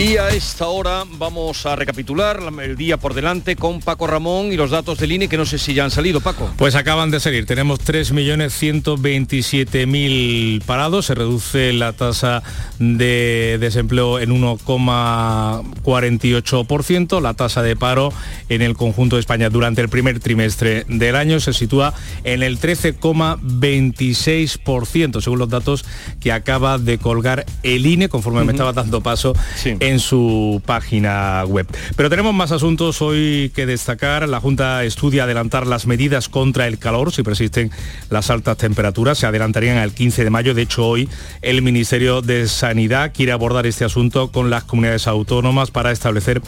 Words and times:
Y 0.00 0.16
a 0.16 0.30
esta 0.30 0.66
hora 0.68 1.04
vamos 1.18 1.66
a 1.66 1.76
recapitular 1.76 2.40
el 2.62 2.74
día 2.74 2.96
por 2.96 3.12
delante 3.12 3.54
con 3.54 3.80
Paco 3.80 4.06
Ramón 4.06 4.50
y 4.50 4.56
los 4.56 4.70
datos 4.70 4.96
del 4.96 5.12
INE 5.12 5.28
que 5.28 5.36
no 5.36 5.44
sé 5.44 5.58
si 5.58 5.74
ya 5.74 5.84
han 5.84 5.90
salido, 5.90 6.22
Paco. 6.22 6.50
Pues 6.56 6.74
acaban 6.74 7.10
de 7.10 7.20
salir. 7.20 7.44
Tenemos 7.44 7.80
3.127.000 7.80 10.62
parados. 10.62 11.04
Se 11.04 11.14
reduce 11.14 11.74
la 11.74 11.92
tasa 11.92 12.42
de 12.78 13.58
desempleo 13.60 14.18
en 14.20 14.30
1,48%. 14.30 17.20
La 17.20 17.34
tasa 17.34 17.60
de 17.60 17.76
paro 17.76 18.10
en 18.48 18.62
el 18.62 18.78
conjunto 18.78 19.16
de 19.16 19.20
España 19.20 19.50
durante 19.50 19.82
el 19.82 19.90
primer 19.90 20.18
trimestre 20.18 20.86
del 20.88 21.14
año 21.14 21.40
se 21.40 21.52
sitúa 21.52 21.92
en 22.24 22.42
el 22.42 22.58
13,26%, 22.58 25.20
según 25.20 25.40
los 25.40 25.50
datos 25.50 25.84
que 26.20 26.32
acaba 26.32 26.78
de 26.78 26.96
colgar 26.96 27.44
el 27.62 27.84
INE, 27.84 28.08
conforme 28.08 28.44
me 28.44 28.52
estaba 28.52 28.72
dando 28.72 29.02
paso 29.02 29.34
en 29.64 29.89
su 29.98 30.62
página 30.64 31.44
web. 31.46 31.66
Pero 31.96 32.10
tenemos 32.10 32.34
más 32.34 32.52
asuntos 32.52 33.02
hoy 33.02 33.50
que 33.54 33.66
destacar. 33.66 34.28
La 34.28 34.40
Junta 34.40 34.84
estudia 34.84 35.24
adelantar 35.24 35.66
las 35.66 35.86
medidas 35.86 36.28
contra 36.28 36.66
el 36.66 36.78
calor 36.78 37.12
si 37.12 37.22
persisten 37.22 37.70
las 38.10 38.30
altas 38.30 38.56
temperaturas. 38.56 39.18
Se 39.18 39.26
adelantarían 39.26 39.78
al 39.78 39.92
15 39.92 40.24
de 40.24 40.30
mayo. 40.30 40.54
De 40.54 40.62
hecho, 40.62 40.86
hoy 40.86 41.08
el 41.42 41.62
Ministerio 41.62 42.22
de 42.22 42.46
Sanidad 42.46 43.12
quiere 43.14 43.32
abordar 43.32 43.66
este 43.66 43.84
asunto 43.84 44.30
con 44.30 44.50
las 44.50 44.64
comunidades 44.64 45.06
autónomas 45.06 45.70
para 45.70 45.90
establecer 45.90 46.42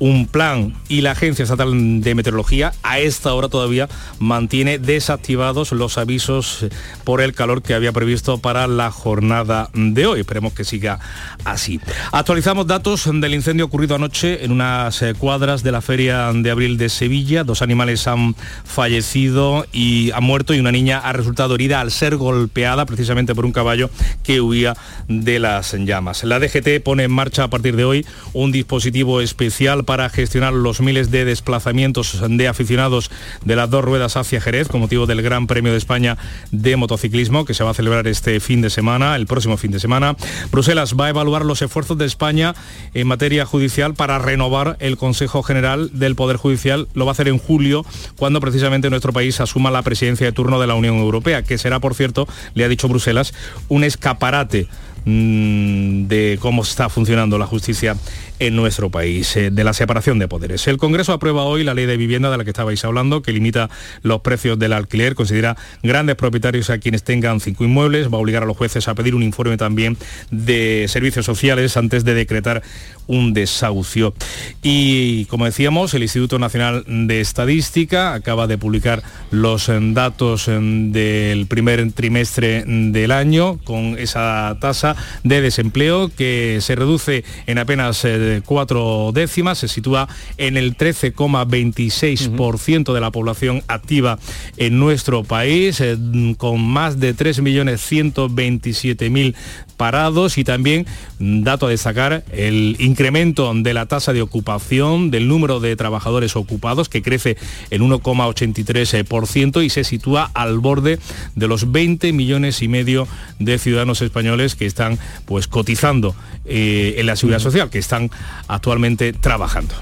un 0.00 0.26
plan 0.26 0.74
y 0.88 1.02
la 1.02 1.12
Agencia 1.12 1.44
Estatal 1.44 2.00
de 2.00 2.14
Meteorología 2.14 2.72
a 2.82 2.98
esta 2.98 3.32
hora 3.34 3.48
todavía 3.48 3.88
mantiene 4.18 4.78
desactivados 4.78 5.70
los 5.72 5.98
avisos 5.98 6.66
por 7.04 7.20
el 7.20 7.34
calor 7.34 7.62
que 7.62 7.74
había 7.74 7.92
previsto 7.92 8.38
para 8.38 8.66
la 8.66 8.90
jornada 8.90 9.70
de 9.74 10.06
hoy. 10.06 10.20
Esperemos 10.20 10.54
que 10.54 10.64
siga 10.64 10.98
así. 11.44 11.80
Actualizamos 12.12 12.66
datos 12.66 13.08
del 13.12 13.34
incendio 13.34 13.66
ocurrido 13.66 13.94
anoche 13.94 14.44
en 14.44 14.52
unas 14.52 15.02
eh, 15.02 15.14
cuadras 15.16 15.62
de 15.62 15.72
la 15.72 15.82
Feria 15.82 16.32
de 16.32 16.50
Abril 16.50 16.78
de 16.78 16.88
Sevilla. 16.88 17.44
Dos 17.44 17.62
animales 17.62 18.06
han 18.08 18.34
fallecido 18.64 19.66
y 19.72 20.10
han 20.12 20.24
muerto 20.24 20.54
y 20.54 20.60
una 20.60 20.72
niña 20.72 20.98
ha 20.98 21.12
resultado 21.12 21.54
herida 21.54 21.80
al 21.80 21.90
ser 21.90 22.16
golpeada 22.16 22.86
precisamente 22.86 23.34
por 23.34 23.44
un 23.44 23.52
caballo 23.52 23.90
que 24.22 24.40
huía 24.40 24.76
de 25.08 25.38
las 25.38 25.74
llamas. 25.74 26.24
La 26.24 26.38
DGT 26.38 26.82
pone 26.82 27.04
en 27.04 27.12
marcha 27.12 27.44
a 27.44 27.50
partir 27.50 27.76
de 27.76 27.84
hoy 27.84 28.06
un 28.32 28.50
dispositivo 28.50 29.20
especial 29.20 29.84
para 29.90 30.08
gestionar 30.08 30.52
los 30.52 30.80
miles 30.80 31.10
de 31.10 31.24
desplazamientos 31.24 32.22
de 32.28 32.46
aficionados 32.46 33.10
de 33.44 33.56
las 33.56 33.68
dos 33.70 33.84
ruedas 33.84 34.16
hacia 34.16 34.40
Jerez 34.40 34.68
con 34.68 34.80
motivo 34.80 35.04
del 35.06 35.20
Gran 35.20 35.48
Premio 35.48 35.72
de 35.72 35.78
España 35.78 36.16
de 36.52 36.76
motociclismo 36.76 37.44
que 37.44 37.54
se 37.54 37.64
va 37.64 37.70
a 37.70 37.74
celebrar 37.74 38.06
este 38.06 38.38
fin 38.38 38.60
de 38.60 38.70
semana, 38.70 39.16
el 39.16 39.26
próximo 39.26 39.56
fin 39.56 39.72
de 39.72 39.80
semana. 39.80 40.14
Bruselas 40.52 40.94
va 40.94 41.06
a 41.06 41.08
evaluar 41.08 41.44
los 41.44 41.60
esfuerzos 41.60 41.98
de 41.98 42.06
España 42.06 42.54
en 42.94 43.08
materia 43.08 43.44
judicial 43.44 43.94
para 43.94 44.20
renovar 44.20 44.76
el 44.78 44.96
Consejo 44.96 45.42
General 45.42 45.90
del 45.92 46.14
Poder 46.14 46.36
Judicial. 46.36 46.86
Lo 46.94 47.04
va 47.04 47.10
a 47.10 47.14
hacer 47.14 47.26
en 47.26 47.38
julio, 47.38 47.84
cuando 48.16 48.38
precisamente 48.38 48.90
nuestro 48.90 49.12
país 49.12 49.40
asuma 49.40 49.72
la 49.72 49.82
presidencia 49.82 50.24
de 50.24 50.30
turno 50.30 50.60
de 50.60 50.68
la 50.68 50.76
Unión 50.76 50.98
Europea, 50.98 51.42
que 51.42 51.58
será, 51.58 51.80
por 51.80 51.96
cierto, 51.96 52.28
le 52.54 52.62
ha 52.62 52.68
dicho 52.68 52.86
Bruselas, 52.86 53.34
un 53.68 53.82
escaparate 53.82 54.68
de 55.04 56.38
cómo 56.40 56.62
está 56.62 56.88
funcionando 56.88 57.38
la 57.38 57.46
justicia 57.46 57.96
en 58.40 58.56
nuestro 58.56 58.90
país, 58.90 59.36
eh, 59.36 59.50
de 59.50 59.64
la 59.64 59.74
separación 59.74 60.18
de 60.18 60.26
poderes. 60.26 60.66
El 60.66 60.78
Congreso 60.78 61.12
aprueba 61.12 61.44
hoy 61.44 61.62
la 61.62 61.74
ley 61.74 61.86
de 61.86 61.96
vivienda 61.96 62.30
de 62.30 62.38
la 62.38 62.44
que 62.44 62.50
estabais 62.50 62.84
hablando, 62.84 63.20
que 63.22 63.32
limita 63.32 63.68
los 64.02 64.22
precios 64.22 64.58
del 64.58 64.72
alquiler, 64.72 65.14
considera 65.14 65.56
grandes 65.82 66.16
propietarios 66.16 66.70
a 66.70 66.78
quienes 66.78 67.04
tengan 67.04 67.40
cinco 67.40 67.64
inmuebles, 67.64 68.08
va 68.08 68.16
a 68.16 68.20
obligar 68.20 68.42
a 68.42 68.46
los 68.46 68.56
jueces 68.56 68.88
a 68.88 68.94
pedir 68.94 69.14
un 69.14 69.22
informe 69.22 69.58
también 69.58 69.98
de 70.30 70.86
servicios 70.88 71.26
sociales 71.26 71.76
antes 71.76 72.04
de 72.04 72.14
decretar 72.14 72.62
un 73.06 73.34
desahucio. 73.34 74.14
Y 74.62 75.26
como 75.26 75.44
decíamos, 75.44 75.92
el 75.92 76.02
Instituto 76.02 76.38
Nacional 76.38 76.84
de 76.86 77.20
Estadística 77.20 78.14
acaba 78.14 78.46
de 78.46 78.56
publicar 78.56 79.02
los 79.30 79.68
eh, 79.68 79.78
datos 79.80 80.48
eh, 80.48 80.58
del 80.60 81.46
primer 81.46 81.92
trimestre 81.92 82.64
del 82.66 83.12
año 83.12 83.58
con 83.64 83.98
esa 83.98 84.56
tasa 84.60 84.89
de 85.24 85.40
desempleo 85.40 86.10
que 86.16 86.58
se 86.60 86.74
reduce 86.74 87.24
en 87.46 87.58
apenas 87.58 88.06
cuatro 88.44 89.10
décimas, 89.12 89.58
se 89.58 89.68
sitúa 89.68 90.08
en 90.36 90.56
el 90.56 90.76
13,26% 90.76 92.92
de 92.92 93.00
la 93.00 93.10
población 93.10 93.62
activa 93.68 94.18
en 94.56 94.78
nuestro 94.78 95.24
país, 95.24 95.80
eh, 95.80 95.96
con 96.36 96.62
más 96.62 97.00
de 97.00 97.14
3.127.000 97.14 99.34
parados 99.80 100.36
y 100.36 100.44
también, 100.44 100.84
mm, 101.20 101.42
dato 101.42 101.66
a 101.66 101.70
destacar, 101.70 102.22
el 102.32 102.76
incremento 102.80 103.50
de 103.54 103.72
la 103.72 103.86
tasa 103.86 104.12
de 104.12 104.20
ocupación, 104.20 105.10
del 105.10 105.26
número 105.26 105.58
de 105.58 105.74
trabajadores 105.74 106.36
ocupados, 106.36 106.90
que 106.90 107.00
crece 107.00 107.38
en 107.70 107.80
1,83% 107.80 109.62
y 109.62 109.70
se 109.70 109.84
sitúa 109.84 110.30
al 110.34 110.58
borde 110.58 110.98
de 111.34 111.48
los 111.48 111.72
20 111.72 112.12
millones 112.12 112.60
y 112.60 112.68
medio 112.68 113.08
de 113.38 113.58
ciudadanos 113.58 114.02
españoles 114.02 114.54
que 114.54 114.66
están 114.66 114.98
pues 115.24 115.46
cotizando 115.46 116.14
eh, 116.44 116.96
en 116.98 117.06
la 117.06 117.16
seguridad 117.16 117.40
social, 117.40 117.70
que 117.70 117.78
están 117.78 118.10
actualmente 118.48 119.14
trabajando. 119.14 119.74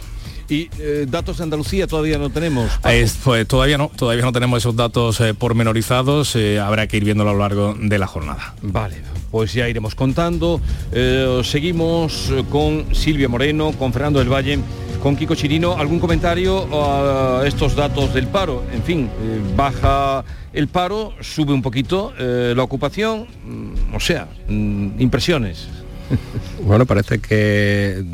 ¿Y 0.49 0.71
eh, 0.79 1.07
datos 1.09 1.39
de 1.39 1.43
Andalucía 1.43 1.89
todavía 1.89 2.19
no 2.19 2.31
tenemos? 2.31 2.71
pues 3.25 3.49
todavía 3.49 3.79
no, 3.79 3.91
todavía 3.97 4.23
no 4.23 4.31
tenemos 4.31 4.59
esos 4.59 4.77
datos 4.77 5.21
eh, 5.21 5.35
pormenorizados, 5.35 6.37
habrá 6.63 6.87
que 6.87 6.99
ir 6.99 7.05
viéndolo 7.05 7.31
a 7.31 7.33
lo 7.33 7.41
largo 7.41 7.77
de 7.77 7.99
la 7.99 8.07
jornada. 8.07 8.55
Vale, 8.63 9.03
pues 9.31 9.53
ya 9.53 9.69
iremos 9.69 9.95
contando. 9.95 10.61
seguimos 11.45 12.33
con 12.51 12.95
Silvia 12.95 13.29
Moreno, 13.29 13.73
con 13.73 13.93
Fernando 13.93 14.19
del 14.19 14.33
Valle, 14.33 14.59
con 15.03 15.17
Kiko 15.17 15.35
Chirino. 15.35 15.77
¿Algún 15.77 15.99
comentario 15.99 16.67
a 16.73 17.47
estos 17.47 17.75
datos 17.75 18.15
del 18.15 18.27
paro? 18.27 18.65
En 18.73 18.83
fin, 18.83 19.09
baja 19.57 20.25
el 20.53 20.69
paro, 20.69 21.13
sube 21.21 21.53
un 21.53 21.63
poquito 21.63 22.13
la 22.19 22.63
ocupación, 22.63 23.27
mm, 23.45 23.95
o 23.95 24.01
sea, 24.01 24.29
mm, 24.49 25.01
impresiones. 25.01 25.69
Bueno, 26.63 26.87
parece 26.87 27.21
que 27.21 27.99
eh, 27.99 28.05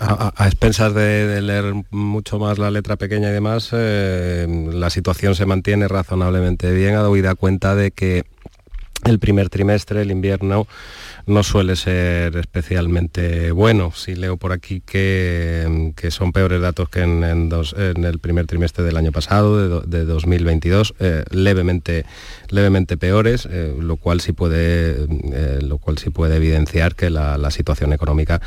a, 0.00 0.46
expensas 0.46 0.94
de, 0.94 1.40
leer 1.40 1.74
mucho 1.90 2.38
más 2.38 2.58
la 2.58 2.70
letra 2.70 2.96
pequeña 2.96 3.30
y 3.30 3.32
demás, 3.32 3.70
eh, 3.72 4.46
la 4.72 4.90
situación 4.90 5.34
se 5.34 5.46
mantiene 5.46 5.88
razonablemente 5.88 6.72
bien, 6.72 6.94
da 6.94 7.34
cuenta 7.34 7.74
de 7.74 7.90
que 7.90 8.24
el 9.04 9.18
primer 9.18 9.50
trimestre, 9.50 10.02
el 10.02 10.10
invierno, 10.10 10.66
no 11.26 11.42
suele 11.42 11.76
ser 11.76 12.36
especialmente 12.36 13.50
bueno. 13.52 13.92
Si 13.94 14.14
leo 14.14 14.36
por 14.36 14.52
aquí 14.52 14.80
que, 14.80 15.92
son 16.10 16.32
peores 16.32 16.60
datos 16.60 16.88
que 16.88 17.00
en, 17.00 17.24
el 17.24 18.18
primer 18.18 18.46
trimestre 18.46 18.84
del 18.84 18.96
año 18.96 19.12
pasado, 19.12 19.80
de, 19.80 20.04
2022, 20.04 20.94
eh, 21.00 21.24
levemente, 21.30 22.04
levemente 22.48 22.96
peores, 22.96 23.48
eh, 23.50 23.74
lo, 23.78 23.96
cual 23.96 24.20
sí 24.20 24.32
puede, 24.32 25.06
eh, 25.32 25.58
lo 25.62 25.78
cual 25.78 25.98
sí 25.98 26.10
puede 26.10 26.36
evidenciar 26.36 26.94
que 26.94 27.10
la, 27.10 27.34
situación 27.54 27.92
económica, 27.92 28.40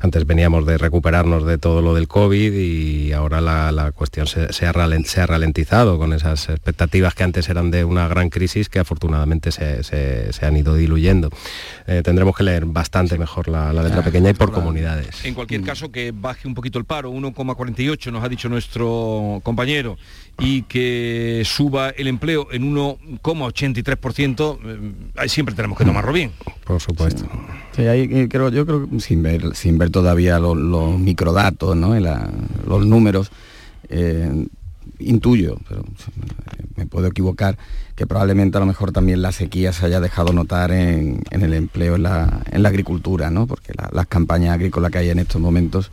antes 0.00 0.26
veníamos 0.26 0.64
de 0.64 0.78
recuperarnos 0.78 1.44
de 1.44 1.58
todo 1.58 1.82
lo 1.82 1.94
del 1.94 2.08
COVID 2.08 2.52
y 2.54 3.12
ahora 3.12 3.40
la, 3.40 3.92
cuestión 3.92 4.26
se, 4.26 4.66
ha 4.66 4.72
ralentizado 4.72 5.98
con 5.98 6.14
esas 6.14 6.48
expectativas 6.48 7.14
que 7.14 7.24
antes 7.24 7.48
eran 7.50 7.70
de 7.70 7.84
una 7.84 8.08
gran 8.08 8.30
crisis 8.30 8.70
que 8.70 8.78
afortunadamente 8.78 9.52
se, 9.52 9.82
han 10.42 10.56
ido 10.56 10.74
diluyendo 10.74 11.30
tenemos 12.02 12.34
que 12.34 12.44
leer 12.44 12.64
bastante 12.64 13.18
mejor 13.18 13.48
la, 13.48 13.72
letra 13.72 14.02
pequeña 14.02 14.30
y 14.30 14.34
por 14.34 14.52
comunidades. 14.52 15.24
En 15.24 15.34
cualquier 15.34 15.60
mm. 15.60 15.64
caso, 15.64 15.92
que 15.92 16.12
baje 16.12 16.48
un 16.48 16.54
poquito 16.54 16.78
el 16.78 16.84
paro, 16.84 17.12
1,48 17.12 18.10
nos 18.10 18.24
ha 18.24 18.28
dicho 18.28 18.48
nuestro 18.48 19.40
compañero, 19.42 19.98
y 20.38 20.62
que 20.62 21.42
suba 21.44 21.90
el 21.90 22.08
empleo 22.08 22.48
en 22.50 22.74
1,83%, 22.74 24.58
eh, 24.64 24.92
ahí 25.16 25.28
siempre 25.28 25.54
tenemos 25.54 25.78
que 25.78 25.84
tomarlo 25.84 26.12
bien. 26.12 26.32
Por 26.64 26.80
supuesto. 26.80 27.24
Eh, 27.76 28.28
creo, 28.30 28.48
yo 28.50 28.66
creo 28.66 28.88
que 28.88 29.00
sin 29.00 29.22
ver, 29.22 29.54
sin 29.54 29.78
ver 29.78 29.90
todavía 29.90 30.38
los, 30.38 30.98
microdatos, 30.98 31.76
¿no? 31.76 31.94
los 32.66 32.86
números, 32.86 33.30
eh, 33.88 34.46
intuyo, 34.98 35.58
pero 35.68 35.84
me 36.76 36.86
puedo 36.86 37.06
equivocar, 37.08 37.56
que 37.94 38.06
probablemente 38.06 38.56
a 38.56 38.60
lo 38.60 38.66
mejor 38.66 38.92
también 38.92 39.22
la 39.22 39.32
sequía 39.32 39.72
se 39.72 39.86
haya 39.86 40.00
dejado 40.00 40.32
notar 40.32 40.72
en, 40.72 41.22
el 41.30 41.54
empleo 41.54 41.96
en 41.96 42.02
la, 42.02 42.42
agricultura, 42.52 43.30
¿no? 43.30 43.46
porque 43.46 43.72
las 43.92 44.06
campañas 44.06 44.54
agrícolas 44.54 44.90
que 44.90 44.98
hay 44.98 45.10
en 45.10 45.20
estos 45.20 45.40
momentos 45.40 45.90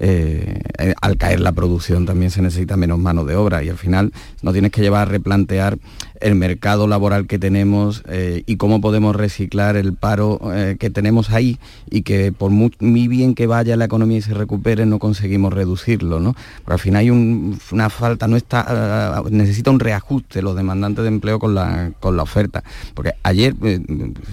eh, 0.00 0.60
eh, 0.78 0.94
al 1.00 1.16
caer 1.16 1.40
la 1.40 1.50
producción 1.50 2.06
también 2.06 2.30
se 2.30 2.40
necesita 2.40 2.76
menos 2.76 3.00
mano 3.00 3.24
de 3.24 3.34
obra 3.34 3.64
y 3.64 3.68
al 3.68 3.76
final 3.76 4.12
no 4.42 4.52
tienes 4.52 4.70
que 4.70 4.80
llevar 4.80 5.08
a 5.08 5.10
replantear 5.10 5.78
el 6.20 6.36
mercado 6.36 6.86
laboral 6.86 7.26
que 7.26 7.38
tenemos 7.38 8.04
eh, 8.08 8.44
y 8.46 8.56
cómo 8.56 8.80
podemos 8.80 9.16
reciclar 9.16 9.76
el 9.76 9.94
paro 9.94 10.40
que 10.78 10.90
tenemos 10.90 11.30
ahí 11.30 11.58
y 11.90 12.02
que 12.02 12.32
por 12.32 12.50
muy, 12.50 13.08
bien 13.08 13.34
que 13.34 13.46
vaya 13.46 13.76
la 13.76 13.86
economía 13.86 14.18
y 14.18 14.22
se 14.22 14.34
recupere 14.34 14.86
no 14.86 14.98
conseguimos 14.98 15.52
reducirlo, 15.52 16.20
¿no? 16.20 16.34
Pero 16.64 16.74
al 16.74 16.80
final 16.80 17.00
hay 17.00 17.10
una 17.10 17.90
falta, 17.90 18.28
no 18.28 18.36
está, 18.36 19.22
necesita 19.30 19.70
un 19.70 19.80
reajuste 19.80 20.42
los 20.42 20.56
demandantes 20.56 21.02
de 21.02 21.08
empleo 21.08 21.38
con 21.38 21.54
la, 21.54 21.92
con 22.00 22.16
la 22.16 22.22
oferta. 22.22 22.62
Porque 22.94 23.12
ayer, 23.22 23.54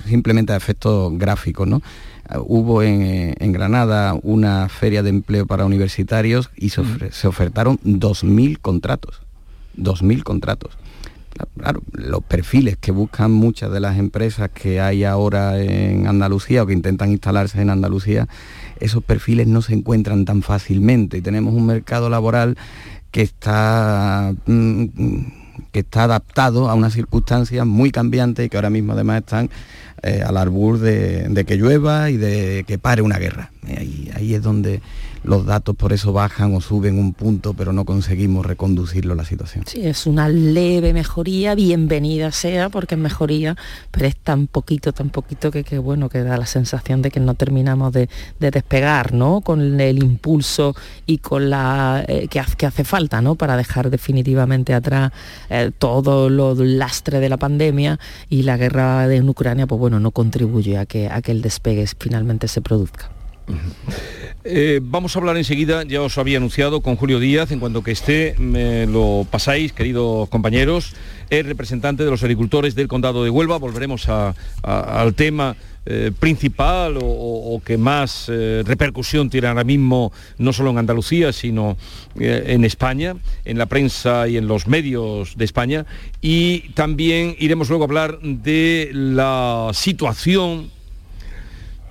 simplemente 0.05 0.53
a 0.53 0.55
efectos 0.55 1.17
gráficos, 1.17 1.67
¿no? 1.67 1.81
Hubo 2.45 2.81
en, 2.83 3.51
Granada 3.51 4.17
una 4.21 4.69
feria 4.69 5.03
de 5.03 5.09
empleo 5.09 5.45
para 5.45 5.65
universitarios 5.65 6.49
y 6.55 6.69
se, 6.69 6.83
se 7.11 7.27
ofertaron 7.27 7.77
2.000 7.79 8.59
contratos. 8.59 9.21
2.000 9.77 10.23
contratos. 10.23 10.77
Claro, 11.57 11.81
los 11.91 12.23
perfiles 12.23 12.77
que 12.77 12.91
buscan 12.91 13.31
muchas 13.31 13.69
de 13.71 13.81
las 13.81 13.97
empresas 13.97 14.49
que 14.53 14.79
hay 14.79 15.03
ahora 15.03 15.61
en 15.61 16.07
Andalucía 16.07 16.63
o 16.63 16.65
que 16.65 16.71
intentan 16.71 17.11
instalarse 17.11 17.61
en 17.61 17.69
Andalucía, 17.69 18.27
esos 18.79 19.03
perfiles 19.03 19.45
no 19.47 19.61
se 19.61 19.73
encuentran 19.73 20.23
tan 20.23 20.43
fácilmente 20.43 21.17
y 21.17 21.21
tenemos 21.21 21.53
un 21.53 21.65
mercado 21.65 22.09
laboral 22.09 22.57
que 23.11 23.21
está, 23.21 24.33
mm, 24.45 24.85
que 25.73 25.79
está 25.79 26.03
adaptado 26.03 26.69
a 26.69 26.73
unas 26.73 26.93
circunstancias 26.93 27.65
muy 27.65 27.91
cambiantes 27.91 28.45
y 28.45 28.49
que 28.49 28.57
ahora 28.57 28.69
mismo 28.69 28.93
además 28.93 29.19
están 29.19 29.49
eh, 30.03 30.23
al 30.25 30.37
arbur 30.37 30.79
de, 30.79 31.45
que 31.47 31.55
llueva 31.55 32.09
y 32.09 32.17
de 32.17 32.63
que 32.67 32.77
pare 32.77 33.01
una 33.01 33.17
guerra. 33.17 33.51
ahí 34.15 34.33
es 34.33 34.41
donde 34.41 34.81
los 35.25 35.45
datos 35.45 35.75
por 35.75 35.91
eso 35.91 36.13
bajan 36.13 36.53
o 36.53 36.61
suben 36.61 36.99
un 36.99 37.13
punto, 37.13 37.53
pero 37.53 37.73
no 37.73 37.83
conseguimos 37.83 38.45
reconducirlo 38.45 39.15
la 39.15 39.25
situación. 39.25 39.63
Sí, 39.67 39.81
es 39.85 40.05
una 40.05 40.29
leve 40.29 40.93
mejoría, 40.93 41.55
bienvenida 41.55 42.31
sea, 42.31 42.69
porque 42.69 42.95
es 42.95 43.01
mejoría, 43.01 43.55
pero 43.91 44.05
es 44.05 44.15
tan 44.15 44.47
poquito, 44.47 44.93
tan 44.93 45.09
poquito 45.09 45.51
que, 45.51 45.77
bueno, 45.79 46.09
que 46.09 46.21
da 46.21 46.37
la 46.37 46.45
sensación 46.45 47.01
de 47.01 47.11
que 47.11 47.19
no 47.19 47.33
terminamos 47.33 47.91
de, 47.91 48.07
despegar, 48.39 49.13
¿no? 49.13 49.41
Con 49.41 49.81
el 49.81 50.03
impulso 50.03 50.75
y 51.05 51.17
con 51.17 51.49
la 51.49 52.05
eh, 52.07 52.27
que, 52.27 52.39
hace 52.39 52.83
falta, 52.83 53.21
¿no? 53.21 53.35
Para 53.35 53.57
dejar 53.57 53.89
definitivamente 53.89 54.73
atrás 54.73 55.11
eh, 55.49 55.71
todo 55.77 56.29
lo 56.29 56.53
lastre 56.55 57.19
de 57.19 57.29
la 57.29 57.37
pandemia 57.37 57.99
y 58.29 58.43
la 58.43 58.57
guerra 58.57 59.11
en 59.13 59.27
Ucrania, 59.27 59.65
pues 59.65 59.79
bueno, 59.79 59.94
no 59.99 60.11
contribuye 60.11 60.77
a 60.77 60.85
que, 60.85 61.09
a 61.09 61.21
que 61.21 61.31
el 61.31 61.41
despegue 61.41 61.85
finalmente 61.99 62.47
se 62.47 62.61
produzca. 62.61 63.09
Eh, 64.47 64.79
vamos 64.83 65.15
a 65.15 65.19
hablar 65.19 65.37
enseguida, 65.37 65.83
ya 65.83 66.03
os 66.03 66.19
había 66.19 66.37
anunciado, 66.37 66.81
con 66.81 66.95
Julio 66.97 67.19
Díaz, 67.19 67.51
en 67.51 67.59
cuanto 67.59 67.81
que 67.81 67.91
esté, 67.91 68.35
me 68.37 68.85
lo 68.85 69.25
pasáis, 69.31 69.73
queridos 69.73 70.29
compañeros, 70.29 70.93
es 71.31 71.43
representante 71.43 72.03
de 72.03 72.11
los 72.11 72.21
agricultores 72.21 72.75
del 72.75 72.87
Condado 72.87 73.23
de 73.23 73.31
Huelva, 73.31 73.57
volveremos 73.57 74.07
al 74.07 75.15
tema 75.15 75.55
eh, 75.87 76.11
principal 76.19 76.99
o, 77.01 77.59
que 77.65 77.79
más 77.79 78.27
eh, 78.27 78.61
repercusión 78.65 79.31
tiene 79.31 79.47
ahora 79.47 79.63
mismo, 79.63 80.11
no 80.37 80.53
solo 80.53 80.69
en 80.69 80.77
Andalucía, 80.77 81.33
sino 81.33 81.75
en 82.19 82.65
España, 82.65 83.15
en 83.45 83.57
la 83.57 83.65
prensa 83.65 84.27
y 84.27 84.37
en 84.37 84.47
los 84.47 84.67
medios 84.67 85.37
de 85.37 85.45
España, 85.45 85.87
y 86.21 86.69
también 86.75 87.35
iremos 87.39 87.69
luego 87.69 87.85
a 87.85 87.87
hablar 87.87 88.19
de 88.21 88.91
la 88.93 89.71
situación 89.73 90.74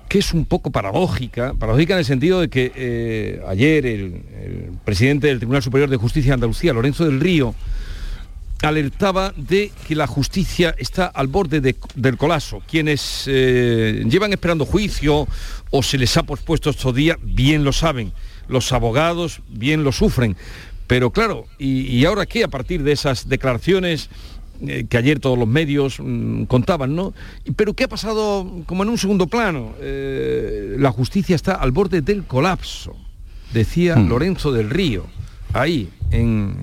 que 0.09 0.19
es 0.19 0.33
un 0.33 0.45
poco 0.45 0.71
paradójica, 0.71 1.55
paradójica 1.55 1.95
en 1.95 1.99
el 2.01 2.05
sentido 2.05 2.41
de 2.41 2.49
que 2.49 2.73
eh, 2.75 3.43
ayer 3.49 3.87
el, 3.87 4.23
presidente 4.85 5.29
del 5.29 5.39
Tribunal 5.39 5.63
Superior 5.63 5.89
de 5.89 5.97
Justicia 5.97 6.31
de 6.31 6.35
Andalucía, 6.35 6.73
Lorenzo 6.73 7.05
del 7.05 7.21
Río, 7.21 7.55
alertaba 8.63 9.33
de 9.37 9.73
que 9.87 9.95
la 9.95 10.07
justicia 10.07 10.75
está 10.79 11.07
al 11.07 11.27
borde 11.27 11.61
del 11.61 12.17
colapso. 12.17 12.63
Quienes 12.67 13.25
eh, 13.27 14.05
llevan 14.09 14.33
esperando 14.33 14.65
juicio 14.65 15.27
o 15.71 15.83
se 15.83 15.99
les 15.99 16.17
ha 16.17 16.23
pospuesto 16.23 16.71
estos 16.71 16.95
días, 16.95 17.19
bien 17.23 17.65
lo 17.65 17.73
saben. 17.73 18.13
Los 18.49 18.73
abogados 18.73 19.41
bien 19.49 19.85
lo 19.85 19.93
sufren. 19.93 20.37
Pero 20.87 21.11
claro, 21.11 21.47
¿y 21.59 22.05
ahora 22.05 22.27
qué 22.27 22.45
a 22.45 22.49
partir 22.49 22.83
de 22.83 22.93
esas 22.93 23.29
declaraciones? 23.29 24.11
Eh, 24.63 24.87
que 24.89 24.97
ayer 24.97 25.19
todos 25.19 25.39
los 25.39 25.49
medios 25.49 25.99
mm, 25.99 26.45
contaban, 26.45 26.95
¿no? 26.95 27.13
Pero 27.57 27.75
¿qué 27.75 27.85
ha 27.85 27.89
pasado 27.89 28.63
como 28.67 28.85
en 28.85 28.89
un 28.89 28.99
segundo 28.99 29.27
plano? 29.27 29.75
Eh, 29.81 30.77
la 30.79 30.93
justicia 30.93 31.35
está 31.35 31.55
al 31.55 31.73
borde 31.73 32.03
del 32.03 32.25
colapso, 32.25 32.95
decía 33.53 33.97
hmm. 33.97 34.09
Lorenzo 34.09 34.53
del 34.53 34.71
Río, 34.71 35.07
ahí, 35.53 35.91
en, 36.13 36.55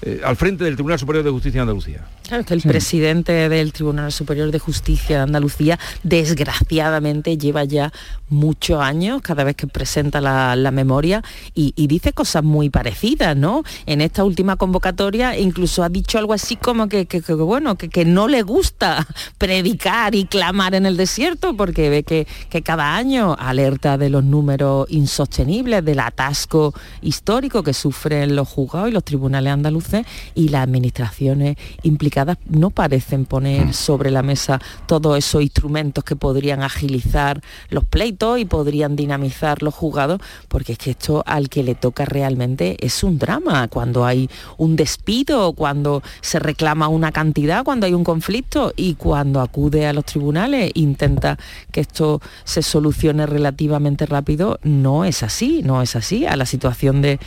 eh, 0.00 0.20
al 0.24 0.36
frente 0.36 0.62
del 0.62 0.74
Tribunal 0.74 0.98
Superior 0.98 1.24
de 1.24 1.30
Justicia 1.30 1.58
de 1.58 1.62
Andalucía. 1.62 2.06
Claro, 2.28 2.44
que 2.44 2.54
el 2.54 2.60
presidente 2.60 3.48
del 3.48 3.72
Tribunal 3.72 4.12
Superior 4.12 4.50
de 4.52 4.58
Justicia 4.58 5.16
de 5.16 5.22
Andalucía, 5.22 5.78
desgraciadamente, 6.02 7.38
lleva 7.38 7.64
ya 7.64 7.90
muchos 8.28 8.80
años, 8.80 9.22
cada 9.22 9.44
vez 9.44 9.56
que 9.56 9.66
presenta 9.66 10.20
la, 10.20 10.70
memoria, 10.70 11.24
y, 11.54 11.72
dice 11.88 12.12
cosas 12.12 12.44
muy 12.44 12.68
parecidas, 12.68 13.34
¿no? 13.34 13.64
En 13.86 14.02
esta 14.02 14.24
última 14.24 14.56
convocatoria 14.56 15.38
incluso 15.38 15.82
ha 15.82 15.88
dicho 15.88 16.18
algo 16.18 16.34
así 16.34 16.56
como 16.56 16.88
que, 16.88 17.06
bueno, 17.38 17.76
que, 17.76 18.04
no 18.04 18.28
le 18.28 18.42
gusta 18.42 19.06
predicar 19.38 20.14
y 20.14 20.26
clamar 20.26 20.74
en 20.74 20.84
el 20.84 20.96
desierto, 20.96 21.56
porque 21.56 21.88
ve 21.88 22.02
que, 22.04 22.26
que 22.50 22.62
cada 22.62 22.94
año 22.94 23.34
alerta 23.38 23.96
de 23.96 24.10
los 24.10 24.22
números 24.22 24.86
insostenibles, 24.90 25.82
del 25.82 26.00
atasco 26.00 26.74
histórico 27.00 27.62
que 27.62 27.72
sufren 27.72 28.36
los 28.36 28.46
juzgados 28.46 28.90
y 28.90 28.92
los 28.92 29.02
tribunales 29.02 29.54
andaluces 29.54 29.87
y 30.34 30.48
las 30.48 30.64
administraciones 30.64 31.56
implicadas 31.82 32.38
no 32.48 32.70
parecen 32.70 33.24
poner 33.24 33.66
mm. 33.66 33.72
sobre 33.72 34.10
la 34.10 34.22
mesa 34.22 34.60
todos 34.86 35.16
esos 35.18 35.42
instrumentos 35.42 36.04
que 36.04 36.16
podrían 36.16 36.62
agilizar 36.62 37.40
los 37.70 37.84
pleitos 37.84 38.38
y 38.38 38.44
podrían 38.44 38.96
dinamizar 38.96 39.62
los 39.62 39.74
jugados, 39.74 40.20
porque 40.48 40.72
es 40.72 40.78
que 40.78 40.90
esto 40.90 41.22
al 41.26 41.48
que 41.48 41.62
le 41.62 41.74
toca 41.74 42.04
realmente 42.04 42.76
es 42.80 43.02
un 43.02 43.18
drama, 43.18 43.68
cuando 43.68 44.04
hay 44.04 44.28
un 44.56 44.76
despido, 44.76 45.52
cuando 45.52 46.02
se 46.20 46.38
reclama 46.38 46.88
una 46.88 47.12
cantidad, 47.12 47.64
cuando 47.64 47.86
hay 47.86 47.94
un 47.94 48.04
conflicto 48.04 48.72
y 48.76 48.94
cuando 48.94 49.40
acude 49.40 49.86
a 49.86 49.92
los 49.92 50.04
tribunales 50.04 50.70
intenta 50.74 51.38
que 51.72 51.80
esto 51.80 52.20
se 52.44 52.62
solucione 52.62 53.26
relativamente 53.26 54.06
rápido, 54.06 54.58
no 54.62 55.04
es 55.04 55.22
así, 55.22 55.62
no 55.62 55.82
es 55.82 55.96
así. 55.96 56.26
A 56.26 56.36
la 56.36 56.46
situación 56.46 57.02
de, 57.02 57.18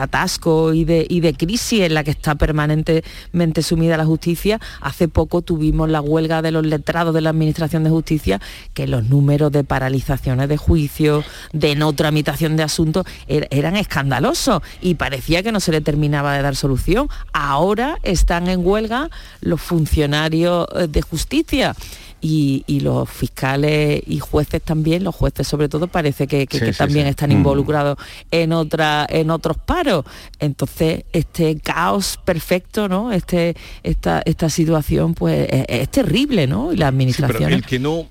atasco 0.00 0.72
y 0.72 0.84
de, 0.84 1.06
y 1.08 1.20
de 1.20 1.34
crisis 1.34 1.71
en 1.80 1.94
la 1.94 2.04
que 2.04 2.10
está 2.10 2.34
permanentemente 2.34 3.62
sumida 3.62 3.96
la 3.96 4.04
justicia, 4.04 4.60
hace 4.80 5.08
poco 5.08 5.40
tuvimos 5.40 5.88
la 5.88 6.00
huelga 6.02 6.42
de 6.42 6.50
los 6.50 6.66
letrados 6.66 7.14
de 7.14 7.22
la 7.22 7.30
Administración 7.30 7.84
de 7.84 7.90
Justicia, 7.90 8.40
que 8.74 8.86
los 8.86 9.04
números 9.04 9.50
de 9.52 9.64
paralizaciones 9.64 10.48
de 10.48 10.56
juicios, 10.56 11.24
de 11.52 11.74
no 11.74 11.92
tramitación 11.92 12.56
de 12.56 12.64
asuntos, 12.64 13.06
er, 13.28 13.48
eran 13.50 13.76
escandalosos 13.76 14.62
y 14.80 14.94
parecía 14.94 15.42
que 15.42 15.52
no 15.52 15.60
se 15.60 15.72
le 15.72 15.80
terminaba 15.80 16.34
de 16.34 16.42
dar 16.42 16.56
solución. 16.56 17.08
Ahora 17.32 17.98
están 18.02 18.48
en 18.48 18.66
huelga 18.66 19.08
los 19.40 19.60
funcionarios 19.60 20.66
eh, 20.74 20.88
de 20.88 21.02
justicia 21.02 21.74
y, 22.22 22.80
los 22.80 23.10
fiscales 23.10 24.02
y 24.06 24.20
jueces 24.20 24.62
también, 24.62 25.04
los 25.04 25.14
jueces 25.14 25.46
sobre 25.46 25.68
todo, 25.68 25.88
parece 25.88 26.26
que, 26.26 26.46
también 26.76 27.06
están 27.06 27.30
mm. 27.30 27.32
involucrados 27.32 27.98
en, 28.30 28.52
otra, 28.52 29.06
en 29.08 29.30
otros 29.30 29.58
paros. 29.58 30.04
Entonces, 30.38 31.04
este 31.12 31.58
caos 31.58 32.18
perfecto, 32.24 32.88
¿no? 32.88 33.12
Este, 33.12 33.56
esta, 33.82 34.22
esta 34.24 34.48
situación 34.48 35.14
pues 35.14 35.48
es, 35.50 35.88
terrible, 35.90 36.46
¿no? 36.46 36.72
Y 36.72 36.76
la 36.76 36.88
administración... 36.88 37.52
el 37.52 37.66
que 37.66 37.78
no 37.78 38.06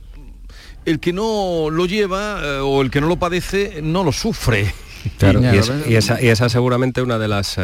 el 0.83 0.99
que 0.99 1.13
no 1.13 1.69
lo 1.69 1.85
lleva 1.85 2.39
eh, 2.43 2.57
o 2.57 2.81
el 2.81 2.89
que 2.89 3.01
no 3.01 3.07
lo 3.07 3.17
padece 3.17 3.81
no 3.81 4.03
lo 4.03 4.11
sufre. 4.11 4.73
Y, 5.21 5.95
esa, 5.95 6.21
y, 6.21 6.27
esa, 6.27 6.49
seguramente 6.49 7.01
una 7.01 7.17
de 7.17 7.27
las, 7.27 7.57
eh, 7.57 7.61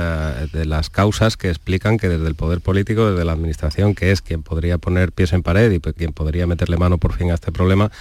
de 0.51 0.65
las 0.65 0.89
causas 0.89 1.37
que 1.37 1.49
explican 1.49 1.97
que 1.97 2.09
desde 2.09 2.27
el 2.27 2.35
poder 2.35 2.61
político, 2.61 3.11
desde 3.11 3.25
la 3.25 3.33
administración, 3.33 3.95
que 3.95 4.11
es 4.11 4.21
quien 4.21 4.43
podría 4.43 4.77
poner 4.77 5.11
pies 5.11 5.33
en 5.33 5.43
pared 5.43 5.71
y 5.71 5.79
quien 5.79 6.13
podría 6.13 6.47
meterle 6.47 6.77
mano 6.77 6.97
por 6.97 7.13
fin 7.13 7.31
a 7.31 7.35
este 7.35 7.51
problema, 7.51 7.91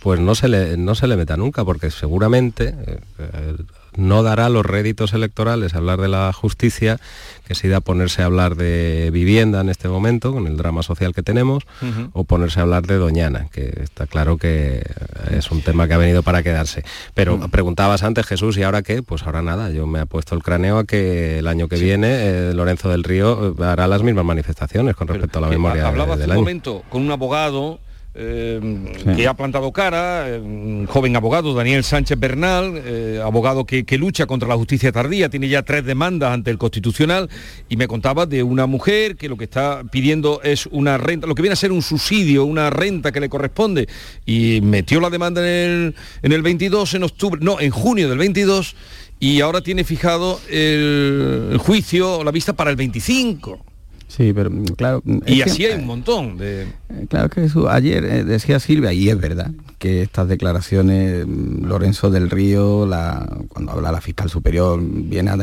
pues 0.00 0.20
no 0.20 0.34
se 0.34 0.48
le, 0.48 0.76
no 0.76 0.94
se 0.94 1.06
le 1.06 1.16
meta 1.16 1.36
nunca, 1.36 1.64
porque 1.64 1.90
seguramente 1.90 2.74
eh, 3.18 3.56
no 3.96 4.22
dará 4.22 4.48
los 4.48 4.64
réditos 4.64 5.12
electorales 5.12 5.74
hablar 5.74 6.00
de 6.00 6.08
la 6.08 6.32
justicia 6.32 6.98
que 7.46 7.54
se 7.54 7.68
da 7.68 7.80
ponerse 7.80 8.22
a 8.22 8.24
hablar 8.26 8.56
de 8.56 9.10
vivienda 9.12 9.60
en 9.60 9.68
este 9.68 9.88
momento, 9.88 10.32
con 10.32 10.46
el 10.46 10.56
drama 10.56 10.82
social 10.82 11.14
que 11.14 11.22
tenemos, 11.22 11.64
o 12.12 12.24
ponerse 12.24 12.60
a 12.60 12.62
hablar 12.62 12.86
de 12.86 12.96
Doñana, 12.96 13.48
que 13.52 13.80
está 13.82 14.06
claro 14.06 14.38
que 14.38 14.82
es 15.30 15.50
un 15.50 15.60
tema 15.60 15.86
que 15.86 15.94
ha 15.94 15.98
venido 15.98 16.22
para 16.22 16.42
quedarse. 16.42 16.84
Pero 17.12 17.36
mm. 17.36 17.50
preguntabas 17.50 18.02
antes, 18.02 18.26
Jesús, 18.26 18.56
¿y 18.56 18.62
ahora 18.62 18.82
qué? 18.82 19.02
Pues 19.02 19.24
ahora 19.24 19.42
nada, 19.42 19.70
yo 19.70 19.86
me 19.86 20.00
he 20.00 20.06
puesto 20.06 20.34
el 20.34 20.42
cráneo 20.42 20.78
a 20.78 20.84
que 20.84 21.38
el 21.38 21.46
año 21.46 21.68
que 21.68 21.76
viene 21.76 22.08
eh, 22.10 22.54
Lorenzo 22.54 22.88
del 22.88 23.04
Río 23.04 23.54
hará 23.60 23.86
las 23.86 24.02
mismas 24.02 24.24
manifestaciones 24.24 24.96
con 24.96 25.08
respecto 25.08 25.38
a 25.38 25.42
la 25.42 25.48
memoria 25.48 25.88
hablaba 25.88 26.14
hace 26.14 26.24
un 26.24 26.34
momento 26.34 26.82
con 26.88 27.02
un 27.02 27.10
abogado 27.10 27.80
que 28.14 29.26
ha 29.28 29.34
plantado 29.34 29.72
cara, 29.72 30.26
un 30.40 30.86
joven 30.86 31.16
abogado, 31.16 31.52
Daniel 31.52 31.82
Sánchez 31.82 32.18
Bernal, 32.18 33.20
abogado 33.24 33.66
que, 33.66 33.84
que, 33.84 33.98
lucha 33.98 34.26
contra 34.26 34.48
la 34.48 34.54
justicia 34.54 34.92
tardía, 34.92 35.28
tiene 35.28 35.48
ya 35.48 35.62
tres 35.62 35.84
demandas 35.84 36.32
ante 36.32 36.50
el 36.50 36.58
Constitucional 36.58 37.28
y 37.68 37.76
me 37.76 37.88
contaba 37.88 38.26
de 38.26 38.42
una 38.42 38.66
mujer 38.66 39.16
que 39.16 39.28
lo 39.28 39.36
que 39.36 39.44
está 39.44 39.82
pidiendo 39.90 40.40
es 40.42 40.66
una 40.66 40.96
renta, 40.96 41.26
lo 41.26 41.34
que 41.34 41.42
viene 41.42 41.54
a 41.54 41.56
ser 41.56 41.72
un 41.72 41.82
subsidio, 41.82 42.44
una 42.44 42.70
renta 42.70 43.10
que 43.10 43.20
le 43.20 43.28
corresponde 43.28 43.88
y 44.24 44.60
metió 44.62 45.00
la 45.00 45.10
demanda 45.10 45.40
en 45.40 45.70
el, 45.70 45.94
en 46.22 46.32
el 46.32 46.42
22, 46.42 46.94
en 46.94 47.02
octubre, 47.02 47.40
no, 47.42 47.58
en 47.60 47.70
junio 47.70 48.08
del 48.08 48.18
22 48.18 48.76
y 49.20 49.40
ahora 49.40 49.62
tiene 49.62 49.84
fijado 49.84 50.40
el, 50.50 51.56
juicio 51.58 52.18
o 52.18 52.24
la 52.24 52.30
vista 52.30 52.52
para 52.52 52.70
el 52.70 52.76
25. 52.76 53.73
Sí, 54.16 54.32
pero 54.32 54.50
mm, 54.50 54.64
claro... 54.76 55.02
Mm, 55.04 55.18
y 55.26 55.42
así 55.42 55.64
hay 55.64 55.78
un 55.78 55.86
montón 55.86 56.38
de... 56.38 56.62
Eh, 56.62 57.06
claro 57.08 57.28
que 57.30 57.44
eso, 57.44 57.68
ayer 57.68 58.04
eh, 58.04 58.24
decía 58.24 58.60
Silvia, 58.60 58.92
y 58.92 59.08
es 59.08 59.18
verdad, 59.18 59.50
que 59.78 60.02
estas 60.02 60.28
declaraciones, 60.28 61.26
mm, 61.26 61.64
Lorenzo 61.64 62.10
del 62.10 62.30
Río, 62.30 62.86
la, 62.86 63.26
cuando 63.48 63.72
habla 63.72 63.90
la 63.90 64.00
fiscal 64.00 64.30
superior, 64.30 64.80
viene 64.82 65.30
a, 65.30 65.36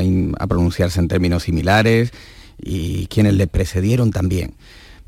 a 0.44 0.48
pronunciarse 0.48 1.00
en 1.00 1.10
términos 1.10 1.44
similares, 1.44 2.12
y 2.62 3.08
quienes 3.08 3.34
le 3.34 3.48
precedieron 3.48 4.12
también. 4.12 4.54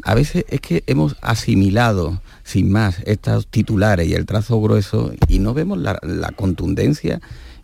A 0.03 0.15
veces 0.15 0.43
es 0.49 0.59
que 0.59 0.83
hemos 0.87 1.15
asimilado 1.21 2.21
sin 2.43 2.71
más 2.71 2.99
estos 3.05 3.47
titulares 3.47 4.07
y 4.07 4.15
el 4.15 4.25
trazo 4.25 4.59
grueso 4.59 5.13
y 5.27 5.39
no 5.39 5.53
vemos 5.53 5.77
la, 5.77 5.99
la 6.01 6.31
contundencia 6.31 7.21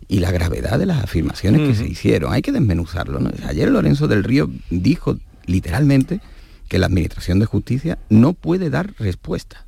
y 0.08 0.20
la 0.20 0.30
gravedad 0.30 0.78
de 0.78 0.86
las 0.86 1.02
afirmaciones 1.02 1.68
que 1.68 1.74
se 1.74 1.86
hicieron. 1.86 2.32
Hay 2.32 2.40
que 2.40 2.52
desmenuzarlo. 2.52 3.20
Ayer 3.46 3.68
Lorenzo 3.68 4.08
del 4.08 4.24
Río 4.24 4.48
dijo 4.70 5.18
literalmente 5.46 6.20
que 6.68 6.78
la 6.78 6.86
Administración 6.86 7.38
de 7.38 7.46
Justicia 7.46 7.98
no 8.08 8.32
puede 8.32 8.70
dar 8.70 8.94
respuesta. 8.98 9.66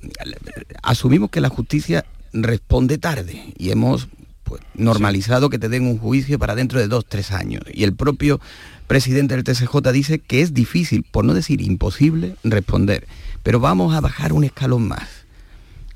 asumimos 0.83 1.31
que 1.31 1.41
la 1.41 1.49
justicia 1.49 2.05
responde 2.31 2.99
tarde 2.99 3.53
y 3.57 3.71
hemos 3.71 4.07
pues, 4.53 4.61
normalizado 4.75 5.49
que 5.49 5.57
te 5.57 5.67
den 5.67 5.87
un 5.87 5.97
juicio 5.97 6.37
para 6.37 6.53
dentro 6.53 6.79
de 6.79 6.87
dos, 6.87 7.07
tres 7.07 7.31
años. 7.31 7.63
Y 7.73 7.85
el 7.85 7.95
propio 7.95 8.39
presidente 8.85 9.35
del 9.35 9.43
TSJ 9.43 9.91
dice 9.91 10.19
que 10.19 10.41
es 10.41 10.53
difícil, 10.53 11.03
por 11.09 11.25
no 11.25 11.33
decir 11.33 11.59
imposible, 11.59 12.35
responder. 12.43 13.07
Pero 13.41 13.59
vamos 13.59 13.95
a 13.95 13.99
bajar 13.99 14.31
un 14.31 14.43
escalón 14.43 14.87
más. 14.87 15.09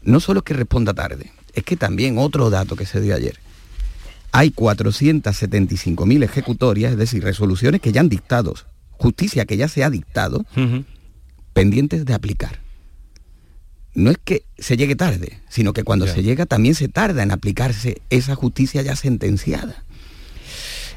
No 0.02 0.20
solo 0.20 0.42
que 0.42 0.56
responda 0.56 0.96
tarde, 0.96 1.32
es 1.54 1.66
que 1.66 1.78
también 1.78 2.18
otro 2.18 2.50
dato 2.50 2.76
que 2.76 2.88
se 2.88 3.00
dio 3.00 3.14
ayer. 3.14 3.38
Hay 4.32 4.50
475.000 4.50 6.24
ejecutorias, 6.24 6.94
es 6.94 6.98
decir, 6.98 7.24
resoluciones 7.24 7.80
que 7.80 7.92
ya 7.92 8.02
han 8.02 8.10
dictado, 8.10 8.56
justicia 8.90 9.46
que 9.46 9.58
ya 9.58 9.68
se 9.68 9.84
ha 9.84 9.92
dictado, 9.92 10.48
pendientes 11.54 12.06
de 12.06 12.14
aplicar 12.16 12.67
no 13.98 14.12
es 14.12 14.18
que 14.24 14.44
se 14.60 14.78
llegue 14.78 14.96
tarde, 14.96 15.40
sino 15.50 15.74
que 15.74 15.84
cuando 15.84 16.06
se 16.06 16.22
llega 16.22 16.46
también 16.46 16.76
se 16.76 16.88
tarda 16.88 17.24
en 17.24 17.32
aplicarse 17.32 17.98
esa 18.12 18.36
justicia 18.36 18.84
ya 18.84 18.96
sentenciada. 18.96 19.84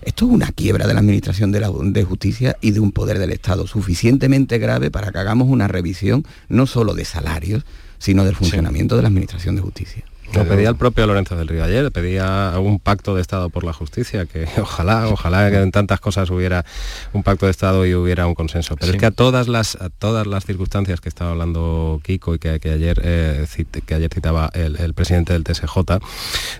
Esto 0.02 0.26
es 0.26 0.30
una 0.30 0.52
quiebra 0.52 0.86
de 0.86 0.92
la 0.92 1.00
Administración 1.00 1.50
de, 1.50 1.60
la, 1.60 1.70
de, 1.70 2.04
Justicia 2.04 2.58
y 2.60 2.72
de 2.72 2.80
un 2.80 2.92
poder 2.92 3.18
del 3.18 3.32
Estado 3.32 3.66
suficientemente 3.66 4.58
grave 4.58 4.90
para 4.90 5.12
que 5.12 5.18
hagamos 5.18 5.48
una 5.48 5.66
revisión 5.66 6.26
no 6.50 6.66
solo 6.66 6.92
de 6.92 7.06
salarios, 7.06 7.64
sino 7.98 8.24
del 8.24 8.36
funcionamiento 8.36 8.96
de 8.96 9.02
la 9.02 9.08
Administración 9.08 9.56
de 9.56 9.62
Justicia. 9.62 10.04
Lo 10.34 10.46
pedía 10.46 10.68
el 10.68 10.76
propio 10.76 11.06
Lorenzo 11.06 11.34
del 11.36 11.48
Río 11.48 11.64
ayer, 11.64 11.90
pedía 11.90 12.52
un 12.58 12.78
pacto 12.78 13.14
de 13.14 13.20
Estado 13.20 13.50
por 13.50 13.64
la 13.64 13.72
justicia, 13.72 14.26
que 14.26 14.46
ojalá, 14.60 15.08
ojalá 15.08 15.50
que 15.50 15.60
en 15.60 15.72
tantas 15.72 16.00
cosas 16.00 16.30
hubiera 16.30 16.64
un 17.12 17.22
pacto 17.22 17.46
de 17.46 17.50
Estado 17.50 17.84
y 17.84 17.94
hubiera 17.94 18.26
un 18.26 18.34
consenso. 18.34 18.76
Pero 18.76 18.92
es 18.92 18.98
que 18.98 19.06
a 19.06 19.10
todas 19.10 19.48
las 19.48 19.76
todas 19.98 20.26
las 20.26 20.44
circunstancias 20.44 21.00
que 21.00 21.08
estaba 21.08 21.32
hablando 21.32 22.00
Kiko 22.04 22.34
y 22.34 22.38
que, 22.38 22.48
ayer 22.48 23.00
eh, 23.02 23.46
que 23.86 23.94
ayer 23.94 24.10
citaba 24.12 24.50
el, 24.54 24.94
presidente 24.94 25.32
del 25.32 25.44
TSJ, 25.44 25.98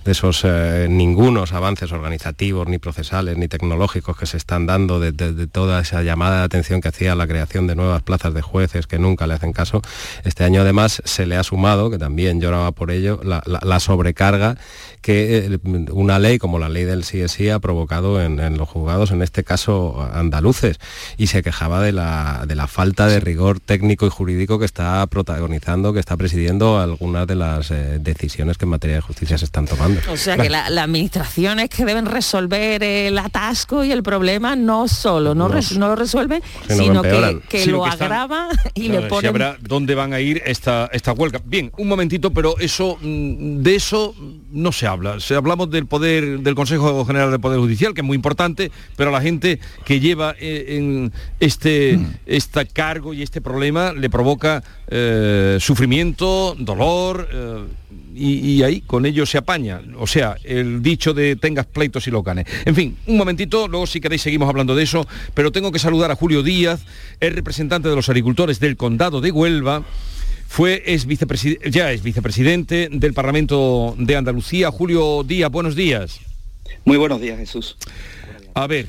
de 0.04 0.12
esos 0.12 0.42
eh, 0.44 0.86
ningunos 0.90 1.52
avances 1.52 1.92
organizativos, 1.92 2.68
ni 2.68 2.78
procesales, 2.78 3.36
ni 3.36 3.48
tecnológicos 3.48 4.16
que 4.16 4.26
se 4.26 4.36
están 4.36 4.66
dando, 4.66 4.98
de, 5.00 5.12
toda 5.46 5.80
esa 5.80 6.02
llamada 6.02 6.38
de 6.38 6.44
atención 6.44 6.80
que 6.80 6.88
hacía 6.88 7.14
la 7.14 7.26
creación 7.26 7.66
de 7.66 7.76
nuevas 7.76 8.02
plazas 8.02 8.34
de 8.34 8.42
jueces 8.42 8.86
que 8.86 8.98
nunca 8.98 9.26
le 9.26 9.34
hacen 9.34 9.52
caso, 9.52 9.82
este 10.24 10.44
año 10.44 10.62
además 10.62 11.02
se 11.04 11.26
le 11.26 11.36
ha 11.36 11.42
sumado, 11.42 11.90
que 11.90 11.98
también 11.98 12.40
lloraba 12.40 12.72
por 12.72 12.90
ello, 12.90 13.20
la 13.22 13.42
la 13.46 13.59
sobrecarga 13.80 14.56
que 15.00 15.38
eh, 15.38 15.58
una 15.92 16.18
ley 16.18 16.38
como 16.38 16.58
la 16.58 16.68
ley 16.68 16.84
del 16.84 17.02
CSI 17.02 17.50
ha 17.50 17.58
provocado 17.58 18.22
en, 18.22 18.58
los 18.58 18.68
juzgados, 18.68 19.10
en 19.10 19.22
este 19.22 19.44
caso 19.44 20.08
andaluces, 20.12 20.78
y 21.16 21.28
se 21.28 21.42
quejaba 21.42 21.80
de 21.80 21.92
la, 21.92 22.44
de 22.46 22.54
la 22.54 22.66
falta 22.66 23.06
de 23.06 23.20
rigor 23.20 23.60
técnico 23.60 24.06
y 24.06 24.10
jurídico 24.10 24.58
que 24.58 24.64
está 24.64 25.06
protagonizando, 25.06 25.92
que 25.92 26.00
está 26.00 26.16
presidiendo 26.16 26.78
algunas 26.78 27.26
de 27.26 27.34
las 27.34 27.70
eh, 27.70 27.98
decisiones 28.00 28.58
que 28.58 28.66
en 28.66 28.70
materia 28.70 28.96
de 28.96 29.02
justicia 29.02 29.38
se 29.38 29.46
están 29.46 29.66
tomando. 29.66 30.00
O 30.10 30.16
sea 30.16 30.36
que 30.36 30.50
la, 30.50 30.66
administración 30.66 31.60
es 31.60 31.70
que 31.70 31.84
deben 31.84 32.06
resolver 32.06 32.82
el 32.82 33.18
atasco 33.18 33.84
y 33.84 33.92
el 33.92 34.02
problema 34.02 34.56
no 34.56 34.88
solo, 34.88 35.34
no, 35.34 35.48
lo 35.48 35.96
resuelven, 35.96 36.42
sino 36.68 37.02
que, 37.02 37.66
lo 37.66 37.86
agrava 37.86 38.48
y 38.74 38.88
le 38.88 39.02
ponen... 39.02 39.34
dónde 39.60 39.94
van 39.94 40.12
a 40.12 40.20
ir 40.20 40.42
esta, 40.44 40.88
esta 40.92 41.12
huelga. 41.12 41.40
Bien, 41.44 41.70
un 41.78 41.88
momentito, 41.88 42.32
pero 42.32 42.58
eso 42.58 42.98
mm, 43.00 43.49
de 43.58 43.74
eso 43.74 44.14
no 44.50 44.72
se 44.72 44.86
habla. 44.86 45.20
Se 45.20 45.34
hablamos 45.34 45.70
del 45.70 45.86
poder 45.86 46.40
del 46.40 46.54
Consejo 46.54 47.04
General 47.04 47.30
del 47.30 47.40
Poder 47.40 47.58
Judicial, 47.58 47.94
que 47.94 48.00
es 48.00 48.06
muy 48.06 48.14
importante, 48.14 48.70
pero 48.96 49.10
a 49.10 49.12
la 49.12 49.20
gente 49.20 49.60
que 49.84 50.00
lleva 50.00 50.34
eh, 50.38 50.76
en 50.76 51.12
este, 51.40 51.98
este 52.26 52.66
cargo 52.66 53.14
y 53.14 53.22
este 53.22 53.40
problema 53.40 53.92
le 53.92 54.10
provoca 54.10 54.62
eh, 54.88 55.58
sufrimiento, 55.60 56.54
dolor. 56.58 57.28
Eh, 57.32 57.64
y, 58.14 58.62
ahí 58.62 58.82
con 58.82 59.06
ello 59.06 59.24
se 59.24 59.38
apaña. 59.38 59.80
O 59.98 60.06
sea, 60.06 60.36
el 60.44 60.82
dicho 60.82 61.14
de 61.14 61.36
tengas 61.36 61.66
pleitos 61.66 62.06
y 62.06 62.10
lo 62.10 62.22
ganes. 62.22 62.46
En 62.64 62.74
fin, 62.74 62.96
un 63.06 63.16
momentito, 63.16 63.68
luego 63.68 63.86
si 63.86 64.00
queréis 64.00 64.22
seguimos 64.22 64.48
hablando 64.48 64.74
de 64.74 64.82
eso, 64.82 65.06
pero 65.34 65.52
tengo 65.52 65.72
que 65.72 65.78
saludar 65.78 66.10
a 66.10 66.16
Julio 66.16 66.42
Díaz, 66.42 66.84
el 67.20 67.34
representante 67.34 67.88
de 67.88 67.96
los 67.96 68.08
agricultores 68.08 68.60
del 68.60 68.76
condado 68.76 69.20
de 69.20 69.30
Huelva. 69.30 69.84
Fue, 70.50 70.82
es 70.84 71.06
ya 71.70 71.92
es 71.92 72.02
vicepresidente 72.02 72.88
del 72.90 73.14
Parlamento 73.14 73.94
de 73.96 74.16
Andalucía. 74.16 74.72
Julio 74.72 75.22
Díaz, 75.22 75.48
buenos 75.48 75.76
días. 75.76 76.18
Muy 76.84 76.96
buenos 76.96 77.20
días, 77.20 77.38
Jesús. 77.38 77.76
A 78.54 78.66
ver, 78.66 78.88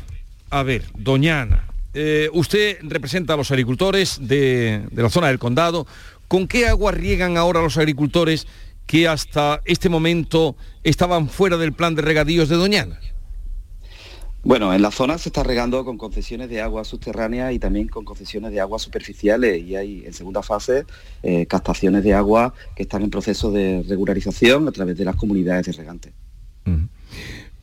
a 0.49 0.63
ver, 0.63 0.85
Doñana, 0.97 1.67
eh, 1.93 2.29
usted 2.33 2.79
representa 2.81 3.35
a 3.35 3.37
los 3.37 3.51
agricultores 3.51 4.17
de, 4.21 4.87
de, 4.89 5.03
la 5.03 5.11
zona 5.11 5.27
del 5.27 5.37
condado. 5.37 5.85
¿Con 6.27 6.47
qué 6.47 6.65
agua 6.65 6.93
riegan 6.93 7.37
ahora 7.37 7.61
los 7.61 7.77
agricultores 7.77 8.47
que 8.87 9.07
hasta 9.07 9.61
este 9.65 9.87
momento 9.87 10.55
estaban 10.83 11.29
fuera 11.29 11.57
del 11.57 11.73
plan 11.73 11.93
de 11.93 12.01
regadíos 12.01 12.49
de 12.49 12.55
Doñana? 12.55 12.99
Bueno, 14.43 14.73
en 14.73 14.81
la 14.81 14.89
zona 14.89 15.19
se 15.19 15.29
está 15.29 15.43
regando 15.43 15.85
con 15.85 15.99
concesiones 15.99 16.49
de 16.49 16.61
agua 16.61 16.83
subterránea 16.83 17.51
y 17.51 17.59
también 17.59 17.87
con 17.87 18.03
concesiones 18.03 18.51
de 18.51 18.59
agua 18.59 18.79
superficiales 18.79 19.61
y 19.63 19.75
hay 19.75 20.03
en 20.03 20.13
segunda 20.13 20.41
fase 20.41 20.85
eh, 21.21 21.45
captaciones 21.45 22.03
de 22.03 22.15
agua 22.15 22.53
que 22.75 22.83
están 22.83 23.03
en 23.03 23.11
proceso 23.11 23.51
de 23.51 23.83
regularización 23.87 24.67
a 24.67 24.71
través 24.71 24.97
de 24.97 25.05
las 25.05 25.15
comunidades 25.15 25.67
de 25.67 25.71
regantes. 25.73 26.13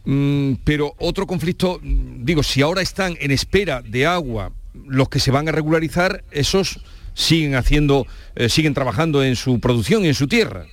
Mm, 0.05 0.53
pero 0.63 0.95
otro 0.99 1.27
conflicto, 1.27 1.81
digo, 1.83 2.45
si 2.45 2.63
ahora 2.63 2.81
están 2.81 3.17
en 3.21 3.33
espera 3.33 3.83
de 3.83 4.07
agua 4.07 4.53
los 4.87 5.09
que 5.09 5.19
se 5.19 5.33
van 5.33 5.49
a 5.49 5.53
regularizar, 5.53 6.23
esos 6.31 6.81
siguen 7.13 7.57
haciendo, 7.57 8.07
eh, 8.37 8.49
siguen 8.49 8.75
trabajando 8.75 9.25
en 9.25 9.35
su 9.35 9.59
producción 9.59 10.05
y 10.05 10.09
en 10.09 10.15
su 10.15 10.29
tierra. 10.29 10.67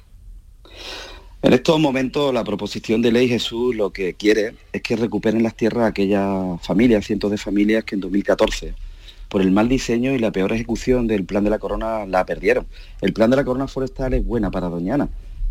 En 1.46 1.54
estos 1.54 1.80
momentos 1.80 2.34
la 2.34 2.44
proposición 2.44 3.04
de 3.04 3.12
ley 3.12 3.28
Jesús 3.28 3.76
lo 3.76 3.92
que 3.92 4.16
quiere 4.16 4.56
es 4.74 4.82
que 4.82 4.96
recuperen 4.96 5.44
las 5.44 5.56
tierras 5.56 5.88
aquellas 5.88 6.60
familias, 6.66 7.06
cientos 7.06 7.30
de 7.30 7.38
familias 7.38 7.84
que 7.84 7.94
en 7.94 8.02
2014 8.02 8.74
por 9.30 9.44
el 9.44 9.52
mal 9.52 9.70
diseño 9.70 10.12
y 10.14 10.18
la 10.18 10.32
peor 10.32 10.54
ejecución 10.54 11.06
del 11.06 11.24
plan 11.24 11.44
de 11.44 11.52
la 11.52 11.60
corona 11.60 12.08
la 12.08 12.26
perdieron. 12.26 12.66
El 13.00 13.14
plan 13.14 13.30
de 13.30 13.36
la 13.36 13.46
corona 13.46 13.68
forestal 13.68 14.16
es 14.16 14.26
buena 14.26 14.50
para 14.50 14.70
Doñana, 14.70 15.08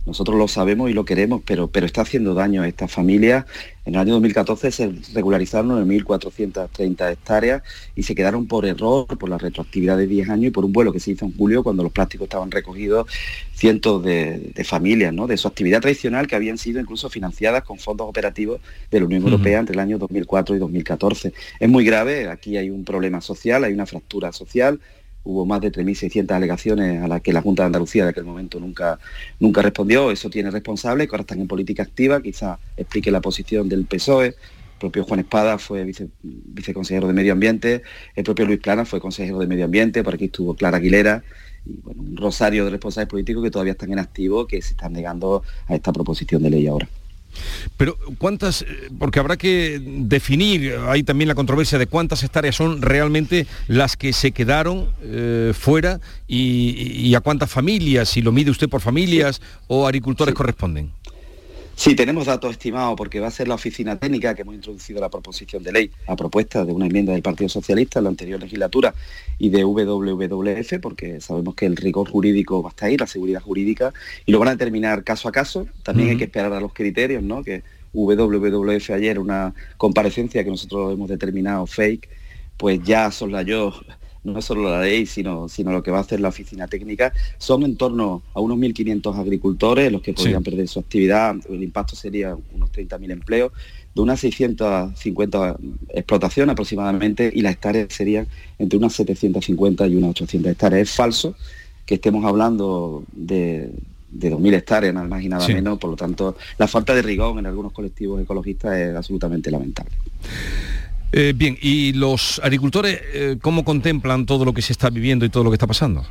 nosotros 0.06 0.36
lo 0.36 0.48
sabemos 0.48 0.90
y 0.90 0.92
lo 0.92 1.04
queremos, 1.04 1.42
pero, 1.44 1.68
pero 1.68 1.86
está 1.86 2.02
haciendo 2.02 2.34
daño 2.34 2.62
a 2.62 2.68
estas 2.68 2.92
familias. 2.92 3.46
En 3.86 3.94
el 3.94 4.00
año 4.00 4.14
2014 4.14 4.70
se 4.70 4.92
regularizaron 5.14 5.88
9.430 5.88 7.12
hectáreas 7.12 7.62
y 7.94 8.02
se 8.02 8.14
quedaron 8.14 8.46
por 8.46 8.66
error, 8.66 9.06
por 9.18 9.28
la 9.28 9.38
retroactividad 9.38 9.96
de 9.96 10.06
10 10.06 10.28
años 10.28 10.46
y 10.46 10.50
por 10.50 10.64
un 10.64 10.72
vuelo 10.72 10.92
que 10.92 11.00
se 11.00 11.12
hizo 11.12 11.24
en 11.24 11.36
julio 11.36 11.62
cuando 11.62 11.82
los 11.82 11.92
plásticos 11.92 12.26
estaban 12.26 12.50
recogidos 12.50 13.06
cientos 13.54 14.02
de, 14.02 14.52
familias, 14.64 15.12
¿no? 15.12 15.26
de 15.26 15.36
su 15.36 15.48
actividad 15.48 15.80
tradicional 15.80 16.26
que 16.26 16.36
habían 16.36 16.58
sido 16.58 16.80
incluso 16.80 17.08
financiadas 17.08 17.62
con 17.64 17.78
fondos 17.78 18.06
operativos 18.08 18.60
de 18.90 19.00
la 19.00 19.06
Unión 19.06 19.22
Europea 19.22 19.58
entre 19.58 19.74
el 19.74 19.80
año 19.80 19.98
2004 19.98 20.56
y 20.56 20.58
2014. 20.58 21.32
Es 21.60 21.68
muy 21.68 21.84
grave, 21.84 22.28
aquí 22.28 22.56
hay 22.56 22.70
un 22.70 22.84
problema 22.84 23.20
social, 23.20 23.64
hay 23.64 23.72
una 23.72 23.86
fractura 23.86 24.32
social, 24.32 24.80
hubo 25.24 25.46
más 25.46 25.60
de 25.60 25.72
3.600 25.72 26.30
alegaciones 26.32 27.02
a 27.02 27.08
las 27.08 27.20
que 27.20 27.32
la 27.32 27.42
Junta 27.42 27.62
de 27.62 27.66
Andalucía 27.66 28.04
de 28.04 28.10
aquel 28.10 28.24
momento 28.24 28.60
nunca, 28.60 28.98
nunca 29.40 29.62
respondió. 29.62 30.10
Eso 30.10 30.30
tiene 30.30 30.50
responsable, 30.50 31.06
que 31.06 31.14
ahora 31.14 31.22
están 31.22 31.40
en 31.40 31.48
política 31.48 31.82
activa, 31.82 32.22
quizá 32.22 32.58
explique 32.76 33.10
la 33.10 33.20
posición 33.20 33.68
del 33.68 33.86
PSOE. 33.86 34.26
El 34.26 34.34
propio 34.78 35.04
Juan 35.04 35.20
Espada 35.20 35.56
fue 35.58 35.90
viceconsejero 36.22 37.06
de 37.06 37.14
Medio 37.14 37.32
Ambiente, 37.32 37.82
el 38.14 38.24
propio 38.24 38.44
Luis 38.44 38.60
Plana 38.60 38.84
fue 38.84 39.00
consejero 39.00 39.38
de 39.38 39.46
Medio 39.46 39.64
Ambiente, 39.64 40.04
por 40.04 40.14
aquí 40.14 40.26
estuvo 40.26 40.54
Clara 40.54 40.76
Aguilera, 40.76 41.24
y 41.64 41.80
bueno, 41.82 42.02
un 42.02 42.16
rosario 42.16 42.64
de 42.64 42.70
responsables 42.72 43.08
políticos 43.08 43.42
que 43.42 43.50
todavía 43.50 43.72
están 43.72 43.92
en 43.92 44.00
activo, 44.00 44.46
que 44.46 44.60
se 44.60 44.72
están 44.72 44.92
negando 44.92 45.42
a 45.68 45.74
esta 45.74 45.92
proposición 45.92 46.42
de 46.42 46.50
ley 46.50 46.66
ahora. 46.66 46.88
Pero 47.76 47.96
cuántas, 48.18 48.62
eh, 48.62 48.90
porque 48.98 49.18
habrá 49.18 49.36
que 49.36 49.80
definir, 49.84 50.76
hay 50.86 51.02
también 51.02 51.28
la 51.28 51.34
controversia 51.34 51.78
de 51.78 51.86
cuántas 51.86 52.22
hectáreas 52.22 52.56
son 52.56 52.82
realmente 52.82 53.46
las 53.68 53.96
que 53.96 54.12
se 54.12 54.32
quedaron 54.32 54.88
eh, 55.02 55.52
fuera 55.58 56.00
y, 56.28 57.14
a 57.14 57.20
cuántas 57.20 57.50
familias, 57.50 58.08
si 58.08 58.22
lo 58.22 58.32
mide 58.32 58.50
usted 58.50 58.68
por 58.68 58.80
familias 58.80 59.40
o 59.68 59.86
agricultores 59.86 60.34
corresponden. 60.34 60.90
Sí, 61.76 61.96
tenemos 61.96 62.26
datos 62.26 62.52
estimados 62.52 62.94
porque 62.96 63.18
va 63.18 63.26
a 63.26 63.30
ser 63.32 63.48
la 63.48 63.56
oficina 63.56 63.98
técnica 63.98 64.34
que 64.34 64.42
hemos 64.42 64.54
introducido 64.54 65.00
la 65.00 65.10
proposición 65.10 65.62
de 65.64 65.72
ley 65.72 65.90
a 66.06 66.14
propuesta 66.14 66.64
de 66.64 66.72
una 66.72 66.86
enmienda 66.86 67.12
del 67.12 67.22
Partido 67.22 67.48
Socialista 67.48 67.98
en 67.98 68.04
la 68.04 68.10
anterior 68.10 68.40
legislatura 68.40 68.94
y 69.38 69.50
de 69.50 69.64
WWF, 69.64 70.80
porque 70.80 71.20
sabemos 71.20 71.56
que 71.56 71.66
el 71.66 71.76
rigor 71.76 72.08
jurídico 72.08 72.62
va 72.62 72.68
a 72.68 72.70
estar 72.70 72.88
ahí, 72.88 72.96
la 72.96 73.08
seguridad 73.08 73.42
jurídica, 73.42 73.92
y 74.24 74.30
lo 74.30 74.38
van 74.38 74.48
a 74.48 74.50
determinar 74.52 75.02
caso 75.02 75.28
a 75.28 75.32
caso. 75.32 75.66
También 75.82 76.10
hay 76.10 76.16
que 76.16 76.24
esperar 76.24 76.52
a 76.52 76.60
los 76.60 76.72
criterios, 76.72 77.24
¿no? 77.24 77.42
Que 77.42 77.64
WWF 77.92 78.90
ayer, 78.90 79.18
una 79.18 79.52
comparecencia 79.76 80.44
que 80.44 80.50
nosotros 80.50 80.92
hemos 80.92 81.08
determinado 81.08 81.66
fake, 81.66 82.08
pues 82.56 82.82
ya 82.84 83.10
son 83.10 83.32
yo 83.44 83.74
no 84.24 84.38
es 84.38 84.44
solo 84.44 84.68
la 84.68 84.80
ley, 84.80 85.06
sino, 85.06 85.48
sino 85.48 85.70
lo 85.70 85.82
que 85.82 85.90
va 85.90 85.98
a 85.98 86.00
hacer 86.00 86.20
la 86.20 86.28
oficina 86.28 86.66
técnica, 86.66 87.12
son 87.38 87.62
en 87.62 87.76
torno 87.76 88.22
a 88.32 88.40
unos 88.40 88.58
1.500 88.58 89.18
agricultores 89.18 89.92
los 89.92 90.02
que 90.02 90.14
podrían 90.14 90.42
perder 90.42 90.66
su 90.66 90.80
actividad, 90.80 91.36
el 91.48 91.62
impacto 91.62 91.94
sería 91.94 92.36
unos 92.52 92.72
30.000 92.72 93.12
empleos, 93.12 93.52
de 93.94 94.00
unas 94.00 94.18
650 94.20 95.56
explotaciones 95.90 96.52
aproximadamente 96.52 97.30
y 97.32 97.42
las 97.42 97.52
hectáreas 97.52 97.88
serían 97.90 98.26
entre 98.58 98.78
unas 98.78 98.92
750 98.94 99.86
y 99.86 99.94
unas 99.94 100.10
800 100.10 100.52
hectáreas. 100.52 100.88
Es 100.88 100.96
falso 100.96 101.36
que 101.86 101.94
estemos 101.94 102.24
hablando 102.24 103.04
de, 103.12 103.70
de 104.10 104.32
2.000 104.32 104.54
hectáreas, 104.54 104.94
nada 104.94 105.06
más 105.06 105.22
y 105.22 105.28
nada 105.28 105.46
menos, 105.46 105.78
por 105.78 105.90
lo 105.90 105.96
tanto, 105.96 106.36
la 106.58 106.66
falta 106.66 106.94
de 106.94 107.02
rigor 107.02 107.38
en 107.38 107.46
algunos 107.46 107.72
colectivos 107.72 108.20
ecologistas 108.20 108.76
es 108.78 108.96
absolutamente 108.96 109.50
lamentable. 109.50 109.92
Eh, 111.16 111.32
bien, 111.32 111.56
¿y 111.62 111.92
los 111.92 112.40
agricultores 112.42 113.00
eh, 113.12 113.38
cómo 113.40 113.64
contemplan 113.64 114.26
todo 114.26 114.44
lo 114.44 114.52
que 114.52 114.62
se 114.62 114.72
está 114.72 114.90
viviendo 114.90 115.24
y 115.24 115.28
todo 115.28 115.44
lo 115.44 115.50
que 115.50 115.54
está 115.54 115.68
pasando? 115.68 116.04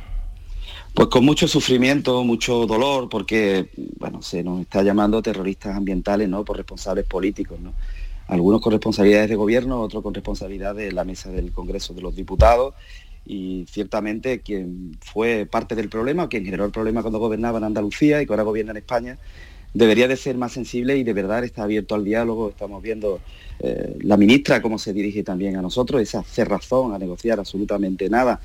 Pues 0.94 1.08
con 1.08 1.26
mucho 1.26 1.46
sufrimiento, 1.46 2.24
mucho 2.24 2.64
dolor, 2.64 3.10
porque 3.10 3.68
bueno, 3.98 4.22
se 4.22 4.42
nos 4.42 4.62
está 4.62 4.82
llamando 4.82 5.20
terroristas 5.20 5.76
ambientales, 5.76 6.26
¿no? 6.30 6.42
Por 6.42 6.56
responsables 6.56 7.04
políticos, 7.04 7.60
¿no? 7.60 7.74
Algunos 8.28 8.62
con 8.62 8.72
responsabilidades 8.72 9.28
de 9.28 9.36
gobierno, 9.36 9.82
otros 9.82 10.02
con 10.02 10.14
responsabilidad 10.14 10.74
de 10.74 10.90
la 10.90 11.04
mesa 11.04 11.30
del 11.30 11.52
Congreso 11.52 11.92
de 11.92 12.00
los 12.00 12.16
Diputados. 12.16 12.72
Y 13.26 13.66
ciertamente 13.68 14.40
quien 14.40 14.96
fue 15.02 15.44
parte 15.44 15.74
del 15.74 15.90
problema, 15.90 16.30
quien 16.30 16.46
generó 16.46 16.64
el 16.64 16.72
problema 16.72 17.02
cuando 17.02 17.18
gobernaba 17.18 17.58
en 17.58 17.64
Andalucía 17.64 18.22
y 18.22 18.26
que 18.26 18.32
ahora 18.32 18.44
gobierna 18.44 18.70
en 18.70 18.78
España, 18.78 19.18
debería 19.74 20.08
de 20.08 20.16
ser 20.16 20.38
más 20.38 20.52
sensible 20.52 20.96
y 20.96 21.04
de 21.04 21.12
verdad 21.12 21.44
está 21.44 21.64
abierto 21.64 21.94
al 21.94 22.04
diálogo. 22.04 22.48
Estamos 22.48 22.82
viendo 22.82 23.20
eh, 23.60 23.96
la 24.00 24.16
ministra 24.16 24.60
cómo 24.60 24.78
se 24.78 24.92
dirige 24.92 25.22
también 25.22 25.56
a 25.56 25.62
nosotros, 25.62 26.00
esa 26.00 26.22
cerrazón 26.22 26.92
a 26.92 26.98
negociar 26.98 27.38
absolutamente 27.38 28.08
nada 28.08 28.40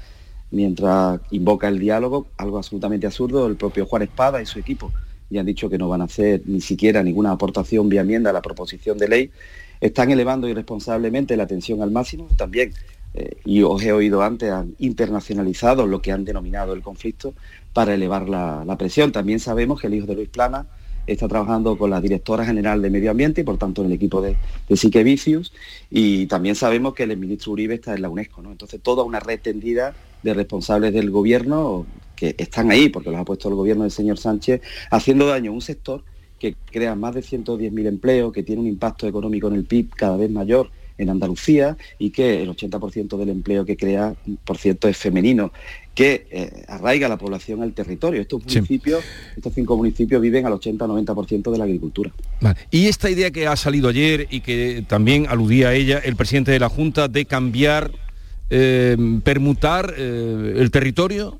mientras 0.52 1.20
invoca 1.32 1.68
el 1.68 1.80
diálogo, 1.80 2.28
algo 2.38 2.58
absolutamente 2.58 3.08
absurdo, 3.08 3.48
el 3.48 3.56
propio 3.56 3.86
Juan 3.86 4.04
Espada 4.04 4.42
y 4.42 4.46
su 4.46 4.60
equipo 4.60 4.92
ya 5.30 5.42
han 5.42 5.46
dicho 5.46 5.70
que 5.70 5.78
no 5.78 5.88
van 5.88 6.02
a 6.02 6.06
hacer 6.06 6.42
ni 6.46 6.62
siquiera 6.62 7.04
ninguna 7.04 7.32
aportación 7.32 7.88
vía 7.90 8.02
enmienda 8.02 8.32
a 8.32 8.34
la 8.34 8.42
proposición 8.42 8.98
de 8.98 9.08
ley, 9.08 9.32
están 9.80 10.12
elevando 10.12 10.48
irresponsablemente 10.48 11.38
la 11.38 11.44
atención 11.44 11.82
al 11.82 11.92
máximo, 11.92 12.28
también, 12.36 12.74
eh, 13.14 13.38
y 13.46 13.62
os 13.62 13.82
he 13.84 13.92
oído 13.92 14.22
antes, 14.22 14.52
han 14.52 14.76
internacionalizado 14.80 15.88
lo 15.88 16.02
que 16.02 16.12
han 16.12 16.26
denominado 16.26 16.74
el 16.74 16.82
conflicto 16.82 17.34
para 17.74 17.94
elevar 17.94 18.28
la, 18.28 18.64
la 18.66 18.78
presión. 18.78 19.12
También 19.12 19.40
sabemos 19.40 19.80
que 19.80 19.88
el 19.88 19.94
hijo 19.94 20.08
de 20.08 20.16
Luis 20.16 20.30
Plana 20.30 20.66
está 21.12 21.28
trabajando 21.28 21.78
con 21.78 21.90
la 21.90 22.02
directora 22.02 22.46
general 22.46 22.82
de 22.82 22.90
Medio 22.90 23.12
Ambiente 23.12 23.42
y 23.42 23.44
por 23.44 23.58
tanto 23.58 23.82
en 23.82 23.88
el 23.88 23.94
equipo 23.94 24.22
de, 24.22 24.36
de 24.68 24.78
Sique 24.78 25.04
Vicius 25.04 25.54
y 25.90 26.28
también 26.28 26.56
sabemos 26.56 26.94
que 26.94 27.04
el 27.04 27.18
ministro 27.18 27.54
Uribe 27.54 27.76
está 27.76 27.96
en 27.96 28.02
la 28.02 28.10
UNESCO, 28.10 28.42
¿no? 28.42 28.52
Entonces 28.52 28.82
toda 28.82 29.04
una 29.04 29.20
red 29.20 29.40
tendida 29.40 29.94
de 30.24 30.34
responsables 30.34 30.94
del 30.94 31.10
gobierno 31.10 31.86
que 32.16 32.36
están 32.38 32.70
ahí, 32.72 32.90
porque 32.90 33.12
los 33.12 33.20
ha 33.20 33.26
puesto 33.26 33.50
el 33.50 33.56
gobierno 33.56 33.84
del 33.84 33.92
señor 33.92 34.18
Sánchez, 34.18 34.62
haciendo 34.92 35.28
daño 35.28 35.52
a 35.52 35.54
un 35.54 35.62
sector 35.62 36.04
que 36.38 36.56
crea 36.72 36.96
más 36.96 37.16
de 37.16 37.22
110.000 37.22 37.88
empleos, 37.88 38.34
que 38.34 38.44
tiene 38.44 38.62
un 38.62 38.68
impacto 38.68 39.08
económico 39.08 39.48
en 39.48 39.56
el 39.56 39.66
PIB 39.66 39.90
cada 39.96 40.18
vez 40.18 40.30
mayor 40.30 40.70
en 41.00 41.10
Andalucía 41.10 41.78
y 41.98 42.12
que 42.12 42.44
el 42.44 42.50
80% 42.50 43.18
del 43.18 43.30
empleo 43.30 43.66
que 43.66 43.76
crea, 43.76 44.14
por 44.44 44.58
cierto, 44.58 44.88
es 44.88 44.98
femenino, 44.98 45.52
que 45.96 46.28
eh, 46.30 46.64
arraiga 46.68 47.10
la 47.10 47.18
población 47.18 47.64
al 47.64 47.74
territorio. 47.74 48.22
Estos 48.22 48.46
municipios, 48.46 49.04
estos 49.36 49.54
cinco 49.54 49.76
municipios 49.76 50.22
viven 50.22 50.46
al 50.46 50.54
80-90% 50.54 51.52
de 51.52 51.58
la 51.58 51.64
agricultura. 51.64 52.12
Y 52.70 52.88
esta 52.88 53.10
idea 53.10 53.32
que 53.32 53.48
ha 53.48 53.56
salido 53.56 53.90
ayer 53.90 54.28
y 54.30 54.42
que 54.42 54.86
también 54.88 55.26
aludía 55.28 55.70
a 55.70 55.74
ella 55.74 56.00
el 56.00 56.16
presidente 56.16 56.52
de 56.52 56.60
la 56.60 56.70
Junta 56.70 57.08
de 57.08 57.26
cambiar, 57.26 57.92
eh, 58.50 58.96
permutar 59.24 59.94
eh, 59.98 60.54
el 60.58 60.70
territorio. 60.72 61.40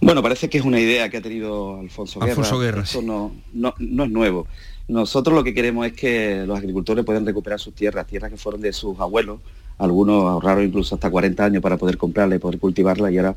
Bueno, 0.00 0.22
parece 0.22 0.48
que 0.48 0.58
es 0.58 0.64
una 0.64 0.80
idea 0.80 1.08
que 1.08 1.16
ha 1.16 1.22
tenido 1.22 1.80
Alfonso 1.80 2.20
Guerra. 2.20 2.32
Alfonso 2.32 2.58
Guerra. 2.58 2.82
Eso 2.82 3.02
no, 3.02 3.32
no, 3.52 3.74
no 3.78 4.04
es 4.04 4.10
nuevo. 4.10 4.46
Nosotros 4.88 5.34
lo 5.34 5.44
que 5.44 5.52
queremos 5.52 5.86
es 5.86 5.92
que 5.92 6.44
los 6.46 6.58
agricultores 6.58 7.04
puedan 7.04 7.26
recuperar 7.26 7.60
sus 7.60 7.74
tierras, 7.74 8.06
tierras 8.06 8.30
que 8.30 8.38
fueron 8.38 8.62
de 8.62 8.72
sus 8.72 8.98
abuelos, 8.98 9.40
algunos 9.76 10.24
ahorraron 10.24 10.64
incluso 10.64 10.94
hasta 10.94 11.10
40 11.10 11.44
años 11.44 11.62
para 11.62 11.76
poder 11.76 11.96
comprarla 11.96 12.34
y 12.34 12.38
poder 12.38 12.58
cultivarla 12.58 13.10
y 13.10 13.18
ahora 13.18 13.36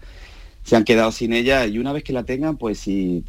se 0.64 0.76
han 0.76 0.84
quedado 0.84 1.12
sin 1.12 1.34
ella 1.34 1.66
y 1.66 1.78
una 1.78 1.92
vez 1.94 2.04
que 2.04 2.14
la 2.14 2.24
tengan, 2.24 2.58
pues 2.58 2.80
si 2.80 3.24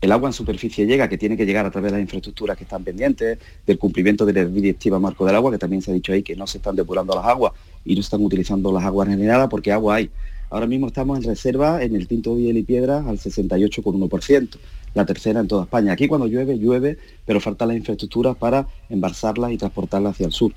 el 0.00 0.12
agua 0.12 0.28
en 0.28 0.32
superficie 0.32 0.86
llega, 0.86 1.08
que 1.08 1.18
tiene 1.18 1.36
que 1.36 1.44
llegar 1.44 1.66
a 1.66 1.70
través 1.70 1.90
de 1.90 1.98
las 1.98 2.02
infraestructuras 2.02 2.56
que 2.56 2.64
están 2.64 2.84
pendientes, 2.84 3.38
del 3.66 3.78
cumplimiento 3.78 4.24
de 4.24 4.32
la 4.32 4.44
directiva 4.44 4.98
marco 4.98 5.24
del 5.26 5.34
agua, 5.34 5.50
que 5.50 5.58
también 5.58 5.82
se 5.82 5.90
ha 5.90 5.94
dicho 5.94 6.12
ahí 6.12 6.22
que 6.22 6.36
no 6.36 6.46
se 6.46 6.58
están 6.58 6.76
depurando 6.76 7.14
las 7.14 7.24
aguas 7.24 7.52
y 7.84 7.94
no 7.94 8.00
están 8.00 8.22
utilizando 8.24 8.72
las 8.72 8.84
aguas 8.84 9.08
regeneradas 9.08 9.48
porque 9.48 9.72
agua 9.72 9.96
hay. 9.96 10.10
Ahora 10.50 10.66
mismo 10.66 10.86
estamos 10.86 11.18
en 11.18 11.24
reserva 11.24 11.82
en 11.82 11.96
el 11.96 12.06
Tinto 12.06 12.34
Biel 12.36 12.56
y 12.56 12.62
Piedra 12.62 12.98
al 12.98 13.18
68,1% 13.18 14.58
la 14.96 15.04
tercera 15.04 15.40
en 15.40 15.48
toda 15.48 15.64
España. 15.64 15.92
Aquí 15.92 16.08
cuando 16.08 16.26
llueve, 16.26 16.58
llueve, 16.58 16.98
pero 17.26 17.38
faltan 17.38 17.68
las 17.68 17.76
infraestructuras 17.76 18.34
para 18.36 18.66
embalsarlas 18.88 19.52
y 19.52 19.58
transportarlas 19.58 20.12
hacia 20.14 20.26
el 20.26 20.32
sur. 20.32 20.52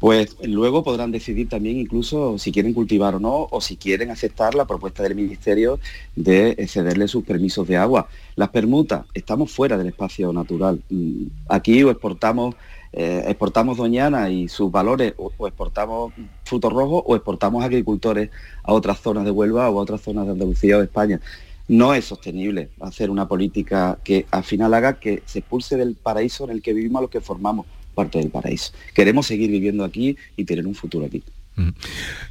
Pues 0.00 0.36
luego 0.42 0.82
podrán 0.82 1.12
decidir 1.12 1.48
también 1.48 1.78
incluso 1.78 2.38
si 2.38 2.50
quieren 2.50 2.72
cultivar 2.72 3.14
o 3.14 3.20
no, 3.20 3.46
o 3.50 3.60
si 3.60 3.76
quieren 3.76 4.10
aceptar 4.10 4.54
la 4.54 4.66
propuesta 4.66 5.02
del 5.02 5.14
Ministerio 5.14 5.78
de 6.16 6.66
cederle 6.66 7.08
sus 7.08 7.24
permisos 7.24 7.68
de 7.68 7.76
agua. 7.76 8.08
Las 8.36 8.48
permutas, 8.48 9.04
estamos 9.14 9.52
fuera 9.52 9.76
del 9.76 9.88
espacio 9.88 10.32
natural. 10.32 10.82
Mm, 10.88 11.26
aquí 11.48 11.82
o 11.84 11.90
exportamos 11.90 12.54
eh, 12.96 13.24
exportamos 13.26 13.76
doñana 13.76 14.30
y 14.30 14.48
sus 14.48 14.70
valores, 14.70 15.14
o, 15.16 15.30
exportamos 15.46 16.12
frutos 16.44 16.72
rojos 16.72 17.02
o 17.06 17.16
exportamos 17.16 17.64
agricultores 17.64 18.30
a 18.62 18.72
otras 18.72 19.00
zonas 19.00 19.24
de 19.24 19.30
Huelva 19.30 19.68
o 19.68 19.78
a 19.78 19.82
otras 19.82 20.00
zonas 20.00 20.26
de 20.26 20.32
Andalucía 20.32 20.76
o 20.76 20.78
de 20.78 20.86
España 20.86 21.20
no 21.66 21.94
es 21.94 22.04
sostenible 22.04 22.68
hacer 22.80 23.10
una 23.10 23.26
política 23.26 23.98
que 24.04 24.26
al 24.30 24.44
final 24.44 24.74
haga 24.74 25.00
que 25.00 25.22
se 25.24 25.38
expulse 25.40 25.76
del 25.76 25.94
paraíso 25.94 26.44
en 26.44 26.50
el 26.50 26.62
que 26.62 26.74
vivimos 26.74 27.00
a 27.00 27.02
los 27.02 27.10
que 27.10 27.20
formamos 27.20 27.66
parte 27.94 28.18
del 28.18 28.30
paraíso. 28.30 28.72
Queremos 28.94 29.26
seguir 29.26 29.50
viviendo 29.50 29.84
aquí 29.84 30.16
y 30.36 30.44
tener 30.44 30.66
un 30.66 30.74
futuro 30.74 31.06
aquí. 31.06 31.22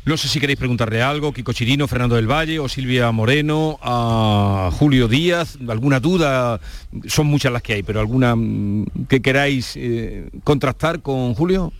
No 0.05 0.17
sé 0.17 0.27
si 0.27 0.39
queréis 0.39 0.59
preguntarle 0.59 1.01
algo, 1.01 1.31
Kiko 1.31 1.53
Chirino, 1.53 1.88
Fernando 1.88 2.15
del 2.15 2.29
Valle 2.29 2.59
o 2.59 2.67
Silvia 2.67 3.12
Moreno, 3.12 3.79
a 3.81 4.69
Julio 4.73 5.07
Díaz, 5.07 5.57
alguna 5.67 6.01
duda, 6.01 6.59
son 7.07 7.27
muchas 7.27 7.53
las 7.53 7.62
que 7.62 7.73
hay, 7.73 7.83
pero 7.83 8.01
alguna 8.01 8.36
mm, 8.36 9.05
que 9.07 9.21
queráis 9.21 9.73
eh, 9.77 10.29
contrastar 10.43 11.01
con 11.01 11.33
Julio. 11.36 11.71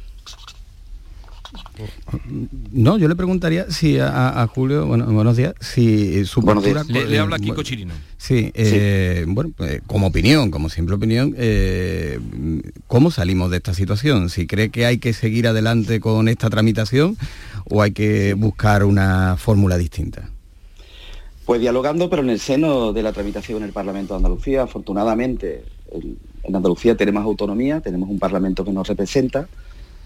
No, 2.72 2.98
yo 2.98 3.08
le 3.08 3.16
preguntaría 3.16 3.70
si 3.70 3.98
a, 4.00 4.48
Julio, 4.54 4.86
bueno, 4.88 5.06
buenos 5.06 5.38
días, 5.38 5.54
si 5.60 6.26
su 6.26 6.42
postura... 6.42 6.84
Le, 6.88 7.20
habla 7.20 7.38
Kiko 7.38 7.64
Chirino. 7.64 7.94
Sí, 8.18 8.52
eh, 8.54 9.26
bueno, 9.28 9.52
pues, 9.56 9.82
como 9.86 10.08
opinión, 10.08 10.52
como 10.52 10.70
simple 10.70 10.96
opinión, 10.96 11.36
eh, 11.38 12.20
¿cómo 12.88 13.12
salimos 13.12 13.52
de 13.52 13.58
esta 13.58 13.74
situación? 13.74 14.30
Si 14.30 14.48
cree 14.48 14.70
que 14.70 14.86
hay 14.86 14.98
que 14.98 15.14
seguir 15.14 15.48
adelante 15.48 16.00
con 16.00 16.28
esta 16.28 16.50
tramitación 16.50 17.18
o 17.66 17.82
hay 17.82 17.92
que 17.92 18.34
buscar 18.34 18.84
una 18.84 19.38
fórmula 19.38 19.78
distinta. 19.78 20.30
Pues 21.46 21.60
dialogando, 21.60 22.10
pero 22.10 22.22
en 22.22 22.30
el 22.30 22.40
seno 22.40 22.94
de 22.94 23.04
la 23.04 23.12
tramitación 23.12 23.58
en 23.58 23.64
el 23.66 23.74
Parlamento 23.74 24.14
de 24.14 24.18
Andalucía, 24.18 24.64
afortunadamente 24.64 25.66
en 25.92 26.56
Andalucía 26.56 26.96
tenemos 26.96 27.24
autonomía, 27.24 27.82
tenemos 27.82 28.10
un 28.10 28.20
Parlamento 28.20 28.64
que 28.64 28.72
nos 28.72 28.88
representa, 28.88 29.48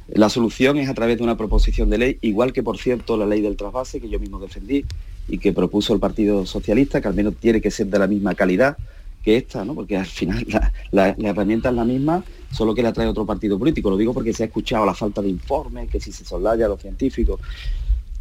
la 0.10 0.30
solución 0.30 0.78
es 0.78 0.90
a 0.90 0.94
través 0.94 1.18
de 1.18 1.24
una 1.24 1.38
proposición 1.38 1.90
de 1.90 1.98
ley, 1.98 2.18
igual 2.22 2.54
que 2.54 2.64
por 2.64 2.78
cierto 2.78 3.18
la 3.18 3.26
ley 3.26 3.42
del 3.42 3.58
trasvase 3.58 4.00
que 4.00 4.10
yo 4.10 4.20
mismo 4.20 4.40
defendí 4.40 4.86
y 5.28 5.38
que 5.38 5.52
propuso 5.54 5.94
el 5.94 6.00
Partido 6.00 6.46
Socialista, 6.46 7.02
que 7.02 7.08
al 7.08 7.14
menos 7.14 7.36
tiene 7.36 7.60
que 7.60 7.72
ser 7.72 7.88
de 7.88 8.00
la 8.00 8.08
misma 8.08 8.34
calidad 8.34 8.78
que 9.24 9.36
esta, 9.36 9.66
¿no? 9.66 9.76
porque 9.76 9.98
al 9.98 10.06
final 10.06 10.48
la, 10.92 11.10
herramienta 11.10 11.70
es 11.70 11.76
la 11.76 11.84
misma, 11.84 12.24
solo 12.52 12.74
que 12.74 12.82
la 12.82 12.94
trae 12.94 13.08
otro 13.08 13.26
partido 13.26 13.60
político. 13.60 13.90
Lo 13.90 13.98
digo 13.98 14.14
porque 14.14 14.32
se 14.32 14.44
ha 14.44 14.46
escuchado 14.46 14.86
la 14.86 14.94
falta 14.94 15.22
de 15.22 15.28
informes, 15.28 15.90
que 15.90 16.00
si 16.00 16.14
se 16.14 16.24
soslaya 16.24 16.66
a 16.66 16.70
los 16.70 16.82
científicos. 16.82 17.42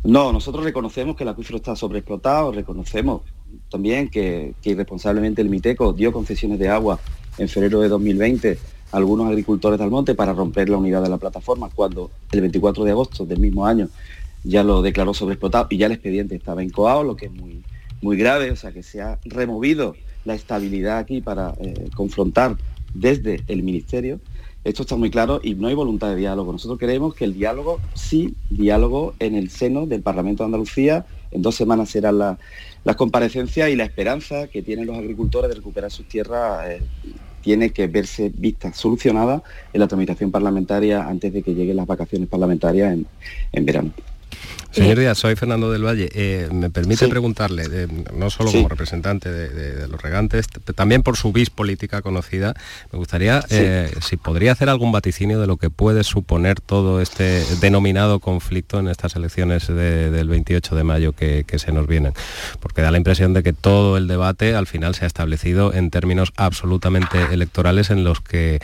No, 0.02 0.32
nosotros 0.32 0.64
reconocemos 0.64 1.16
que 1.16 1.22
el 1.22 1.28
acuífero 1.28 1.58
está 1.58 1.76
sobreexplotado, 1.76 2.50
reconocemos 2.50 3.22
también 3.70 4.08
que, 4.08 4.54
irresponsablemente 4.64 5.42
el 5.42 5.48
Miteco 5.48 5.92
dio 5.92 6.12
concesiones 6.12 6.58
de 6.58 6.68
agua 6.68 6.98
en 7.38 7.48
febrero 7.48 7.80
de 7.80 7.88
2020 7.88 8.50
a 8.52 8.75
algunos 8.92 9.28
agricultores 9.28 9.78
del 9.78 9.90
monte 9.90 10.14
para 10.14 10.32
romper 10.32 10.68
la 10.68 10.78
unidad 10.78 11.02
de 11.02 11.08
la 11.08 11.18
plataforma, 11.18 11.70
cuando 11.74 12.10
el 12.32 12.40
24 12.40 12.84
de 12.84 12.90
agosto 12.90 13.24
del 13.24 13.38
mismo 13.38 13.66
año 13.66 13.88
ya 14.44 14.62
lo 14.62 14.80
declaró 14.82 15.12
sobreexplotado 15.12 15.66
y 15.70 15.78
ya 15.78 15.86
el 15.86 15.92
expediente 15.92 16.36
estaba 16.36 16.62
incoado, 16.62 17.02
lo 17.02 17.16
que 17.16 17.26
es 17.26 17.32
muy, 17.32 17.62
muy 18.00 18.16
grave, 18.16 18.50
o 18.50 18.56
sea 18.56 18.72
que 18.72 18.82
se 18.82 19.02
ha 19.02 19.18
removido 19.24 19.96
la 20.24 20.34
estabilidad 20.34 20.98
aquí 20.98 21.20
para 21.20 21.54
eh, 21.60 21.88
confrontar 21.94 22.56
desde 22.94 23.42
el 23.48 23.62
Ministerio. 23.62 24.20
Esto 24.64 24.82
está 24.82 24.96
muy 24.96 25.10
claro 25.10 25.40
y 25.42 25.54
no 25.54 25.68
hay 25.68 25.74
voluntad 25.74 26.08
de 26.08 26.16
diálogo. 26.16 26.52
Nosotros 26.52 26.78
queremos 26.78 27.14
que 27.14 27.24
el 27.24 27.34
diálogo, 27.34 27.80
sí, 27.94 28.34
diálogo 28.50 29.14
en 29.20 29.36
el 29.36 29.50
seno 29.50 29.86
del 29.86 30.02
Parlamento 30.02 30.42
de 30.42 30.46
Andalucía. 30.46 31.06
En 31.30 31.42
dos 31.42 31.54
semanas 31.54 31.90
serán 31.90 32.18
las 32.18 32.96
comparecencias 32.96 33.70
y 33.70 33.76
la 33.76 33.84
esperanza 33.84 34.48
que 34.48 34.62
tienen 34.62 34.86
los 34.86 34.96
agricultores 34.96 35.50
de 35.50 35.56
recuperar 35.56 35.92
sus 35.92 36.08
tierras 36.08 36.68
eh, 36.68 36.82
tiene 37.46 37.70
que 37.70 37.86
verse 37.86 38.32
vista 38.34 38.72
solucionada 38.72 39.40
en 39.72 39.78
la 39.78 39.86
tramitación 39.86 40.32
parlamentaria 40.32 41.06
antes 41.06 41.32
de 41.32 41.44
que 41.44 41.54
lleguen 41.54 41.76
las 41.76 41.86
vacaciones 41.86 42.28
parlamentarias 42.28 42.98
en 43.52 43.64
verano. 43.64 43.92
Señor 44.76 44.98
Díaz, 44.98 45.16
soy 45.16 45.36
Fernando 45.36 45.72
del 45.72 45.86
Valle. 45.86 46.10
Eh, 46.12 46.50
me 46.52 46.68
permite 46.68 47.08
preguntarle, 47.08 47.88
no 48.14 48.28
solo 48.28 48.52
como 48.52 48.68
representante 48.68 49.32
de, 49.32 49.88
los 49.88 50.02
regantes, 50.02 50.48
también 50.74 51.02
por 51.02 51.16
su 51.16 51.32
vis 51.32 51.48
política 51.48 52.02
conocida, 52.02 52.54
me 52.92 52.98
gustaría 52.98 53.42
eh, 53.48 53.90
si 54.02 54.18
podría 54.18 54.52
hacer 54.52 54.68
algún 54.68 54.92
vaticinio 54.92 55.40
de 55.40 55.46
lo 55.46 55.56
que 55.56 55.70
puede 55.70 56.04
suponer 56.04 56.60
todo 56.60 57.00
este 57.00 57.42
denominado 57.60 58.20
conflicto 58.20 58.78
en 58.78 58.88
estas 58.88 59.16
elecciones 59.16 59.66
del 59.66 60.28
28 60.28 60.76
de 60.76 60.84
mayo 60.84 61.12
que, 61.14 61.46
se 61.56 61.72
nos 61.72 61.86
vienen. 61.86 62.12
Porque 62.60 62.82
da 62.82 62.90
la 62.90 62.98
impresión 62.98 63.32
de 63.32 63.42
que 63.42 63.54
todo 63.54 63.96
el 63.96 64.08
debate 64.08 64.54
al 64.54 64.66
final 64.66 64.94
se 64.94 65.04
ha 65.04 65.06
establecido 65.06 65.72
en 65.72 65.90
términos 65.90 66.34
absolutamente 66.36 67.18
electorales 67.32 67.88
en 67.88 68.04
los 68.04 68.20
que 68.20 68.60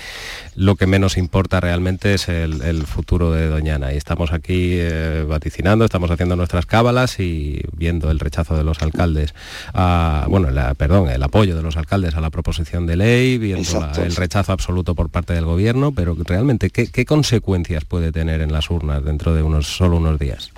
lo 0.57 0.77
que 0.77 0.87
menos 0.87 1.17
importa 1.17 1.61
realmente 1.61 2.13
es 2.13 2.29
el, 2.29 2.83
futuro 2.87 3.33
de 3.33 3.49
Doñana. 3.49 3.95
Y 3.95 3.97
estamos 3.97 4.33
aquí 4.33 4.75
eh, 4.75 5.25
vaticinando, 5.27 5.87
estamos 5.87 6.02
haciendo 6.11 6.37
nuestras 6.37 6.67
cábalas 6.67 7.21
y 7.21 7.61
viendo 7.77 8.11
el 8.11 8.19
rechazo 8.19 8.57
de 8.57 8.65
los 8.65 8.83
alcaldes, 8.83 9.35
a, 9.75 10.27
bueno, 10.29 10.49
perdón, 10.77 11.09
el 11.09 11.23
apoyo 11.23 11.57
de 11.57 11.63
los 11.63 11.77
alcaldes 11.77 12.15
a 12.15 12.21
la 12.21 12.31
proposición 12.31 12.87
de 12.87 12.97
ley, 12.97 13.39
viendo 13.39 13.89
el 13.97 14.17
rechazo 14.17 14.53
absoluto 14.53 14.95
por 14.95 15.09
parte 15.09 15.33
del 15.33 15.45
gobierno, 15.45 15.93
pero 15.93 16.17
realmente, 16.25 16.71
¿qué, 16.71 17.05
consecuencias 17.05 17.85
puede 17.85 18.13
tener 18.13 18.41
en 18.41 18.53
las 18.53 18.71
urnas 18.71 19.05
dentro 19.05 19.35
de 19.35 19.43
unos 19.43 19.67
solo 19.67 19.97
unos 19.97 20.19
días? 20.19 20.51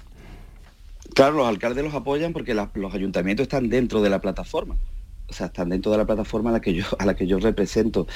Claro, 1.14 1.36
los 1.36 1.48
alcaldes 1.48 1.84
los 1.84 1.94
apoyan 1.94 2.32
porque 2.32 2.54
los 2.54 2.94
ayuntamientos 2.94 3.44
están 3.44 3.68
dentro 3.68 4.02
de 4.02 4.10
la 4.10 4.20
plataforma 4.20 4.76
o 5.28 5.32
sea, 5.32 5.46
están 5.46 5.70
dentro 5.70 5.90
de 5.90 5.98
la 5.98 6.04
plataforma 6.04 6.50
a 6.50 6.54
la 6.54 6.60
que 6.60 6.74
yo, 6.74 6.84
a 6.98 7.06
la 7.06 7.14
que 7.14 7.26
yo 7.26 7.38
represento. 7.38 8.06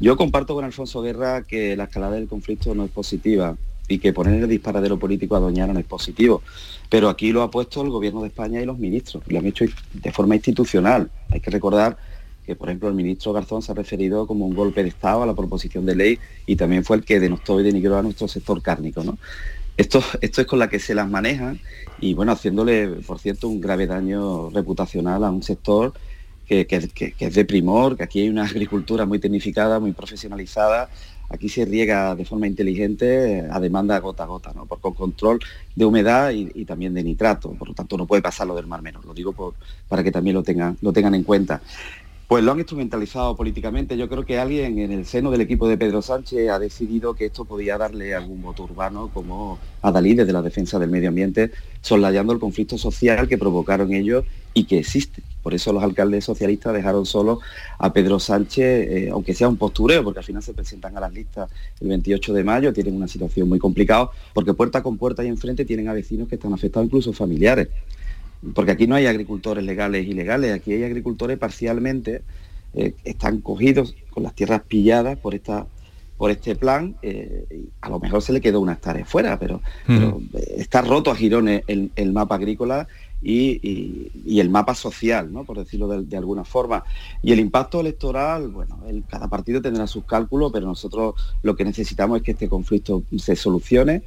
Yo 0.00 0.16
comparto 0.16 0.54
con 0.54 0.64
Alfonso 0.64 1.00
Guerra 1.00 1.42
que 1.42 1.76
la 1.76 1.84
escalada 1.84 2.16
del 2.16 2.28
conflicto 2.28 2.74
no 2.74 2.84
es 2.84 2.90
positiva 2.90 3.56
y 3.88 3.98
que 3.98 4.12
poner 4.12 4.42
el 4.42 4.48
disparadero 4.48 4.98
político 4.98 5.36
a 5.36 5.40
Doñana 5.40 5.72
no 5.72 5.80
es 5.80 5.86
positivo. 5.86 6.42
Pero 6.88 7.08
aquí 7.08 7.32
lo 7.32 7.42
ha 7.42 7.50
puesto 7.50 7.82
el 7.82 7.90
gobierno 7.90 8.22
de 8.22 8.28
España 8.28 8.60
y 8.60 8.66
los 8.66 8.78
ministros, 8.78 9.22
lo 9.26 9.38
han 9.38 9.46
hecho 9.46 9.64
de 9.92 10.12
forma 10.12 10.34
institucional. 10.34 11.10
Hay 11.30 11.40
que 11.40 11.50
recordar 11.50 11.96
que, 12.44 12.54
por 12.54 12.68
ejemplo, 12.68 12.88
el 12.88 12.94
ministro 12.94 13.32
Garzón 13.32 13.62
se 13.62 13.72
ha 13.72 13.74
referido 13.74 14.26
como 14.26 14.46
un 14.46 14.54
golpe 14.54 14.82
de 14.82 14.88
Estado 14.88 15.22
a 15.22 15.26
la 15.26 15.34
proposición 15.34 15.84
de 15.84 15.96
ley 15.96 16.18
y 16.46 16.56
también 16.56 16.84
fue 16.84 16.96
el 16.96 17.04
que 17.04 17.18
denostó 17.18 17.60
y 17.60 17.64
denigró 17.64 17.98
a 17.98 18.02
nuestro 18.02 18.28
sector 18.28 18.62
cárnico. 18.62 19.02
¿no? 19.02 19.18
Esto, 19.76 20.02
esto 20.20 20.40
es 20.40 20.46
con 20.46 20.60
la 20.60 20.68
que 20.68 20.78
se 20.78 20.94
las 20.94 21.10
manejan 21.10 21.60
y, 22.00 22.14
bueno, 22.14 22.32
haciéndole, 22.32 22.88
por 23.06 23.18
cierto, 23.18 23.48
un 23.48 23.60
grave 23.60 23.86
daño 23.86 24.50
reputacional 24.50 25.24
a 25.24 25.30
un 25.30 25.42
sector 25.42 25.92
que, 26.46 27.14
es 27.18 27.34
de 27.34 27.44
primor, 27.44 27.96
que 27.96 28.04
aquí 28.04 28.20
hay 28.20 28.28
una 28.28 28.44
agricultura 28.44 29.04
muy 29.04 29.18
tecnificada, 29.18 29.80
muy 29.80 29.92
profesionalizada, 29.92 30.88
aquí 31.28 31.48
se 31.48 31.64
riega 31.64 32.14
de 32.14 32.24
forma 32.24 32.46
inteligente 32.46 33.46
a 33.50 33.60
demanda 33.60 33.98
gota 33.98 34.24
a 34.24 34.26
gota, 34.26 34.52
¿no? 34.54 34.66
Por, 34.66 34.80
con 34.80 34.94
control 34.94 35.40
de 35.74 35.84
humedad 35.84 36.30
y, 36.32 36.64
también 36.64 36.94
de 36.94 37.02
nitrato, 37.02 37.52
por 37.52 37.68
lo 37.68 37.74
tanto 37.74 37.96
no 37.96 38.06
puede 38.06 38.22
pasar 38.22 38.46
lo 38.46 38.54
del 38.54 38.66
mar 38.66 38.82
menor, 38.82 39.04
lo 39.04 39.14
digo 39.14 39.54
para 39.88 40.02
que 40.02 40.12
también 40.12 40.34
lo 40.34 40.42
tengan, 40.42 40.76
lo 40.80 40.92
tengan 40.92 41.14
en 41.14 41.22
cuenta. 41.22 41.60
Pues 42.28 42.42
lo 42.42 42.50
han 42.50 42.58
instrumentalizado 42.58 43.36
políticamente. 43.36 43.96
Yo 43.96 44.08
creo 44.08 44.24
que 44.24 44.40
alguien 44.40 44.80
en 44.80 44.90
el 44.90 45.06
seno 45.06 45.30
del 45.30 45.42
equipo 45.42 45.68
de 45.68 45.78
Pedro 45.78 46.02
Sánchez 46.02 46.50
ha 46.50 46.58
decidido 46.58 47.14
que 47.14 47.26
esto 47.26 47.44
podía 47.44 47.78
darle 47.78 48.16
algún 48.16 48.42
voto 48.42 48.64
urbano 48.64 49.10
como 49.14 49.60
a 49.80 49.92
Dalí 49.92 50.14
desde 50.14 50.32
la 50.32 50.42
defensa 50.42 50.80
del 50.80 50.90
medio 50.90 51.10
ambiente, 51.10 51.52
soslayando 51.82 52.32
el 52.32 52.40
conflicto 52.40 52.78
social 52.78 53.28
que 53.28 53.38
provocaron 53.38 53.94
ellos 53.94 54.24
y 54.54 54.64
que 54.64 54.78
existe. 54.78 55.22
Por 55.44 55.54
eso 55.54 55.72
los 55.72 55.84
alcaldes 55.84 56.24
socialistas 56.24 56.74
dejaron 56.74 57.06
solo 57.06 57.38
a 57.78 57.92
Pedro 57.92 58.18
Sánchez, 58.18 58.88
eh, 58.90 59.08
aunque 59.12 59.32
sea 59.32 59.48
un 59.48 59.56
postureo, 59.56 60.02
porque 60.02 60.18
al 60.18 60.24
final 60.24 60.42
se 60.42 60.52
presentan 60.52 60.96
a 60.96 61.00
las 61.00 61.12
listas 61.12 61.48
el 61.80 61.86
28 61.86 62.32
de 62.32 62.42
mayo, 62.42 62.72
tienen 62.72 62.96
una 62.96 63.06
situación 63.06 63.48
muy 63.48 63.60
complicada, 63.60 64.10
porque 64.34 64.52
puerta 64.52 64.82
con 64.82 64.98
puerta 64.98 65.22
y 65.22 65.28
enfrente 65.28 65.64
tienen 65.64 65.86
a 65.86 65.92
vecinos 65.92 66.26
que 66.26 66.34
están 66.34 66.52
afectados, 66.52 66.86
incluso 66.86 67.12
familiares 67.12 67.68
porque 68.54 68.72
aquí 68.72 68.86
no 68.86 68.94
hay 68.94 69.06
agricultores 69.06 69.64
legales 69.64 70.06
e 70.06 70.10
ilegales, 70.10 70.52
aquí 70.52 70.72
hay 70.72 70.84
agricultores 70.84 71.38
parcialmente, 71.38 72.22
eh, 72.74 72.94
están 73.04 73.40
cogidos 73.40 73.94
con 74.10 74.22
las 74.22 74.34
tierras 74.34 74.62
pilladas 74.62 75.18
por 75.18 75.34
esta 75.34 75.66
por 76.16 76.30
este 76.30 76.56
plan, 76.56 76.96
eh, 77.02 77.68
a 77.82 77.90
lo 77.90 78.00
mejor 78.00 78.22
se 78.22 78.32
le 78.32 78.40
quedó 78.40 78.60
una 78.60 78.72
hectárea 78.72 79.04
fuera, 79.04 79.38
pero, 79.38 79.60
eh, 79.86 80.54
está 80.56 80.80
roto 80.80 81.10
a 81.10 81.14
girones 81.14 81.62
el, 81.66 82.12
mapa 82.12 82.36
agrícola 82.36 82.88
y, 83.22 84.10
el 84.40 84.48
mapa 84.48 84.74
social, 84.74 85.30
¿no? 85.30 85.44
por 85.44 85.58
decirlo 85.58 85.88
de, 85.88 86.16
alguna 86.16 86.44
forma. 86.44 86.84
Y 87.22 87.32
el 87.32 87.38
impacto 87.38 87.80
electoral, 87.80 88.48
bueno, 88.48 88.78
cada 89.08 89.28
partido 89.28 89.60
tendrá 89.60 89.86
sus 89.86 90.04
cálculos, 90.04 90.52
pero 90.52 90.66
nosotros 90.66 91.14
lo 91.42 91.54
que 91.54 91.66
necesitamos 91.66 92.18
es 92.18 92.22
que 92.22 92.32
este 92.32 92.48
conflicto 92.48 93.02
se 93.18 93.36
solucione, 93.36 94.02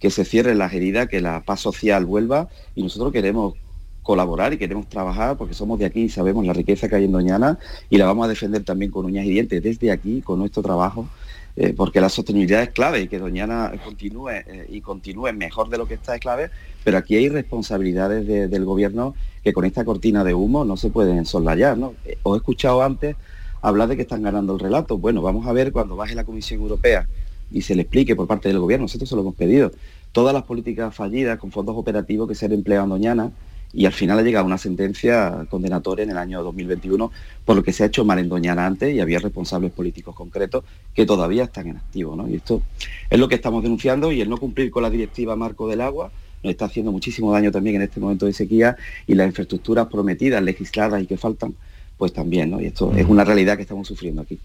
que 0.00 0.10
se 0.10 0.24
cierren 0.24 0.58
las 0.58 0.72
heridas, 0.72 1.06
que 1.08 1.20
la 1.20 1.42
paz 1.44 1.60
social 1.60 2.04
vuelva 2.04 2.48
y 2.74 2.82
nosotros 2.82 3.12
queremos 3.12 3.54
colaborar 4.02 4.52
y 4.52 4.58
queremos 4.58 4.88
trabajar 4.88 5.36
porque 5.36 5.54
somos 5.54 5.78
de 5.78 5.86
aquí 5.86 6.02
y 6.02 6.08
sabemos 6.08 6.44
la 6.44 6.52
riqueza 6.52 6.88
que 6.88 6.96
hay 6.96 7.04
en 7.04 7.12
Doñana 7.12 7.58
y 7.88 7.98
la 7.98 8.06
vamos 8.06 8.26
a 8.26 8.28
defender 8.28 8.64
también 8.64 8.90
con 8.90 9.04
uñas 9.04 9.24
y 9.26 9.30
dientes 9.30 9.62
desde 9.62 9.92
aquí, 9.92 10.22
con 10.22 10.38
nuestro 10.38 10.62
trabajo, 10.62 11.08
eh, 11.54 11.74
porque 11.76 12.00
la 12.00 12.08
sostenibilidad 12.08 12.62
es 12.62 12.70
clave 12.70 13.02
y 13.02 13.08
que 13.08 13.18
Doñana 13.18 13.72
continúe 13.84 14.30
eh, 14.30 14.66
y 14.70 14.80
continúe 14.80 15.32
mejor 15.32 15.68
de 15.68 15.78
lo 15.78 15.86
que 15.86 15.94
está 15.94 16.14
es 16.14 16.20
clave, 16.20 16.50
pero 16.82 16.98
aquí 16.98 17.16
hay 17.16 17.28
responsabilidades 17.28 18.26
del 18.26 18.64
gobierno 18.64 19.14
que 19.44 19.52
con 19.52 19.64
esta 19.64 19.84
cortina 19.84 20.24
de 20.24 20.34
humo 20.34 20.64
no 20.64 20.76
se 20.76 20.90
pueden 20.90 21.24
soslayar. 21.24 21.76
¿no? 21.76 21.94
Eh, 22.04 22.18
os 22.22 22.36
he 22.36 22.38
escuchado 22.38 22.82
antes 22.82 23.16
hablar 23.60 23.88
de 23.88 23.96
que 23.96 24.02
están 24.02 24.22
ganando 24.22 24.54
el 24.54 24.60
relato. 24.60 24.98
Bueno, 24.98 25.22
vamos 25.22 25.46
a 25.46 25.52
ver 25.52 25.72
cuando 25.72 25.94
baje 25.94 26.14
la 26.14 26.24
Comisión 26.24 26.60
Europea 26.60 27.06
y 27.52 27.62
se 27.62 27.74
le 27.74 27.82
explique 27.82 28.16
por 28.16 28.26
parte 28.26 28.48
del 28.48 28.58
gobierno, 28.58 28.84
nosotros 28.84 29.08
se 29.08 29.14
lo 29.14 29.20
hemos 29.20 29.34
pedido, 29.34 29.72
todas 30.12 30.32
las 30.32 30.44
políticas 30.44 30.94
fallidas 30.94 31.38
con 31.38 31.52
fondos 31.52 31.76
operativos 31.76 32.28
que 32.28 32.34
se 32.34 32.46
han 32.46 32.52
empleado 32.52 32.84
en 32.84 32.90
Doñana, 32.90 33.30
y 33.72 33.86
al 33.86 33.92
final 33.92 34.18
ha 34.18 34.22
llegado 34.22 34.44
una 34.44 34.58
sentencia 34.58 35.46
condenatoria 35.48 36.02
en 36.02 36.10
el 36.10 36.18
año 36.18 36.42
2021 36.42 37.10
por 37.44 37.56
lo 37.56 37.62
que 37.62 37.72
se 37.72 37.82
ha 37.82 37.86
hecho 37.86 38.04
mal 38.04 38.18
en 38.18 38.58
antes 38.58 38.94
y 38.94 39.00
había 39.00 39.18
responsables 39.18 39.72
políticos 39.72 40.14
concretos 40.14 40.64
que 40.94 41.06
todavía 41.06 41.44
están 41.44 41.68
en 41.68 41.76
activo. 41.76 42.14
¿no? 42.16 42.28
Y 42.28 42.36
esto 42.36 42.62
es 43.08 43.18
lo 43.18 43.28
que 43.28 43.36
estamos 43.36 43.62
denunciando 43.62 44.12
y 44.12 44.20
el 44.20 44.28
no 44.28 44.36
cumplir 44.36 44.70
con 44.70 44.82
la 44.82 44.90
directiva 44.90 45.36
marco 45.36 45.68
del 45.68 45.80
agua 45.80 46.10
nos 46.42 46.50
está 46.50 46.64
haciendo 46.64 46.92
muchísimo 46.92 47.32
daño 47.32 47.50
también 47.52 47.76
en 47.76 47.82
este 47.82 48.00
momento 48.00 48.26
de 48.26 48.32
sequía 48.32 48.76
y 49.06 49.14
las 49.14 49.28
infraestructuras 49.28 49.86
prometidas, 49.86 50.42
legisladas 50.42 51.02
y 51.02 51.06
que 51.06 51.16
faltan, 51.16 51.54
pues 52.02 52.12
también, 52.12 52.50
¿no? 52.50 52.60
Y 52.60 52.66
esto 52.66 52.92
es 52.96 53.06
una 53.06 53.22
realidad 53.22 53.54
que 53.54 53.62
estamos 53.62 53.86
sufriendo 53.86 54.22
aquí. 54.22 54.36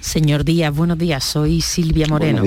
Señor 0.00 0.44
Díaz, 0.44 0.74
buenos 0.74 0.96
días, 0.96 1.22
soy 1.22 1.60
Silvia 1.60 2.06
Moreno. 2.08 2.42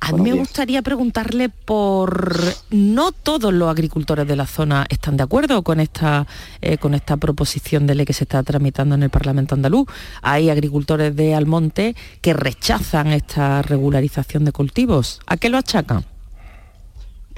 A 0.00 0.10
mí 0.10 0.22
me 0.22 0.32
gustaría 0.32 0.82
preguntarle 0.82 1.50
por 1.50 2.36
no 2.70 3.12
todos 3.12 3.54
los 3.54 3.70
agricultores 3.70 4.26
de 4.26 4.34
la 4.34 4.46
zona 4.48 4.86
están 4.88 5.16
de 5.16 5.22
acuerdo 5.22 5.62
con 5.62 5.78
esta 5.78 6.26
eh, 6.60 6.78
con 6.78 6.94
esta 6.94 7.16
proposición 7.16 7.86
de 7.86 7.94
ley 7.94 8.06
que 8.06 8.12
se 8.12 8.24
está 8.24 8.42
tramitando 8.42 8.96
en 8.96 9.04
el 9.04 9.10
Parlamento 9.10 9.54
andaluz. 9.54 9.86
Hay 10.20 10.50
agricultores 10.50 11.14
de 11.14 11.36
Almonte 11.36 11.94
que 12.22 12.32
rechazan 12.32 13.12
esta 13.12 13.62
regularización 13.62 14.44
de 14.44 14.50
cultivos. 14.50 15.20
¿A 15.26 15.36
qué 15.36 15.48
lo 15.48 15.58
achacan? 15.58 16.04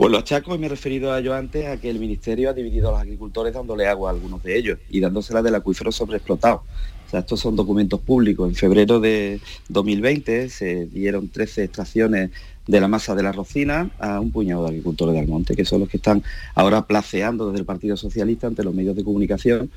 Pues 0.02 0.10
lo 0.10 0.18
achaco 0.18 0.52
y 0.52 0.58
me 0.58 0.66
he 0.66 0.68
referido 0.68 1.12
a 1.12 1.20
ello 1.20 1.32
antes 1.32 1.64
a 1.64 1.76
que 1.76 1.88
el 1.88 2.00
Ministerio 2.00 2.50
ha 2.50 2.52
dividido 2.52 2.88
a 2.88 2.90
los 2.90 3.00
agricultores 3.02 3.54
dándole 3.54 3.86
agua 3.86 4.10
a 4.10 4.12
algunos 4.12 4.42
de 4.42 4.58
ellos 4.58 4.80
y 4.90 4.98
dándosela 4.98 5.42
del 5.42 5.54
acuífero 5.54 5.92
sobreexplotado. 5.92 6.64
O 7.12 7.16
estos 7.16 7.38
son 7.38 7.54
documentos 7.54 8.00
públicos. 8.00 8.48
En 8.48 8.56
febrero 8.56 8.98
de 8.98 9.40
2020 9.68 10.48
se 10.48 10.86
dieron 10.86 11.28
13 11.28 11.62
extracciones 11.62 12.32
de 12.66 12.80
la 12.80 12.88
masa 12.88 13.14
de 13.14 13.22
la 13.22 13.30
rocina 13.30 13.92
a 14.00 14.18
un 14.18 14.32
puñado 14.32 14.64
de 14.64 14.70
agricultores 14.70 15.14
de 15.14 15.20
Almonte, 15.20 15.54
que 15.54 15.64
son 15.64 15.78
los 15.78 15.88
que 15.88 15.98
están 15.98 16.24
ahora 16.56 16.84
placeando 16.88 17.46
desde 17.46 17.60
el 17.60 17.64
Partido 17.64 17.96
Socialista 17.96 18.48
ante 18.48 18.64
los 18.64 18.74
medios 18.74 18.96
de 18.96 19.04
comunicación 19.04 19.70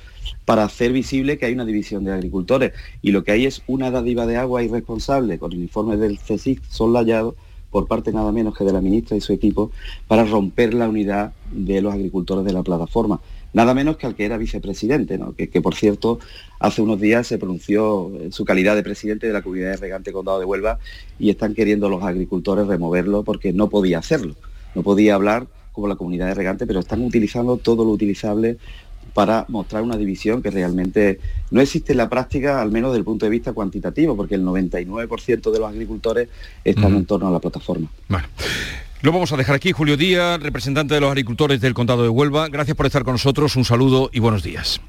para 0.43 0.63
hacer 0.63 0.91
visible 0.91 1.37
que 1.37 1.45
hay 1.45 1.53
una 1.53 1.65
división 1.65 2.03
de 2.03 2.13
agricultores. 2.13 2.73
Y 3.03 3.11
lo 3.11 3.23
que 3.23 3.31
hay 3.31 3.45
es 3.45 3.61
una 3.67 3.91
dádiva 3.91 4.25
de 4.25 4.37
agua 4.37 4.63
irresponsable 4.63 5.37
con 5.37 5.53
el 5.53 5.59
informe 5.59 5.97
del 5.97 6.17
CSIC 6.17 6.63
sonlayado 6.67 7.35
por 7.75 7.87
parte 7.87 8.13
nada 8.13 8.31
menos 8.31 8.57
que 8.57 8.63
de 8.63 8.71
la 8.71 8.79
ministra 8.79 9.17
y 9.17 9.19
su 9.19 9.33
equipo 9.33 9.69
para 10.07 10.23
romper 10.23 10.73
la 10.73 10.87
unidad 10.87 11.33
de 11.51 11.81
los 11.81 11.93
agricultores 11.93 12.45
de 12.45 12.53
la 12.53 12.63
plataforma. 12.63 13.19
Nada 13.51 13.73
menos 13.73 13.97
que 13.97 14.05
al 14.05 14.15
que 14.15 14.23
era 14.23 14.37
vicepresidente, 14.37 15.19
que, 15.35 15.61
por 15.61 15.75
cierto 15.75 16.19
hace 16.57 16.81
unos 16.81 17.01
días 17.01 17.27
se 17.27 17.37
pronunció 17.37 18.13
en 18.21 18.31
su 18.31 18.45
calidad 18.45 18.77
de 18.77 18.83
presidente 18.83 19.27
de 19.27 19.33
la 19.33 19.41
comunidad 19.41 19.71
de 19.71 19.75
regante 19.75 20.13
condado 20.13 20.39
de 20.39 20.45
Huelva 20.45 20.79
y 21.19 21.29
están 21.29 21.53
queriendo 21.53 21.89
los 21.89 22.01
agricultores 22.01 22.65
removerlo 22.65 23.23
porque 23.23 23.51
no 23.51 23.67
podía 23.67 23.99
hacerlo, 23.99 24.35
no 24.73 24.81
podía 24.81 25.15
hablar 25.15 25.47
como 25.73 25.89
la 25.89 25.97
comunidad 25.97 26.27
de 26.27 26.33
regante, 26.33 26.65
pero 26.65 26.79
están 26.79 27.03
utilizando 27.03 27.57
todo 27.57 27.83
lo 27.83 27.91
utilizable 27.91 28.57
para 29.15 29.45
mostrar 29.47 29.81
una 29.81 29.95
división 29.95 30.43
que 30.43 30.51
realmente 30.51 31.21
no 31.49 31.61
existe 31.61 31.93
en 31.93 31.99
la 31.99 32.09
práctica, 32.09 32.61
al 32.61 32.69
menos 32.69 32.91
desde 32.91 32.99
el 32.99 33.05
punto 33.05 33.25
de 33.25 33.29
vista 33.29 33.53
cuantitativo, 33.53 34.13
porque 34.17 34.35
el 34.35 34.43
99% 34.43 35.51
de 35.51 35.59
los 35.59 35.69
agricultores 35.69 36.27
están 36.65 36.93
en 36.95 37.05
torno 37.05 37.29
a 37.29 37.31
la 37.31 37.39
plataforma. 37.39 37.87
Lo 39.01 39.13
vamos 39.13 39.31
a 39.31 39.37
dejar 39.37 39.55
aquí. 39.55 39.71
Julio 39.71 39.95
Díaz, 39.95 40.41
representante 40.41 40.95
de 40.95 40.99
los 40.99 41.09
agricultores 41.09 41.61
del 41.61 41.73
Condado 41.73 42.03
de 42.03 42.09
Huelva. 42.09 42.49
Gracias 42.49 42.75
por 42.75 42.87
estar 42.87 43.05
con 43.05 43.13
nosotros. 43.13 43.55
Un 43.55 43.63
saludo 43.63 44.09
y 44.11 44.19
buenos 44.19 44.43
días. 44.43 44.81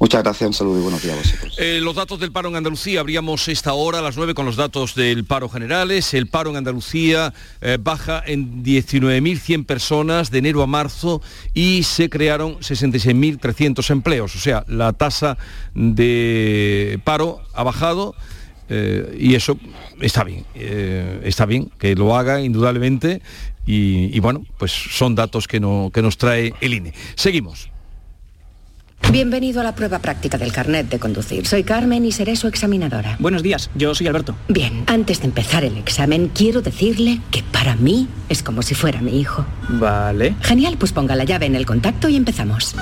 Muchas 0.00 0.22
gracias, 0.22 0.46
un 0.46 0.54
saludo 0.54 0.78
y 0.78 0.82
buenos 0.82 1.02
días 1.02 1.16
a 1.16 1.18
vosotros. 1.18 1.54
Eh, 1.58 1.80
los 1.82 1.96
datos 1.96 2.20
del 2.20 2.30
paro 2.30 2.48
en 2.48 2.56
Andalucía, 2.56 3.00
abríamos 3.00 3.48
esta 3.48 3.72
hora 3.72 3.98
a 3.98 4.02
las 4.02 4.16
9 4.16 4.34
con 4.34 4.46
los 4.46 4.54
datos 4.54 4.94
del 4.94 5.24
paro 5.24 5.48
generales. 5.48 6.14
El 6.14 6.28
paro 6.28 6.50
en 6.50 6.56
Andalucía 6.56 7.34
eh, 7.60 7.78
baja 7.80 8.22
en 8.24 8.62
19.100 8.62 9.66
personas 9.66 10.30
de 10.30 10.38
enero 10.38 10.62
a 10.62 10.68
marzo 10.68 11.20
y 11.52 11.82
se 11.82 12.08
crearon 12.08 12.58
66.300 12.60 13.90
empleos. 13.90 14.36
O 14.36 14.38
sea, 14.38 14.64
la 14.68 14.92
tasa 14.92 15.36
de 15.74 17.00
paro 17.04 17.40
ha 17.52 17.64
bajado 17.64 18.14
eh, 18.68 19.16
y 19.18 19.34
eso 19.34 19.58
está 20.00 20.24
bien, 20.24 20.44
eh, 20.54 21.22
está 21.24 21.46
bien 21.46 21.70
que 21.78 21.94
lo 21.94 22.16
haga 22.16 22.42
indudablemente 22.42 23.22
y, 23.70 24.18
bueno, 24.20 24.46
pues 24.58 24.72
son 24.72 25.14
datos 25.14 25.46
que, 25.46 25.60
no, 25.60 25.90
que 25.92 26.00
nos 26.00 26.16
trae 26.16 26.54
el 26.62 26.72
INE. 26.72 26.94
Seguimos. 27.16 27.68
Bienvenido 29.10 29.62
a 29.62 29.64
la 29.64 29.74
prueba 29.74 30.00
práctica 30.00 30.36
del 30.36 30.52
carnet 30.52 30.90
de 30.90 30.98
conducir. 30.98 31.46
Soy 31.46 31.64
Carmen 31.64 32.04
y 32.04 32.12
seré 32.12 32.36
su 32.36 32.46
examinadora. 32.46 33.16
Buenos 33.18 33.42
días, 33.42 33.70
yo 33.74 33.94
soy 33.94 34.06
Alberto. 34.06 34.36
Bien, 34.48 34.84
antes 34.86 35.20
de 35.20 35.28
empezar 35.28 35.64
el 35.64 35.78
examen, 35.78 36.28
quiero 36.28 36.60
decirle 36.60 37.22
que 37.30 37.42
para 37.42 37.74
mí 37.74 38.06
es 38.28 38.42
como 38.42 38.60
si 38.60 38.74
fuera 38.74 39.00
mi 39.00 39.18
hijo. 39.18 39.46
Vale. 39.70 40.34
Genial, 40.42 40.76
pues 40.78 40.92
ponga 40.92 41.16
la 41.16 41.24
llave 41.24 41.46
en 41.46 41.54
el 41.54 41.64
contacto 41.64 42.10
y 42.10 42.16
empezamos. 42.16 42.76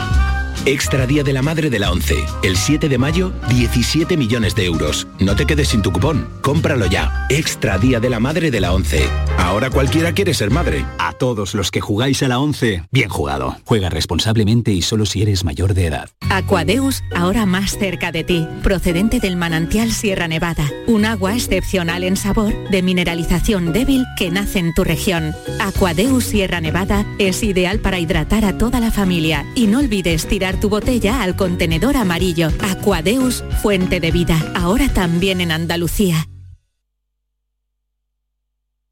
Extra 0.65 1.07
Día 1.07 1.23
de 1.23 1.33
la 1.33 1.43
Madre 1.43 1.71
de 1.71 1.79
la 1.79 1.93
11. 1.93 2.25
El 2.43 2.57
7 2.57 2.89
de 2.89 2.99
mayo, 2.99 3.33
17 3.49 4.17
millones 4.17 4.55
de 4.55 4.65
euros. 4.65 5.07
No 5.21 5.37
te 5.37 5.47
quedes 5.47 5.69
sin 5.69 5.83
tu 5.83 5.93
cupón. 5.93 6.29
Cómpralo 6.41 6.87
ya. 6.87 7.27
Extra 7.29 7.79
Día 7.79 8.01
de 8.01 8.11
la 8.11 8.21
Madre 8.21 8.51
de 8.51 8.61
la 8.61 8.73
11. 8.73 9.09
Ahora 9.39 9.71
cualquiera 9.71 10.13
quiere 10.13 10.35
ser 10.35 10.51
madre. 10.51 10.85
A 10.99 11.13
todos 11.13 11.55
los 11.55 11.71
que 11.71 11.81
jugáis 11.81 12.23
a 12.23 12.29
la 12.29 12.39
11, 12.39 12.85
bien 12.91 13.09
jugado. 13.09 13.57
Juega 13.65 13.91
responsablemente 13.91 14.73
y 14.73 14.83
solo 14.83 15.07
si 15.07 15.23
eres 15.23 15.45
mayor 15.45 15.75
de 15.75 15.87
edad. 15.87 16.09
Aquadeus, 16.31 17.03
ahora 17.15 17.47
más 17.47 17.79
cerca 17.79 18.11
de 18.11 18.25
ti. 18.25 18.47
Procedente 18.63 19.21
del 19.21 19.37
manantial 19.37 19.93
Sierra 19.93 20.27
Nevada. 20.27 20.69
Un 20.87 21.05
agua 21.05 21.35
excepcional 21.35 22.05
en 22.05 22.17
sabor, 22.17 22.53
de 22.71 22.83
mineralización 22.83 23.73
débil 23.73 24.05
que 24.17 24.31
nace 24.31 24.59
en 24.59 24.75
tu 24.75 24.85
región. 24.85 25.35
Aquadeus 25.61 26.25
Sierra 26.25 26.61
Nevada 26.61 27.07
es 27.19 27.43
ideal 27.43 27.81
para 27.81 27.99
hidratar 27.99 28.45
a 28.45 28.59
toda 28.59 28.81
la 28.81 28.91
familia. 28.91 29.45
Y 29.55 29.67
no 29.67 29.79
olvides 29.79 30.27
tirar 30.27 30.46
tu 30.55 30.69
botella 30.69 31.23
al 31.23 31.35
contenedor 31.35 31.97
amarillo. 31.97 32.49
Aquadeus, 32.61 33.45
fuente 33.61 33.99
de 33.99 34.13
vida, 34.13 34.39
ahora 34.55 34.89
también 34.89 35.41
en 35.41 35.51
Andalucía. 35.51 36.29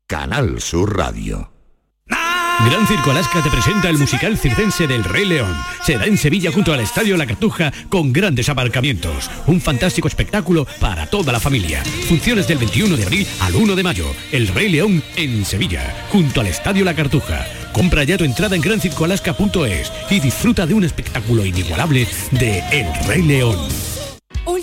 Canal 0.06 0.60
Sur 0.60 0.96
Radio. 0.96 1.53
Gran 2.60 2.86
Circo 2.86 3.10
Alaska 3.10 3.42
te 3.42 3.50
presenta 3.50 3.90
el 3.90 3.98
musical 3.98 4.38
circense 4.38 4.86
del 4.86 5.04
Rey 5.04 5.26
León. 5.26 5.54
Será 5.82 6.06
en 6.06 6.16
Sevilla 6.16 6.50
junto 6.50 6.72
al 6.72 6.80
Estadio 6.80 7.16
La 7.16 7.26
Cartuja 7.26 7.72
con 7.88 8.12
grandes 8.12 8.48
aparcamientos. 8.48 9.30
Un 9.46 9.60
fantástico 9.60 10.08
espectáculo 10.08 10.66
para 10.80 11.06
toda 11.06 11.32
la 11.32 11.40
familia. 11.40 11.82
Funciones 12.08 12.46
del 12.46 12.58
21 12.58 12.96
de 12.96 13.02
abril 13.02 13.26
al 13.40 13.54
1 13.56 13.74
de 13.74 13.82
mayo. 13.82 14.06
El 14.32 14.48
Rey 14.48 14.70
León 14.70 15.02
en 15.16 15.44
Sevilla, 15.44 15.94
junto 16.10 16.40
al 16.40 16.46
Estadio 16.46 16.84
La 16.84 16.94
Cartuja. 16.94 17.44
Compra 17.72 18.04
ya 18.04 18.16
tu 18.16 18.24
entrada 18.24 18.56
en 18.56 18.62
grancircoalaska.es 18.62 19.92
y 20.10 20.20
disfruta 20.20 20.64
de 20.64 20.74
un 20.74 20.84
espectáculo 20.84 21.44
inigualable 21.44 22.06
de 22.30 22.60
El 22.70 22.86
Rey 23.06 23.22
León. 23.22 23.93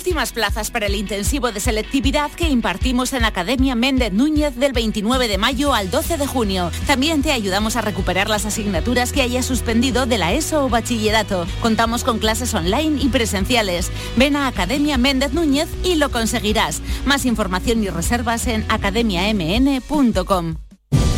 Últimas 0.01 0.31
plazas 0.31 0.71
para 0.71 0.87
el 0.87 0.95
intensivo 0.95 1.51
de 1.51 1.59
selectividad 1.59 2.31
que 2.31 2.49
impartimos 2.49 3.13
en 3.13 3.23
Academia 3.23 3.75
Méndez 3.75 4.11
Núñez 4.11 4.55
del 4.55 4.73
29 4.73 5.27
de 5.27 5.37
mayo 5.37 5.75
al 5.75 5.91
12 5.91 6.17
de 6.17 6.25
junio. 6.25 6.71
También 6.87 7.21
te 7.21 7.31
ayudamos 7.31 7.75
a 7.75 7.81
recuperar 7.81 8.27
las 8.27 8.47
asignaturas 8.47 9.13
que 9.13 9.21
hayas 9.21 9.45
suspendido 9.45 10.07
de 10.07 10.17
la 10.17 10.33
ESO 10.33 10.65
o 10.65 10.69
bachillerato. 10.69 11.45
Contamos 11.61 12.03
con 12.03 12.17
clases 12.17 12.51
online 12.55 12.99
y 12.99 13.09
presenciales. 13.09 13.91
Ven 14.17 14.35
a 14.35 14.47
Academia 14.47 14.97
Méndez 14.97 15.33
Núñez 15.33 15.67
y 15.83 15.93
lo 15.93 16.09
conseguirás. 16.09 16.81
Más 17.05 17.25
información 17.25 17.83
y 17.83 17.89
reservas 17.89 18.47
en 18.47 18.65
academiamn.com. 18.69 20.55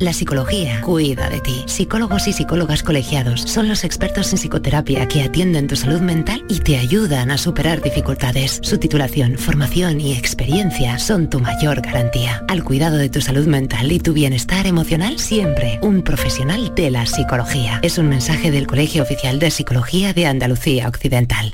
La 0.00 0.14
psicología 0.14 0.80
cuida 0.80 1.28
de 1.28 1.40
ti. 1.40 1.62
Psicólogos 1.66 2.26
y 2.26 2.32
psicólogas 2.32 2.82
colegiados 2.82 3.42
son 3.42 3.68
los 3.68 3.84
expertos 3.84 4.32
en 4.32 4.38
psicoterapia 4.38 5.06
que 5.06 5.22
atienden 5.22 5.66
tu 5.66 5.76
salud 5.76 6.00
mental 6.00 6.42
y 6.48 6.60
te 6.60 6.78
ayudan 6.78 7.30
a 7.30 7.36
superar 7.36 7.82
dificultades. 7.82 8.60
Su 8.62 8.78
titulación, 8.78 9.36
formación 9.36 10.00
y 10.00 10.14
experiencia 10.14 10.98
son 10.98 11.28
tu 11.28 11.38
mayor 11.38 11.82
garantía. 11.82 12.42
Al 12.48 12.64
cuidado 12.64 12.96
de 12.96 13.10
tu 13.10 13.20
salud 13.20 13.46
mental 13.46 13.92
y 13.92 14.00
tu 14.00 14.14
bienestar 14.14 14.66
emocional, 14.66 15.18
siempre 15.18 15.78
un 15.82 16.00
profesional 16.00 16.74
de 16.74 16.90
la 16.90 17.04
psicología. 17.04 17.78
Es 17.82 17.98
un 17.98 18.08
mensaje 18.08 18.50
del 18.50 18.66
Colegio 18.66 19.02
Oficial 19.02 19.38
de 19.38 19.50
Psicología 19.50 20.14
de 20.14 20.24
Andalucía 20.24 20.88
Occidental. 20.88 21.52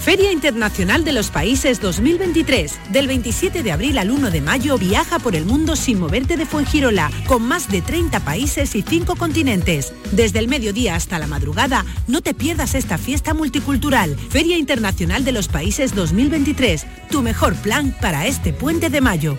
Feria 0.00 0.32
Internacional 0.32 1.04
de 1.04 1.12
los 1.12 1.30
Países 1.30 1.80
2023. 1.80 2.78
Del 2.90 3.08
27 3.08 3.62
de 3.62 3.72
abril 3.72 3.98
al 3.98 4.10
1 4.10 4.30
de 4.30 4.40
mayo 4.40 4.78
viaja 4.78 5.18
por 5.18 5.34
el 5.34 5.44
mundo 5.44 5.76
sin 5.76 5.98
moverte 5.98 6.36
de 6.36 6.46
Fuengirola, 6.46 7.10
con 7.26 7.42
más 7.42 7.68
de 7.68 7.82
30 7.82 8.20
países 8.20 8.74
y 8.74 8.82
5 8.82 9.16
continentes. 9.16 9.92
Desde 10.12 10.38
el 10.38 10.48
mediodía 10.48 10.94
hasta 10.94 11.18
la 11.18 11.26
madrugada, 11.26 11.84
no 12.06 12.22
te 12.22 12.32
pierdas 12.32 12.74
esta 12.74 12.96
fiesta 12.96 13.34
multicultural. 13.34 14.16
Feria 14.30 14.56
Internacional 14.56 15.24
de 15.24 15.32
los 15.32 15.48
Países 15.48 15.94
2023. 15.94 16.86
Tu 17.10 17.22
mejor 17.22 17.54
plan 17.56 17.94
para 18.00 18.26
este 18.26 18.52
puente 18.52 18.88
de 18.90 19.00
mayo. 19.00 19.38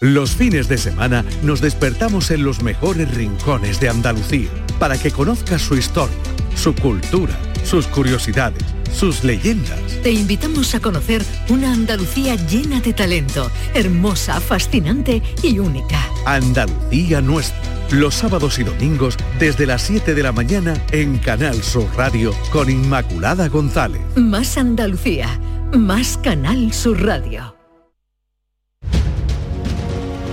Los 0.00 0.32
fines 0.32 0.68
de 0.68 0.78
semana 0.78 1.24
nos 1.42 1.60
despertamos 1.60 2.30
en 2.30 2.42
los 2.42 2.62
mejores 2.62 3.14
rincones 3.14 3.80
de 3.80 3.88
Andalucía 3.88 4.50
para 4.78 4.98
que 4.98 5.10
conozcas 5.10 5.62
su 5.62 5.76
historia, 5.76 6.16
su 6.56 6.74
cultura, 6.74 7.38
sus 7.64 7.86
curiosidades 7.86 8.79
sus 8.92 9.24
leyendas. 9.24 9.80
Te 10.02 10.10
invitamos 10.10 10.74
a 10.74 10.80
conocer 10.80 11.22
una 11.48 11.72
Andalucía 11.72 12.34
llena 12.34 12.80
de 12.80 12.92
talento, 12.92 13.50
hermosa, 13.74 14.40
fascinante 14.40 15.22
y 15.42 15.58
única. 15.58 16.08
Andalucía 16.26 17.20
nuestra. 17.20 17.58
Los 17.90 18.14
sábados 18.14 18.58
y 18.60 18.64
domingos 18.64 19.16
desde 19.40 19.66
las 19.66 19.82
7 19.82 20.14
de 20.14 20.22
la 20.22 20.30
mañana 20.30 20.74
en 20.92 21.18
Canal 21.18 21.60
Sur 21.62 21.88
Radio 21.96 22.32
con 22.52 22.70
Inmaculada 22.70 23.48
González. 23.48 24.00
Más 24.14 24.56
Andalucía, 24.56 25.40
más 25.72 26.16
Canal 26.18 26.72
Sur 26.72 27.04
Radio. 27.04 27.56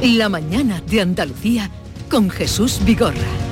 La 0.03 0.29
mañana 0.29 0.81
de 0.81 1.01
Andalucía 1.01 1.71
con 2.09 2.29
Jesús 2.29 2.79
Vigorra. 2.85 3.46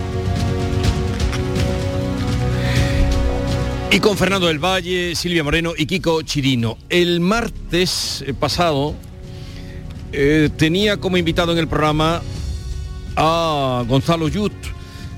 Y 3.92 4.00
con 4.00 4.18
Fernando 4.18 4.48
del 4.48 4.60
Valle, 4.60 5.16
Silvia 5.16 5.44
Moreno 5.44 5.74
y 5.78 5.86
Kiko 5.86 6.22
Chirino. 6.24 6.78
El 6.90 7.22
martes 7.22 8.24
eh, 8.28 8.34
pasado 8.34 8.94
eh, 10.12 10.50
tenía 10.58 10.98
como 10.98 11.18
invitado 11.18 11.54
en 11.54 11.60
el 11.60 11.68
programa 11.68 12.22
a 13.16 13.84
Gonzalo 13.88 14.28
Yut, 14.28 14.54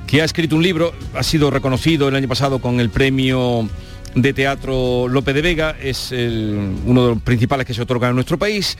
que 0.05 0.21
ha 0.21 0.25
escrito 0.25 0.55
un 0.55 0.63
libro, 0.63 0.93
ha 1.15 1.23
sido 1.23 1.49
reconocido 1.49 2.07
el 2.07 2.15
año 2.15 2.27
pasado 2.27 2.59
con 2.59 2.79
el 2.79 2.89
premio 2.89 3.67
de 4.13 4.33
teatro 4.33 5.07
Lope 5.07 5.33
de 5.33 5.41
Vega, 5.41 5.75
es 5.81 6.11
uno 6.11 7.03
de 7.03 7.09
los 7.13 7.21
principales 7.21 7.65
que 7.65 7.73
se 7.73 7.81
otorgan 7.81 8.11
en 8.11 8.15
nuestro 8.15 8.37
país, 8.37 8.77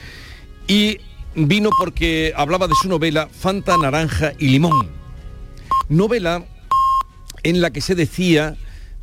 y 0.68 0.98
vino 1.34 1.70
porque 1.78 2.32
hablaba 2.36 2.68
de 2.68 2.74
su 2.80 2.88
novela 2.88 3.28
Fanta, 3.28 3.76
Naranja 3.76 4.32
y 4.38 4.48
Limón. 4.48 4.88
Novela 5.88 6.44
en 7.42 7.60
la 7.60 7.70
que 7.70 7.80
se 7.80 7.94
decía 7.94 8.56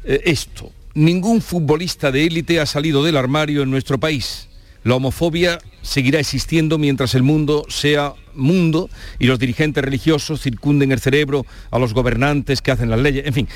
eh, 0.06 0.22
esto, 0.26 0.72
ningún 0.94 1.42
futbolista 1.42 2.12
de 2.12 2.26
élite 2.26 2.60
ha 2.60 2.66
salido 2.66 3.04
del 3.04 3.18
armario 3.18 3.64
en 3.64 3.72
nuestro 3.72 4.00
país. 4.00 4.48
La 4.84 4.96
homofobia 4.96 5.60
seguirá 5.82 6.20
existiendo 6.20 6.78
mientras 6.78 7.16
el 7.16 7.24
mundo 7.24 7.66
sea 7.70 8.14
mundo 8.36 8.90
y 9.18 9.26
los 9.26 9.40
dirigentes 9.40 9.84
religiosos 9.84 10.42
circunden 10.42 10.92
el 10.92 11.00
cerebro 11.00 11.46
a 11.72 11.80
los 11.80 11.94
gobernantes 11.94 12.62
que 12.62 12.72
hacen 12.72 12.92
las 12.92 13.00
leyes. 13.00 13.26
En 13.26 13.34
fin, 13.34 13.48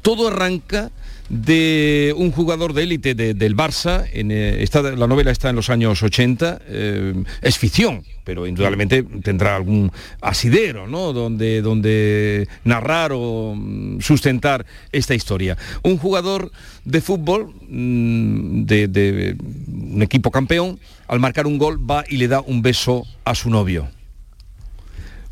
todo 0.00 0.28
arranca 0.28 0.90
de 1.30 2.12
un 2.16 2.32
jugador 2.32 2.74
de 2.74 2.82
élite 2.82 3.14
del 3.14 3.56
Barça, 3.56 4.04
en, 4.12 4.32
eh, 4.32 4.66
la 4.96 5.06
novela 5.06 5.30
está 5.30 5.48
en 5.48 5.56
los 5.56 5.70
años 5.70 6.02
80, 6.02 6.60
eh, 6.66 7.24
es 7.40 7.56
ficción, 7.56 8.02
pero 8.24 8.48
indudablemente 8.48 9.04
tendrá 9.22 9.54
algún 9.54 9.92
asidero, 10.20 10.88
¿no? 10.88 11.12
Donde, 11.12 11.62
donde 11.62 12.48
narrar 12.64 13.12
o 13.14 13.54
mm, 13.56 14.00
sustentar 14.00 14.66
esta 14.90 15.14
historia. 15.14 15.56
Un 15.84 15.98
jugador 15.98 16.50
de 16.84 17.00
fútbol 17.00 17.54
mm, 17.68 18.64
de 18.64 19.36
un 19.68 20.02
equipo 20.02 20.32
campeón, 20.32 20.80
al 21.06 21.20
marcar 21.20 21.46
un 21.46 21.58
gol 21.58 21.78
va 21.78 22.04
y 22.08 22.16
le 22.16 22.26
da 22.26 22.40
un 22.40 22.60
beso 22.60 23.06
a 23.24 23.36
su 23.36 23.50
novio. 23.50 23.88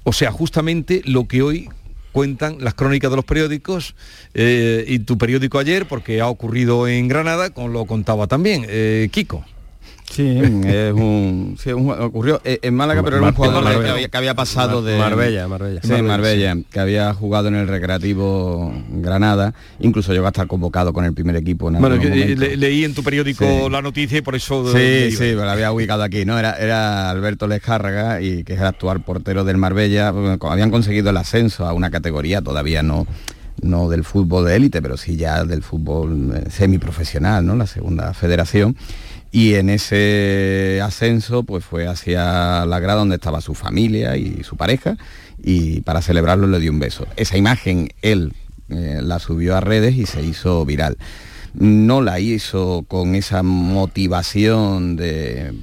O 0.04 0.12
sea, 0.12 0.30
justamente 0.30 1.02
lo 1.04 1.26
que 1.28 1.42
hoy 1.42 1.68
cuentan 2.12 2.57
las 2.61 2.75
crónicas 2.75 3.11
de 3.11 3.16
los 3.16 3.25
periódicos 3.25 3.94
eh, 4.35 4.85
y 4.87 5.01
tu 5.01 5.18
periódico 5.18 5.59
ayer, 5.59 5.87
porque 5.87 6.21
ha 6.21 6.29
ocurrido 6.29 6.88
en 6.88 7.09
Granada, 7.09 7.51
con 7.51 7.73
lo 7.73 7.85
contaba 7.87 8.27
también. 8.27 8.64
Eh, 8.68 9.09
Kiko. 9.11 9.44
Sí, 10.11 10.38
es 10.66 10.92
un, 10.94 11.57
ocurrió 12.01 12.40
en 12.44 12.75
Málaga, 12.75 13.03
pero 13.03 13.18
era 13.18 13.27
un 13.27 13.35
jugador 13.35 13.64
que, 14.11 14.16
había, 14.16 14.35
pasado 14.35 14.83
de 14.83 14.99
Marbella, 14.99 15.47
Marbella. 15.49 15.81
Sí, 15.83 16.03
Marbella, 16.03 16.57
que 16.71 16.81
había 16.81 17.12
jugado 17.14 17.49
en 17.49 17.57
el 17.57 17.68
Recreativo 17.68 18.73
Granada, 18.90 19.55
incluso 19.81 20.12
llegó 20.12 20.27
a 20.27 20.29
estar 20.29 20.47
convocado 20.47 20.92
con 20.92 21.05
el 21.05 21.14
primer 21.14 21.37
equipo. 21.37 21.71
bueno, 21.71 21.97
leí 21.97 22.85
en 22.85 22.94
tu 22.94 23.03
periódico 23.03 23.68
la 23.71 23.83
noticia 23.83 24.18
y 24.18 24.23
por 24.23 24.35
eso. 24.35 24.73
Sí, 24.73 25.12
sí, 25.12 25.33
lo 25.33 25.49
había 25.49 25.73
ubicado 25.73 26.03
aquí, 26.03 26.25
¿no? 26.25 26.38
Era, 26.38 26.55
era 26.55 27.11
Alberto 27.11 27.47
Lejárraga 27.47 28.21
y 28.21 28.44
que 28.44 28.55
es 28.55 28.61
el 28.61 28.66
actual 28.66 29.03
portero 29.03 29.44
del 29.44 29.57
Marbella. 29.57 30.09
Habían 30.09 30.71
conseguido 30.71 31.11
el 31.11 31.16
ascenso 31.16 31.66
a 31.66 31.73
una 31.73 31.90
categoría 31.90 32.42
todavía 32.42 32.83
no 32.83 33.07
no 33.61 33.88
del 33.88 34.05
fútbol 34.05 34.47
de 34.47 34.57
élite, 34.57 34.81
pero 34.81 34.97
sí 34.97 35.16
ya 35.16 35.44
del 35.44 35.62
fútbol 35.62 36.33
eh, 36.33 36.51
semiprofesional, 36.51 37.44
¿no? 37.44 37.57
La 37.57 37.66
segunda 37.66 38.14
federación 38.14 38.77
y 39.31 39.55
en 39.55 39.69
ese 39.69 40.81
ascenso 40.83 41.43
pues 41.43 41.64
fue 41.64 41.87
hacia 41.87 42.64
la 42.64 42.81
grada 42.81 43.01
donde 43.01 43.17
estaba 43.17 43.41
su 43.41 43.55
familia 43.55 44.17
y 44.17 44.43
su 44.43 44.57
pareja 44.57 44.97
y 45.43 45.83
para 45.83 46.03
celebrarlo 46.03 46.47
le 46.47 46.61
dio 46.61 46.73
un 46.73 46.79
beso. 46.79 47.07
Esa 47.17 47.37
imagen 47.37 47.91
él 48.03 48.33
eh, 48.71 49.01
la 49.03 49.19
subió 49.19 49.57
a 49.57 49.61
redes 49.61 49.95
y 49.95 50.07
se 50.07 50.23
hizo 50.23 50.64
viral. 50.64 50.97
No 51.55 52.03
la 52.03 52.21
hizo 52.21 52.85
con 52.87 53.14
esa 53.14 53.43
motivación 53.43 54.97
de, 54.97 55.55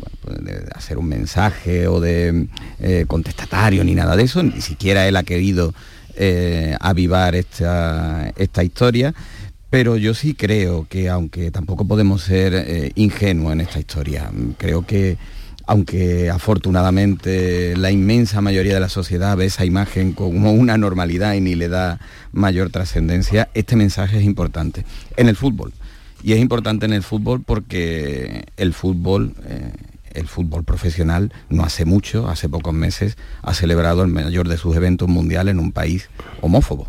hacer 0.74 0.98
un 0.98 1.08
mensaje 1.08 1.88
o 1.88 2.00
de 2.00 2.48
eh, 2.80 3.06
contestatario 3.08 3.84
ni 3.84 3.94
nada 3.94 4.16
de 4.16 4.24
eso, 4.24 4.42
ni 4.44 4.62
siquiera 4.62 5.08
él 5.08 5.16
ha 5.16 5.24
querido 5.24 5.74
eh, 6.16 6.76
avivar 6.80 7.36
esta, 7.36 8.32
esta 8.36 8.64
historia 8.64 9.14
pero 9.76 9.98
yo 9.98 10.14
sí 10.14 10.36
creo 10.36 10.88
que, 10.88 11.10
aunque 11.10 11.52
tampoco 11.52 11.86
podemos 11.86 12.22
ser 12.22 12.54
eh, 12.54 12.94
ingenuos 12.96 13.52
en 13.52 13.60
esta 13.60 13.78
historia, 13.78 14.32
creo 14.58 14.86
que 14.86 15.18
aunque 15.66 16.30
afortunadamente 16.30 17.76
la 17.76 17.92
inmensa 17.92 18.40
mayoría 18.40 18.76
de 18.76 18.80
la 18.80 18.88
sociedad 18.88 19.36
ve 19.36 19.48
esa 19.48 19.66
imagen 19.66 20.14
como 20.14 20.54
una 20.54 20.78
normalidad 20.78 21.34
y 21.34 21.42
ni 21.42 21.56
le 21.56 21.68
da 21.68 22.00
mayor 22.32 22.70
trascendencia, 22.70 23.50
este 23.54 23.76
mensaje 23.76 24.20
es 24.20 24.24
importante 24.24 24.86
en 25.18 25.28
el 25.28 25.36
fútbol. 25.36 25.74
Y 26.24 26.32
es 26.32 26.40
importante 26.40 26.86
en 26.86 26.94
el 26.94 27.04
fútbol 27.04 27.44
porque 27.46 28.46
el 28.56 28.74
fútbol, 28.74 29.36
eh, 29.46 29.74
el 30.14 30.30
fútbol 30.30 30.64
profesional, 30.64 31.34
no 31.50 31.66
hace 31.66 31.84
mucho, 31.84 32.30
hace 32.30 32.48
pocos 32.48 32.74
meses, 32.74 33.18
ha 33.42 33.54
celebrado 33.54 34.04
el 34.04 34.08
mayor 34.10 34.48
de 34.48 34.56
sus 34.56 34.74
eventos 34.74 35.10
mundiales 35.10 35.52
en 35.52 35.60
un 35.60 35.74
país 35.74 36.10
homófobo. 36.40 36.88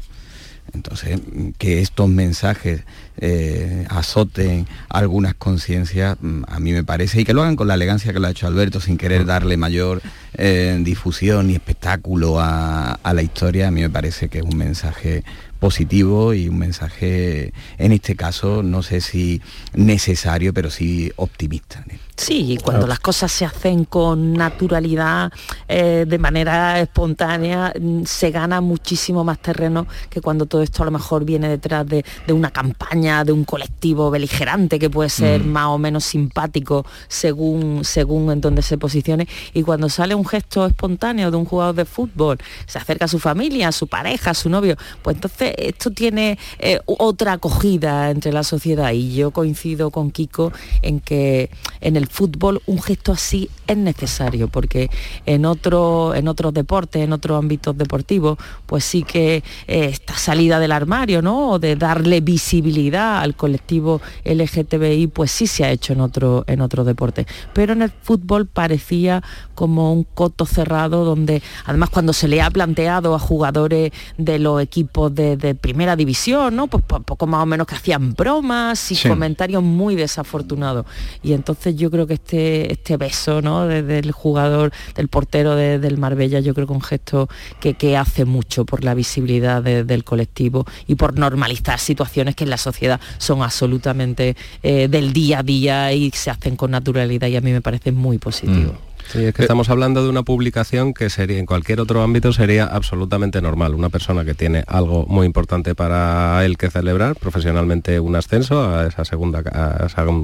Entonces, 0.73 1.21
que 1.59 1.81
estos 1.81 2.09
mensajes 2.09 2.83
eh, 3.19 3.87
azoten 3.89 4.67
algunas 4.89 5.35
conciencias, 5.35 6.17
mm, 6.21 6.45
a 6.49 6.61
mí 6.61 6.73
me 6.73 6.85
parece, 6.85 7.21
y 7.21 7.25
que 7.25 7.35
lo 7.35 7.43
hagan 7.43 7.57
con 7.57 7.69
la 7.69 7.75
elegancia 7.75 8.13
que 8.13 8.21
lo 8.21 8.27
ha 8.27 8.31
hecho 8.31 8.47
Alberto, 8.47 8.81
sin 8.81 8.99
querer 8.99 9.25
darle 9.25 9.57
mayor 9.57 10.03
eh, 10.35 10.79
difusión 10.81 11.51
y 11.51 11.55
espectáculo 11.55 12.39
a, 12.39 12.99
la 13.03 13.23
historia, 13.23 13.69
a 13.69 13.71
mí 13.71 13.81
me 13.81 13.91
parece 13.91 14.29
que 14.29 14.39
es 14.39 14.45
un 14.45 14.59
mensaje 14.59 15.25
positivo 15.59 16.35
y 16.35 16.49
un 16.49 16.59
mensaje, 16.59 17.53
en 17.79 17.93
este 17.93 18.15
caso, 18.15 18.63
no 18.63 18.83
sé 18.83 19.01
si 19.01 19.41
necesario, 19.73 20.53
pero 20.53 20.71
sí 20.71 21.11
optimista. 21.17 21.83
Sí, 22.17 22.53
y 22.53 22.57
cuando 22.57 22.87
las 22.87 22.99
cosas 23.01 23.31
se 23.31 23.45
hacen 23.45 23.85
con 23.85 24.33
naturalidad, 24.33 25.31
eh, 25.69 26.05
de 26.07 26.19
manera 26.19 26.81
espontánea, 26.81 27.73
mm, 27.79 28.05
se 28.05 28.31
gana 28.31 28.61
muchísimo 28.61 29.23
más 29.23 29.39
terreno 29.39 29.87
que 30.09 30.21
cuando 30.21 30.47
todo 30.47 30.63
esto 30.63 30.83
a 30.83 30.87
lo 30.87 30.93
mejor 30.93 31.25
viene 31.25 31.49
detrás 31.49 31.87
de, 31.87 32.05
una 32.29 32.51
campaña, 32.51 33.06
de 33.07 33.33
un 33.33 33.45
colectivo 33.45 34.11
beligerante 34.11 34.79
que 34.79 34.91
puede 34.91 35.11
ser 35.11 35.41
mm. 35.41 35.49
más 35.49 35.67
o 35.67 35.79
menos 35.79 36.05
simpático 36.05 36.85
según, 37.07 37.85
según 37.85 38.33
en 38.33 38.41
donde 38.41 38.63
se 38.63 38.79
posicione. 38.79 39.29
Y 39.55 39.63
cuando 39.63 39.89
sale 39.89 40.15
un 40.15 40.27
gesto 40.27 40.67
espontáneo 40.67 41.31
de 41.31 41.37
un 41.37 41.45
jugador 41.45 41.77
de 41.77 41.85
fútbol, 41.85 42.39
se 42.67 42.79
acerca 42.79 43.05
a 43.05 43.09
su 43.09 43.21
familia, 43.21 43.69
a 43.69 43.73
su 43.73 43.87
pareja, 43.87 44.33
a 44.33 44.35
su 44.35 44.51
novio, 44.51 44.77
pues 45.03 45.17
entonces 45.17 45.55
esto 45.57 45.91
tiene 45.91 46.37
eh, 46.59 46.81
otra 46.87 47.35
acogida 47.35 48.11
entre 48.11 48.33
la 48.33 48.43
sociedad. 48.43 48.91
Y 48.91 49.15
yo 49.15 49.31
coincido 49.31 49.91
con 49.91 50.11
Kiko 50.11 50.53
en 50.83 50.99
que 51.01 51.51
en 51.81 51.97
el 51.97 52.09
fútbol 52.09 52.61
un 52.67 52.83
gesto 52.83 53.13
así 53.13 53.49
es 53.69 53.77
necesario, 53.77 54.49
porque 54.49 54.91
en, 55.27 55.45
otro, 55.45 56.15
en 56.15 56.27
otros 56.27 56.53
deportes, 56.53 57.03
en 57.03 57.13
otros 57.13 57.39
ámbitos 57.39 57.79
deportivos, 57.79 58.39
pues 58.67 58.85
sí 58.85 59.05
que 59.05 59.45
eh, 59.69 59.85
esta 59.93 60.17
salida 60.17 60.59
del 60.59 60.73
armario, 60.73 61.23
¿no? 61.23 61.51
O 61.51 61.59
de 61.59 61.77
darle 61.77 62.21
visibilidad 62.21 62.96
al 62.97 63.35
colectivo 63.35 64.01
LGTBI, 64.25 65.09
pues 65.09 65.31
sí 65.31 65.47
se 65.47 65.65
ha 65.65 65.71
hecho 65.71 65.93
en 65.93 66.01
otro, 66.01 66.45
en 66.47 66.61
otro 66.61 66.85
deporte. 66.85 67.27
Pero 67.53 67.73
en 67.73 67.83
el 67.83 67.91
fútbol 67.91 68.47
parecía 68.47 69.23
como 69.55 69.93
un 69.93 70.05
coto 70.05 70.47
cerrado 70.47 71.05
donde 71.05 71.43
además 71.65 71.91
cuando 71.91 72.13
se 72.13 72.29
le 72.29 72.43
ha 72.43 72.51
planteado 72.51 73.15
a 73.15 73.19
jugadores 73.19 73.93
de 74.19 74.39
los 74.39 74.61
equipos 74.61 75.15
de, 75.15 75.37
primera 75.61 75.97
división, 75.97 76.55
¿no? 76.57 76.67
Pues 76.67 76.85
poco 76.85 77.27
más 77.27 77.43
o 77.43 77.47
menos 77.47 77.67
que 77.67 77.75
hacían 77.75 78.15
bromas 78.15 78.93
y 78.93 79.09
comentarios 79.09 79.63
muy 79.63 79.95
desafortunados. 79.95 80.87
Y 81.23 81.33
entonces 81.33 81.77
yo 81.77 81.91
creo 81.91 82.07
que 82.07 82.15
este, 82.15 82.73
este 82.73 82.97
beso, 82.97 83.43
¿no? 83.43 83.67
Desde 83.67 83.99
el 83.99 84.13
jugador, 84.13 84.73
del 84.95 85.09
portero 85.09 85.55
del 85.57 85.99
Marbella, 85.99 86.41
yo 86.41 86.55
creo 86.55 86.67
que 86.67 86.73
un 86.73 86.83
gesto 86.83 87.29
que, 87.61 87.75
que 87.75 87.97
hace 87.97 88.25
mucho 88.25 88.65
por 88.65 88.85
la 88.85 88.95
visibilidad 88.95 89.63
del 89.63 90.05
colectivo 90.05 90.67
y 90.87 90.95
por 90.95 91.19
normalizar 91.19 91.79
situaciones 91.79 92.37
que 92.37 92.45
en 92.45 92.51
la 92.51 92.59
sociedad 92.59 92.77
son 93.19 93.43
absolutamente 93.43 94.37
eh, 94.63 94.89
del 94.89 95.13
día 95.13 95.41
a 95.41 95.43
día 95.43 95.93
y 95.93 96.11
se 96.13 96.31
hacen 96.31 96.57
con 96.57 96.71
naturalidad 96.71 97.29
y 97.29 97.37
a 97.37 97.41
mí 97.41 97.53
me 97.53 97.61
parece 97.61 97.93
muy 97.93 98.19
positivo. 98.19 98.73
Mm. 98.73 98.86
Sí, 99.09 99.25
es 99.25 99.35
que 99.35 99.43
estamos 99.43 99.71
hablando 99.71 100.03
de 100.03 100.09
una 100.09 100.23
publicación 100.23 100.93
que 100.93 101.11
sería 101.11 101.39
en 101.39 101.47
cualquier 101.47 101.81
otro 101.81 102.03
ámbito 102.03 102.33
sería 102.33 102.65
absolutamente 102.65 103.41
normal. 103.41 103.75
Una 103.75 103.89
persona 103.89 104.25
que 104.25 104.35
tiene 104.35 104.65
algo 104.67 105.07
muy 105.07 105.27
importante 105.27 105.75
para 105.75 106.45
él 106.45 106.57
que 106.57 106.71
celebrar, 106.71 107.17
profesionalmente 107.17 108.01
un 108.01 108.17
ascenso 108.17 108.69
a 108.69 108.87
esa 108.87 109.05
segunda, 109.05 109.43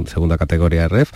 segunda 0.06 0.36
categoría 0.36 0.82
de 0.82 0.88
ref, 0.88 1.12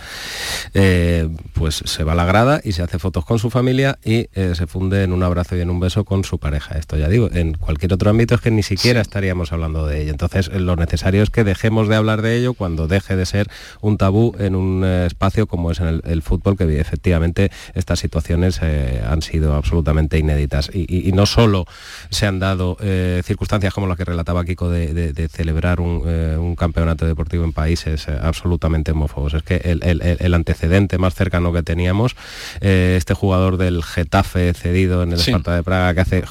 eh, 0.73 1.29
pues 1.53 1.81
se 1.85 2.03
va 2.03 2.13
a 2.13 2.15
la 2.15 2.25
grada 2.25 2.61
y 2.63 2.71
se 2.71 2.83
hace 2.83 2.99
fotos 2.99 3.25
con 3.25 3.39
su 3.39 3.49
familia 3.49 3.99
y 4.03 4.27
eh, 4.33 4.53
se 4.55 4.67
funde 4.67 5.03
en 5.03 5.11
un 5.11 5.23
abrazo 5.23 5.55
y 5.57 5.61
en 5.61 5.69
un 5.69 5.79
beso 5.79 6.05
con 6.05 6.23
su 6.23 6.39
pareja. 6.39 6.77
Esto 6.77 6.97
ya 6.97 7.09
digo, 7.09 7.29
en 7.33 7.53
cualquier 7.53 7.93
otro 7.93 8.09
ámbito 8.09 8.35
es 8.35 8.41
que 8.41 8.51
ni 8.51 8.63
siquiera 8.63 9.01
estaríamos 9.01 9.51
hablando 9.51 9.85
de 9.85 10.01
ello. 10.01 10.11
Entonces 10.11 10.49
lo 10.53 10.75
necesario 10.75 11.21
es 11.21 11.29
que 11.29 11.43
dejemos 11.43 11.89
de 11.89 11.95
hablar 11.95 12.21
de 12.21 12.37
ello 12.37 12.53
cuando 12.53 12.87
deje 12.87 13.15
de 13.15 13.25
ser 13.25 13.47
un 13.81 13.97
tabú 13.97 14.35
en 14.39 14.55
un 14.55 14.83
eh, 14.85 15.05
espacio 15.05 15.47
como 15.47 15.71
es 15.71 15.79
en 15.79 15.87
el, 15.87 16.01
el 16.05 16.21
fútbol, 16.21 16.57
que 16.57 16.79
efectivamente 16.79 17.51
estas 17.73 17.99
situaciones 17.99 18.59
eh, 18.61 19.01
han 19.07 19.21
sido 19.21 19.55
absolutamente 19.55 20.17
inéditas. 20.17 20.69
Y, 20.73 21.11
no 21.17 21.25
solo 21.25 21.65
se 22.09 22.27
han 22.27 22.39
dado 22.39 22.77
eh, 22.79 23.21
circunstancias 23.25 23.73
como 23.73 23.87
las 23.87 23.97
que 23.97 24.05
relataba 24.05 24.45
Kiko 24.45 24.69
de, 24.69 25.29
celebrar 25.31 25.79
un, 25.79 26.55
campeonato 26.55 27.05
deportivo 27.05 27.43
en 27.43 27.53
países 27.53 28.07
absolutamente 28.07 28.91
homófobos, 28.91 29.33
es 29.33 29.43
que 29.43 29.55
el, 29.55 30.33
antecedente 30.33 30.97
más 30.97 31.15
cercano 31.15 31.53
que 31.53 31.63
teníamos, 31.63 32.15
este 32.61 33.13
jugador 33.13 33.57
del 33.57 33.83
Getafe 33.83 34.53
cedido 34.53 35.03
en 35.03 35.13
el 35.13 35.19
Esparta 35.19 35.55
de 35.55 35.63
Praga 35.63 35.93
que 35.93 36.01
hace 36.01 36.23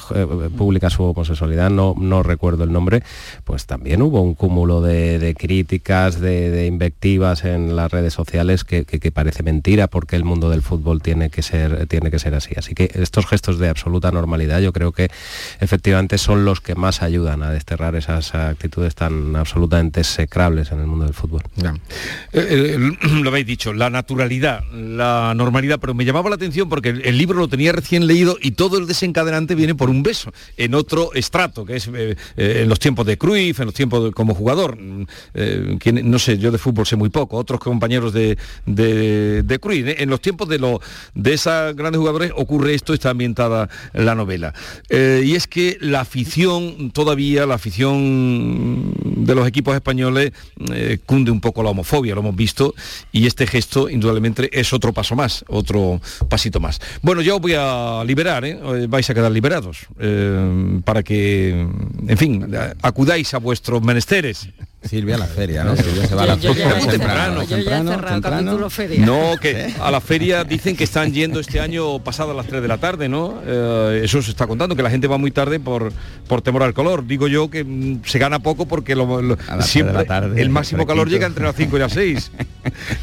pública 0.57 0.89
su 0.89 1.03
homosexualidad, 1.03 1.69
no, 1.69 1.95
no 1.97 2.23
recuerdo 2.23 2.63
el 2.63 2.71
nombre, 2.71 3.03
pues 3.43 3.65
también 3.65 4.01
hubo 4.01 4.21
un 4.21 4.33
cúmulo 4.33 4.81
de, 4.81 5.35
críticas, 5.37 6.19
de, 6.19 6.65
invectivas 6.67 7.43
en 7.43 7.75
las 7.75 7.91
redes 7.91 8.13
sociales 8.13 8.63
que, 8.63 8.85
parece 9.13 9.41
mentira 9.41 9.87
porque 9.87 10.15
el 10.15 10.23
mundo 10.23 10.49
del 10.49 10.61
fútbol 10.61 11.01
tiene 11.01 11.16
que, 11.29 11.41
ser, 11.41 11.87
tiene 11.87 12.11
que 12.11 12.19
ser 12.19 12.33
así. 12.35 12.53
Así 12.55 12.73
que 12.73 12.91
estos 12.93 13.25
gestos 13.25 13.59
de 13.59 13.69
absoluta 13.69 14.11
normalidad 14.11 14.59
yo 14.59 14.73
creo 14.73 14.91
que 14.91 15.09
efectivamente 15.59 16.17
son 16.17 16.45
los 16.45 16.61
que 16.61 16.75
más 16.75 17.01
ayudan 17.01 17.43
a 17.43 17.51
desterrar 17.51 17.95
esas 17.95 18.33
actitudes 18.35 18.95
tan 18.95 19.35
absolutamente 19.35 20.01
execrables 20.01 20.71
en 20.71 20.79
el 20.79 20.87
mundo 20.87 21.05
del 21.05 21.13
fútbol. 21.13 21.41
Eh, 22.33 22.75
eh, 22.77 22.77
lo 23.23 23.29
habéis 23.29 23.47
dicho, 23.47 23.73
la 23.73 23.89
naturalidad, 23.89 24.63
la 24.71 25.33
normalidad, 25.35 25.79
pero 25.79 25.93
me 25.93 26.05
llamaba 26.05 26.29
la 26.29 26.35
atención 26.35 26.69
porque 26.69 26.89
el, 26.89 27.17
libro 27.17 27.39
lo 27.39 27.47
tenía 27.47 27.71
recién 27.71 28.07
leído 28.07 28.37
y 28.41 28.51
todo 28.51 28.77
el 28.77 28.87
desencadenante 28.87 29.55
viene 29.55 29.75
por 29.75 29.89
un 29.89 30.03
beso 30.03 30.31
en 30.55 30.75
otro 30.75 31.13
estrato, 31.13 31.65
que 31.65 31.77
es 31.77 31.89
eh, 31.93 32.15
en 32.35 32.69
los 32.69 32.79
tiempos 32.79 33.05
de 33.05 33.17
Cruyff, 33.17 33.59
en 33.59 33.65
los 33.65 33.73
tiempos 33.73 34.11
como 34.13 34.33
jugador. 34.33 34.77
Mm, 34.79 35.05
no 36.03 36.19
sé, 36.19 36.37
yo 36.37 36.51
de 36.51 36.57
fútbol 36.57 36.85
sé 36.85 36.95
muy 36.95 37.09
poco, 37.09 37.37
otros 37.37 37.59
compañeros 37.59 38.13
de, 38.13 38.37
de, 38.65 39.43
de 39.43 39.59
Cruyff. 39.59 39.87
En 39.99 40.09
los 40.09 40.21
tiempos 40.21 40.47
de, 40.47 40.59
lo, 40.59 40.79
de 41.13 41.33
esos 41.33 41.75
grandes 41.75 41.99
jugadores 41.99 42.31
ocurre 42.35 42.73
esto, 42.73 42.93
está 42.93 43.11
ambientada 43.11 43.69
la 43.93 44.15
novela. 44.15 44.53
y 44.89 45.35
es 45.35 45.47
que 45.47 45.77
la 45.81 46.01
afición, 46.01 46.91
todavía 46.91 47.45
la 47.45 47.55
afición 47.55 48.93
de 49.03 49.35
los 49.35 49.47
equipos 49.47 49.75
españoles 49.75 50.31
cunde 51.05 51.31
un 51.31 51.41
poco 51.41 51.63
la 51.63 51.69
homofobia, 51.69 52.15
lo 52.15 52.21
hemos 52.21 52.35
visto, 52.35 52.73
y 53.11 53.27
este 53.27 53.47
gesto 53.47 53.89
indudablemente 53.89 54.49
es 54.51 54.73
otro 54.73 54.93
paso 54.93 55.15
más, 55.15 55.43
otro 55.47 56.01
pasito 56.29 56.59
más. 56.59 56.79
Bueno, 57.01 57.21
yo 57.21 57.35
os 57.35 57.41
voy 57.41 57.53
a 57.57 58.03
liberar, 58.05 58.45
¿eh? 58.45 58.59
Eh, 58.61 58.87
vais 58.89 59.09
a 59.09 59.13
quedar 59.13 59.31
liberados, 59.31 59.87
eh, 59.99 60.79
para 60.83 61.03
que, 61.03 61.67
en 62.07 62.17
fin, 62.17 62.47
acudáis 62.81 63.33
a 63.33 63.39
vuestros 63.39 63.81
menesteres. 63.81 64.49
Silvia 64.87 65.15
a 65.15 65.19
la 65.19 65.25
feria, 65.25 65.63
¿no? 65.63 65.75
Silvia 65.75 66.07
se 66.07 66.15
va 66.15 66.23
a 66.23 66.27
la 66.27 66.37
feria 66.37 66.79
temprano, 66.79 67.45
temprano, 67.45 68.69
No, 68.99 69.37
que 69.41 69.73
a 69.79 69.91
la 69.91 70.01
feria 70.01 70.43
dicen 70.43 70.75
que 70.75 70.83
están 70.83 71.13
yendo 71.13 71.39
este 71.39 71.59
año 71.59 71.99
pasado 71.99 72.31
a 72.31 72.33
las 72.33 72.47
3 72.47 72.61
de 72.61 72.67
la 72.67 72.77
tarde, 72.77 73.09
¿no? 73.09 73.41
eso 73.41 74.21
se 74.21 74.31
está 74.31 74.47
contando, 74.47 74.75
que 74.75 74.83
la 74.83 74.89
gente 74.89 75.07
va 75.07 75.17
muy 75.17 75.31
tarde 75.31 75.59
por, 75.59 75.91
por 76.27 76.41
temor 76.41 76.63
al 76.63 76.73
color. 76.73 77.05
Digo 77.05 77.27
yo 77.27 77.49
que 77.49 77.63
mm, 77.63 78.01
se 78.05 78.19
gana 78.19 78.39
poco 78.39 78.65
porque 78.65 78.95
siempre 79.61 80.05
el 80.35 80.49
máximo 80.49 80.85
calor 80.85 81.09
llega 81.09 81.27
entre 81.27 81.43
las 81.43 81.55
5 81.55 81.75
y 81.75 81.79
las 81.79 81.93
6. 81.93 82.31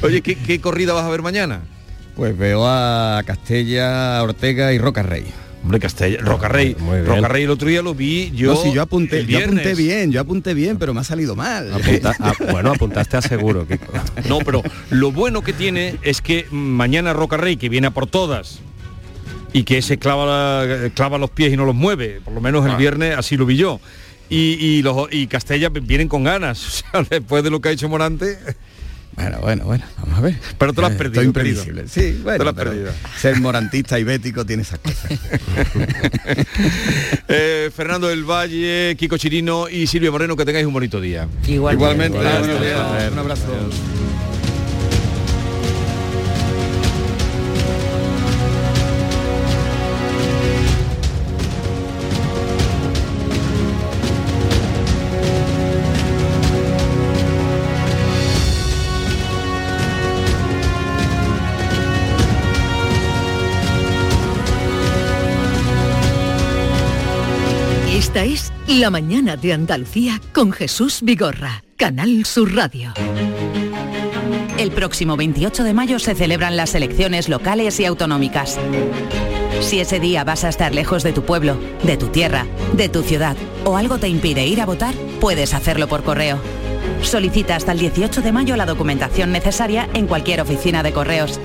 Oye, 0.03 0.21
¿qué, 0.23 0.61
corrida 0.61 0.93
vas 0.93 1.05
a 1.05 1.11
ver 1.11 1.23
mañana? 1.23 1.61
Pues 2.17 2.37
veo 2.37 2.67
a 2.67 3.23
Castella, 3.27 4.23
Ortega 4.23 4.73
y 4.73 4.79
Roca 4.79 5.03
Rey. 5.03 5.25
Hombre, 5.65 5.81
Castella, 5.81 6.19
Roca 6.21 6.47
Rey. 6.47 6.77
Roca 7.07 7.27
Rey 7.27 7.45
el 7.45 7.51
otro 7.51 7.69
día 7.69 7.81
lo 7.81 7.95
vi 7.95 8.31
yo. 8.35 8.53
No, 8.53 8.75
yo 8.75 8.83
apunté, 8.83 9.25
yo 9.25 9.39
apunté 9.39 9.75
bien, 9.75 10.13
yo 10.13 10.21
apunté 10.21 10.53
bien, 10.53 10.77
pero 10.77 10.93
me 10.93 11.01
ha 11.01 11.05
salido 11.05 11.35
mal. 11.35 11.71
Ah, 12.21 12.35
bueno, 12.51 12.71
apuntaste 12.71 13.17
a 13.17 13.23
seguro. 13.23 13.67
No, 14.29 14.41
pero 14.41 14.63
lo 14.91 15.11
bueno 15.11 15.43
que 15.43 15.55
tiene 15.55 15.97
es 16.03 16.21
que 16.21 16.47
mañana 16.51 17.15
Roca 17.15 17.39
Rey, 17.39 17.57
que 17.57 17.71
viene 17.71 17.87
a 17.87 17.91
por 17.93 18.07
todas, 18.07 18.61
y 19.55 19.65
que 19.65 19.81
se 19.81 19.99
clava, 19.99 20.65
clava 20.95 21.17
los 21.17 21.31
pies 21.31 21.53
y 21.53 21.57
no 21.57 21.65
los 21.65 21.75
mueve, 21.75 22.21
por 22.23 22.35
lo 22.35 22.43
menos 22.43 22.67
el 22.67 22.73
ah. 22.73 22.77
viernes 22.77 23.17
así 23.17 23.39
lo 23.39 23.47
vi 23.47 23.57
yo. 23.57 23.81
Y, 24.29 24.57
y, 24.61 24.83
los, 24.83 25.09
y 25.13 25.29
Castella 25.29 25.71
vienen 25.71 26.09
con 26.09 26.25
ganas, 26.25 26.85
después 27.11 27.43
de 27.43 27.51
lo 27.51 27.61
que 27.61 27.71
ha 27.71 27.73
hecho 27.73 27.89
Morante. 27.89 28.37
Bueno, 29.17 29.39
bueno, 29.41 29.65
bueno, 29.65 29.85
vamos 29.99 30.19
a 30.19 30.21
ver. 30.23 30.35
Pero 30.59 30.73
tú 30.73 30.81
lo 30.81 30.89
has 30.89 30.95
eh, 30.95 30.97
perdido. 30.97 31.23
impredecible. 31.23 31.89
Sí, 31.89 32.21
bueno, 32.23 32.45
lo 32.45 32.51
has 32.51 32.57
perdido. 32.57 32.93
ser 33.19 33.41
morantista 33.41 33.99
y 33.99 34.05
bético 34.05 34.45
tiene 34.45 34.63
esas 34.63 34.79
cosas. 34.79 35.11
Eh, 37.29 37.71
Fernando 37.75 38.09
del 38.09 38.25
Valle, 38.25 38.97
Kiko 38.99 39.17
Chirino 39.17 39.69
y 39.69 39.87
Silvia 39.87 40.11
Moreno, 40.11 40.37
que 40.37 40.45
tengáis 40.45 40.67
un 40.67 40.73
bonito 40.73 41.01
día. 41.01 41.27
Igualmente. 41.47 42.19
Igualmente. 42.19 43.11
Un 43.13 43.19
abrazo. 43.19 43.71
La 68.81 68.91
Mañana 68.91 69.37
de 69.37 69.53
Andalucía 69.53 70.21
con 70.33 70.51
Jesús 70.51 70.99
Vigorra, 71.03 71.63
Canal 71.77 72.25
Sur 72.25 72.57
Radio. 72.57 72.93
El 74.59 74.73
próximo 74.73 75.17
28 75.17 75.63
de 75.63 75.73
mayo 75.73 76.01
se 76.01 76.17
celebran 76.17 76.57
las 76.57 76.75
elecciones 76.75 77.29
locales 77.29 77.79
y 77.79 77.85
autonómicas. 77.85 78.59
Si 79.61 79.79
ese 79.79 80.01
día 80.01 80.25
vas 80.25 80.43
a 80.43 80.49
estar 80.49 80.75
lejos 80.75 81.05
de 81.05 81.13
tu 81.13 81.23
pueblo, 81.23 81.57
de 81.85 81.97
tu 81.97 82.09
tierra, 82.09 82.47
de 82.73 82.89
tu 82.89 83.03
ciudad 83.03 83.37
o 83.65 83.77
algo 83.77 83.99
te 83.99 84.09
impide 84.09 84.45
ir 84.45 84.61
a 84.61 84.67
votar, 84.67 84.95
puedes 85.21 85.55
hacerlo 85.55 85.87
por 85.87 86.03
correo. 86.03 86.41
Solicita 87.01 87.55
hasta 87.55 87.71
el 87.71 87.79
18 87.79 88.23
de 88.23 88.33
mayo 88.33 88.57
la 88.57 88.67
documentación 88.67 89.31
necesaria 89.31 89.89
en 89.95 90.09
cualquier 90.09 90.41
oficina 90.41 90.83
de 90.83 90.93
correos. 90.93 91.39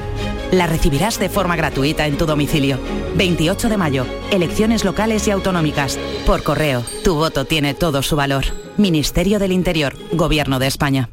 La 0.52 0.66
recibirás 0.66 1.20
de 1.20 1.30
forma 1.30 1.56
gratuita 1.56 2.08
en 2.08 2.18
tu 2.18 2.26
domicilio. 2.26 2.80
28 3.16 3.70
de 3.70 3.78
mayo, 3.78 4.06
elecciones 4.32 4.84
locales 4.84 5.28
y 5.28 5.32
autonómicas. 5.32 6.00
Por 6.26 6.42
correo, 6.42 6.84
tu 7.04 7.16
voto 7.16 7.46
tiene 7.46 7.76
todo 7.76 8.02
su 8.02 8.16
valor. 8.16 8.46
Ministerio 8.78 9.38
del 9.38 9.52
Interior, 9.52 9.96
Gobierno 10.12 10.58
de 10.58 10.68
España. 10.68 11.10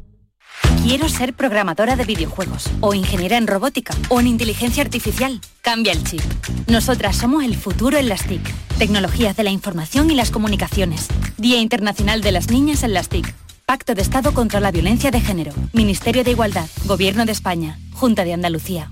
Quiero 0.83 1.07
ser 1.07 1.33
programadora 1.33 1.95
de 1.95 2.05
videojuegos, 2.05 2.69
o 2.79 2.95
ingeniera 2.95 3.37
en 3.37 3.45
robótica, 3.45 3.93
o 4.09 4.19
en 4.19 4.27
inteligencia 4.27 4.81
artificial. 4.81 5.39
Cambia 5.61 5.91
el 5.91 6.03
chip. 6.03 6.21
Nosotras 6.67 7.17
somos 7.17 7.43
el 7.43 7.55
futuro 7.55 7.97
en 7.97 8.09
las 8.09 8.25
TIC. 8.25 8.41
Tecnologías 8.79 9.35
de 9.35 9.43
la 9.43 9.51
información 9.51 10.09
y 10.09 10.15
las 10.15 10.31
comunicaciones. 10.31 11.07
Día 11.37 11.59
Internacional 11.59 12.21
de 12.21 12.31
las 12.31 12.49
Niñas 12.49 12.83
en 12.83 12.93
las 12.93 13.09
TIC. 13.09 13.31
Pacto 13.67 13.93
de 13.93 14.01
Estado 14.01 14.33
contra 14.33 14.61
la 14.61 14.71
Violencia 14.71 15.11
de 15.11 15.21
Género. 15.21 15.51
Ministerio 15.73 16.23
de 16.23 16.31
Igualdad. 16.31 16.67
Gobierno 16.85 17.25
de 17.25 17.33
España. 17.33 17.77
Junta 17.93 18.23
de 18.23 18.33
Andalucía. 18.33 18.91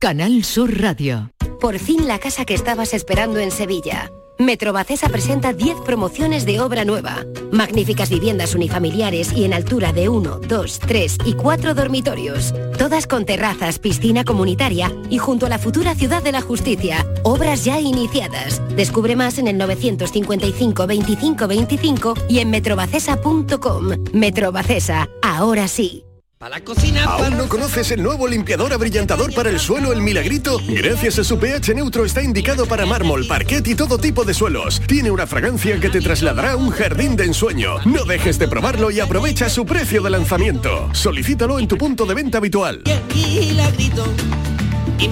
Canal 0.00 0.44
Sur 0.44 0.80
Radio. 0.80 1.32
Por 1.60 1.80
fin 1.80 2.06
la 2.06 2.20
casa 2.20 2.44
que 2.44 2.54
estabas 2.54 2.94
esperando 2.94 3.40
en 3.40 3.50
Sevilla. 3.50 4.12
Metrobacesa 4.38 5.08
presenta 5.08 5.52
10 5.52 5.78
promociones 5.84 6.46
de 6.46 6.60
obra 6.60 6.84
nueva. 6.84 7.24
Magníficas 7.50 8.08
viviendas 8.08 8.54
unifamiliares 8.54 9.32
y 9.32 9.44
en 9.44 9.52
altura 9.52 9.92
de 9.92 10.08
1, 10.08 10.38
2, 10.46 10.78
3 10.78 11.18
y 11.24 11.32
4 11.32 11.74
dormitorios. 11.74 12.54
Todas 12.78 13.08
con 13.08 13.26
terrazas, 13.26 13.80
piscina 13.80 14.22
comunitaria 14.22 14.92
y 15.10 15.18
junto 15.18 15.46
a 15.46 15.48
la 15.48 15.58
futura 15.58 15.96
Ciudad 15.96 16.22
de 16.22 16.30
la 16.30 16.42
Justicia. 16.42 17.04
Obras 17.24 17.64
ya 17.64 17.80
iniciadas. 17.80 18.62
Descubre 18.76 19.16
más 19.16 19.38
en 19.38 19.48
el 19.48 19.58
955 19.58 20.86
25 20.86 21.48
25 21.48 22.14
y 22.28 22.38
en 22.38 22.50
metrobacesa.com. 22.50 23.88
Metrobacesa, 24.12 25.08
ahora 25.22 25.66
sí. 25.66 26.07
Para 26.38 26.58
la 26.58 26.64
cocina. 26.64 27.02
¿Aún 27.02 27.36
no 27.36 27.48
conoces 27.48 27.90
el 27.90 28.00
nuevo 28.00 28.28
limpiador 28.28 28.72
abrillantador 28.72 29.34
para 29.34 29.50
el 29.50 29.58
suelo 29.58 29.92
El 29.92 30.00
Milagrito? 30.00 30.60
Gracias 30.68 31.18
a 31.18 31.24
su 31.24 31.36
pH 31.36 31.74
neutro 31.74 32.04
está 32.04 32.22
indicado 32.22 32.64
para 32.66 32.86
mármol, 32.86 33.26
parquet 33.26 33.66
y 33.66 33.74
todo 33.74 33.98
tipo 33.98 34.24
de 34.24 34.32
suelos. 34.34 34.80
Tiene 34.86 35.10
una 35.10 35.26
fragancia 35.26 35.80
que 35.80 35.90
te 35.90 36.00
trasladará 36.00 36.52
a 36.52 36.56
un 36.56 36.70
jardín 36.70 37.16
de 37.16 37.24
ensueño. 37.24 37.78
No 37.84 38.04
dejes 38.04 38.38
de 38.38 38.46
probarlo 38.46 38.92
y 38.92 39.00
aprovecha 39.00 39.48
su 39.48 39.66
precio 39.66 40.00
de 40.00 40.10
lanzamiento. 40.10 40.88
Solicítalo 40.92 41.58
en 41.58 41.66
tu 41.66 41.76
punto 41.76 42.06
de 42.06 42.14
venta 42.14 42.38
habitual. 42.38 42.84
Y 43.12 43.48
¿Y 45.00 45.08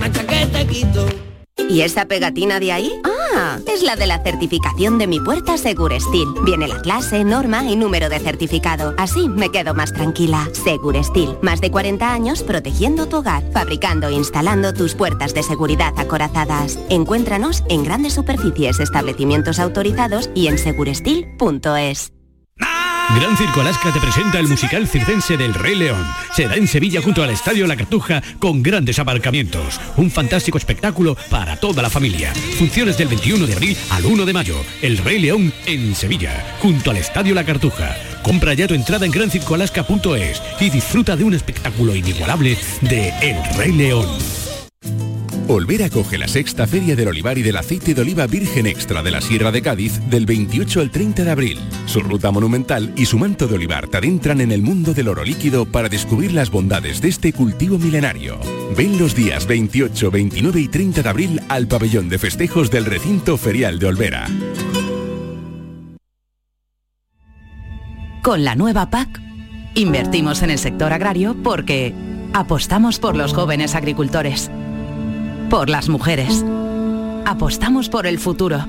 esa 1.87 2.07
pegatina 2.07 2.61
de 2.61 2.73
ahí? 2.73 2.93
Ah, 3.05 3.59
es 3.73 3.83
la 3.83 3.97
de 3.97 4.07
la 4.07 4.23
certificación 4.23 4.99
de 4.99 5.07
mi 5.07 5.21
puerta 5.21 5.59
Segurestil. 5.59 6.29
Viene 6.45 6.69
la 6.69 6.81
clase, 6.81 7.25
norma 7.25 7.64
y 7.64 7.77
número 7.77 8.09
de 8.09 8.19
certificado. 8.19 8.95
Así 8.99 9.29
me 9.29 9.51
quedo 9.51 9.75
más 9.75 9.93
tranquila. 9.93 10.49
Segurestil, 10.53 11.37
más 11.43 11.61
de 11.61 11.71
40 11.71 12.12
años 12.12 12.43
protegiendo 12.43 13.07
tu 13.07 13.19
hogar, 13.19 13.43
fabricando 13.53 14.09
e 14.09 14.14
instalando 14.14 14.73
tus 14.73 14.95
puertas 14.95 15.35
de 15.35 15.43
seguridad 15.43 15.93
acorazadas. 15.97 16.79
Encuéntranos 16.89 17.62
en 17.69 17.85
grandes 17.85 18.14
superficies, 18.14 18.81
establecimientos 18.81 19.59
autorizados 19.59 20.31
y 20.35 20.49
en 20.49 20.59
segurestil.es. 20.59 22.16
Gran 23.14 23.36
Circo 23.36 23.61
Alaska 23.61 23.92
te 23.92 24.00
presenta 24.00 24.38
el 24.38 24.48
musical 24.48 24.86
circense 24.86 25.36
del 25.36 25.54
Rey 25.54 25.74
León. 25.76 26.04
Será 26.34 26.57
en 26.57 26.66
Sevilla 26.66 27.00
junto 27.00 27.22
al 27.22 27.30
Estadio 27.30 27.66
La 27.66 27.76
Cartuja 27.76 28.22
con 28.38 28.62
grandes 28.62 28.98
aparcamientos. 28.98 29.80
Un 29.96 30.11
fantástico 30.11 30.59
espectáculo 30.59 31.16
para 31.30 31.57
toda 31.57 31.82
la 31.82 31.90
familia. 31.90 32.34
Funciones 32.59 32.98
del 32.98 33.09
21 33.09 33.46
de 33.46 33.52
abril 33.54 33.76
al 33.90 34.04
1 34.04 34.24
de 34.24 34.32
mayo. 34.32 34.57
El 34.82 34.98
Rey 34.98 35.20
León 35.20 35.52
en 35.66 35.94
Sevilla, 35.94 36.57
junto 36.61 36.90
al 36.90 36.96
Estadio 36.96 37.34
La 37.34 37.44
Cartuja. 37.44 37.96
Compra 38.22 38.54
ya 38.54 38.66
tu 38.66 38.74
entrada 38.74 39.07
en 39.07 39.12
grancircoalaska.es 39.12 40.42
y 40.61 40.70
disfruta 40.70 41.16
de 41.16 41.24
un 41.24 41.34
espectáculo 41.34 41.94
inigualable 41.94 42.59
de 42.82 43.09
El 43.20 43.57
Rey 43.57 43.72
León. 43.72 44.36
Olvera 45.49 45.86
acoge 45.86 46.18
la 46.18 46.26
sexta 46.26 46.66
Feria 46.66 46.97
del 46.97 47.07
Olivar 47.07 47.38
y 47.38 47.42
del 47.42 47.57
Aceite 47.57 47.94
de 47.94 48.01
Oliva 48.01 48.26
Virgen 48.26 48.66
Extra 48.66 49.05
de 49.05 49.12
la 49.12 49.20
Sierra 49.20 49.53
de 49.53 49.62
Cádiz 49.62 50.01
del 50.11 50.26
28 50.26 50.80
al 50.80 50.90
30 50.90 51.22
de 51.22 51.30
abril. 51.30 51.61
Su 51.86 52.01
ruta 52.01 52.32
monumental 52.32 52.92
y 52.97 53.07
su 53.07 53.16
manto 53.16 53.47
de 53.47 53.55
olivar 53.55 53.86
te 53.86 53.99
adentran 53.99 54.40
en 54.40 54.51
el 54.51 54.62
mundo 54.62 54.92
del 54.92 55.07
oro 55.07 55.22
líquido 55.22 55.64
para 55.64 55.88
descubrir 55.88 56.32
las 56.32 56.51
bondades 56.51 57.01
de 57.01 57.09
este 57.11 57.32
cultivo 57.32 57.78
milenario. 57.78 58.40
Ven 58.76 58.99
los 58.99 59.14
días 59.14 59.47
28, 59.47 60.11
29 60.11 60.61
y 60.61 60.66
30 60.66 61.03
de 61.03 61.09
abril 61.09 61.40
al 61.49 61.68
pabellón 61.68 62.09
de 62.09 62.18
festejos 62.18 62.68
del 62.72 62.84
recinto 62.84 63.36
ferial 63.36 63.78
de 63.78 63.86
Olvera. 63.86 64.26
Con 68.24 68.44
la 68.44 68.57
nueva 68.57 68.90
PAC, 68.90 69.20
invertimos 69.76 70.42
en 70.42 70.51
el 70.51 70.59
sector 70.59 70.92
agrario 70.92 71.36
porque 71.44 71.94
apostamos 72.32 72.99
por 72.99 73.14
los 73.14 73.32
jóvenes 73.32 73.76
agricultores 73.76 74.51
por 75.49 75.70
las 75.70 75.88
mujeres. 75.88 76.44
Apostamos 77.24 77.88
por 77.88 78.07
el 78.07 78.18
futuro. 78.18 78.64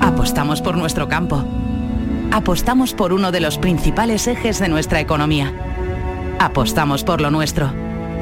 Apostamos 0.00 0.62
por 0.62 0.76
nuestro 0.76 1.08
campo. 1.08 1.44
Apostamos 2.32 2.94
por 2.94 3.12
uno 3.12 3.32
de 3.32 3.40
los 3.40 3.58
principales 3.58 4.26
ejes 4.26 4.58
de 4.58 4.68
nuestra 4.68 5.00
economía. 5.00 5.52
Apostamos 6.38 7.04
por 7.04 7.20
lo 7.20 7.30
nuestro. 7.30 7.72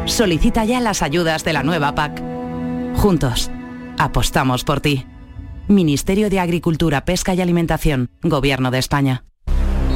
Solicita 0.07 0.65
ya 0.65 0.81
las 0.81 1.03
ayudas 1.03 1.45
de 1.45 1.53
la 1.53 1.63
nueva 1.63 1.95
PAC. 1.95 2.23
Juntos, 2.97 3.51
apostamos 3.99 4.65
por 4.65 4.81
ti. 4.81 5.07
Ministerio 5.69 6.31
de 6.31 6.41
Agricultura, 6.41 7.05
Pesca 7.05 7.35
y 7.35 7.41
Alimentación, 7.41 8.11
Gobierno 8.23 8.71
de 8.71 8.79
España. 8.79 9.25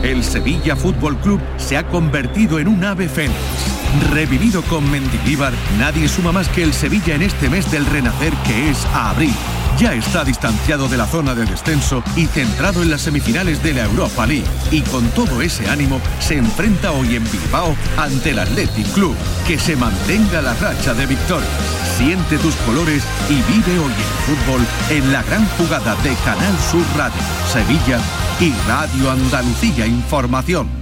El 0.03 0.23
Sevilla 0.23 0.77
Fútbol 0.77 1.17
Club 1.19 1.41
se 1.57 1.77
ha 1.77 1.89
convertido 1.89 2.59
en 2.59 2.69
un 2.69 2.85
ave 2.85 3.09
fénix 3.09 3.72
Revivido 4.11 4.63
con 4.63 4.91
Mendilibar, 4.91 5.53
nadie 5.79 6.09
suma 6.09 6.33
más 6.33 6.49
que 6.49 6.63
el 6.63 6.73
Sevilla 6.73 7.15
en 7.15 7.23
este 7.23 7.51
mes 7.51 7.71
del 7.71 7.85
renacer 7.87 8.33
que 8.47 8.71
es 8.71 8.87
a 8.87 9.11
abril. 9.11 9.35
Ya 9.79 9.95
está 9.95 10.25
distanciado 10.25 10.89
de 10.89 10.97
la 10.97 11.07
zona 11.07 11.35
de 11.35 11.45
descenso 11.45 12.03
y 12.17 12.27
centrado 12.27 12.83
en 12.83 12.91
las 12.91 13.03
semifinales 13.03 13.63
de 13.63 13.75
la 13.75 13.85
Europa 13.85 14.27
League. 14.27 14.47
Y 14.71 14.83
con 14.83 15.07
todo 15.11 15.43
ese 15.43 15.69
ánimo 15.69 16.01
se 16.21 16.37
enfrenta 16.37 16.93
hoy 16.93 17.17
en 17.17 17.25
Bilbao 17.31 17.75
ante 17.97 18.31
el 18.31 18.39
Athletic 18.39 18.87
Club. 18.93 19.17
Que 19.47 19.59
se 19.59 19.77
mantenga 19.77 20.41
la 20.41 20.55
racha 20.55 20.95
de 20.95 21.07
victorias. 21.07 21.51
Siente 21.99 22.39
tus 22.39 22.55
colores 22.57 23.03
y 23.29 23.35
vive 23.53 23.79
hoy 23.79 23.93
el 23.93 24.37
fútbol 24.37 24.61
en 24.91 25.13
la 25.13 25.23
gran 25.23 25.47
jugada 25.59 25.95
de 26.03 26.15
Canal 26.25 26.59
Sur 26.71 26.85
Radio, 26.97 27.21
Sevilla 27.53 27.99
y 28.41 28.53
Radio 28.69 29.11
Andalucía 29.11 29.87
Información. 29.87 30.82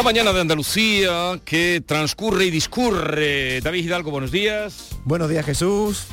La 0.00 0.04
mañana 0.04 0.32
de 0.32 0.40
Andalucía 0.40 1.38
que 1.44 1.82
transcurre 1.84 2.46
y 2.46 2.50
discurre. 2.50 3.60
David 3.60 3.84
Hidalgo, 3.84 4.10
buenos 4.10 4.32
días. 4.32 4.96
Buenos 5.04 5.28
días, 5.28 5.44
Jesús. 5.44 6.06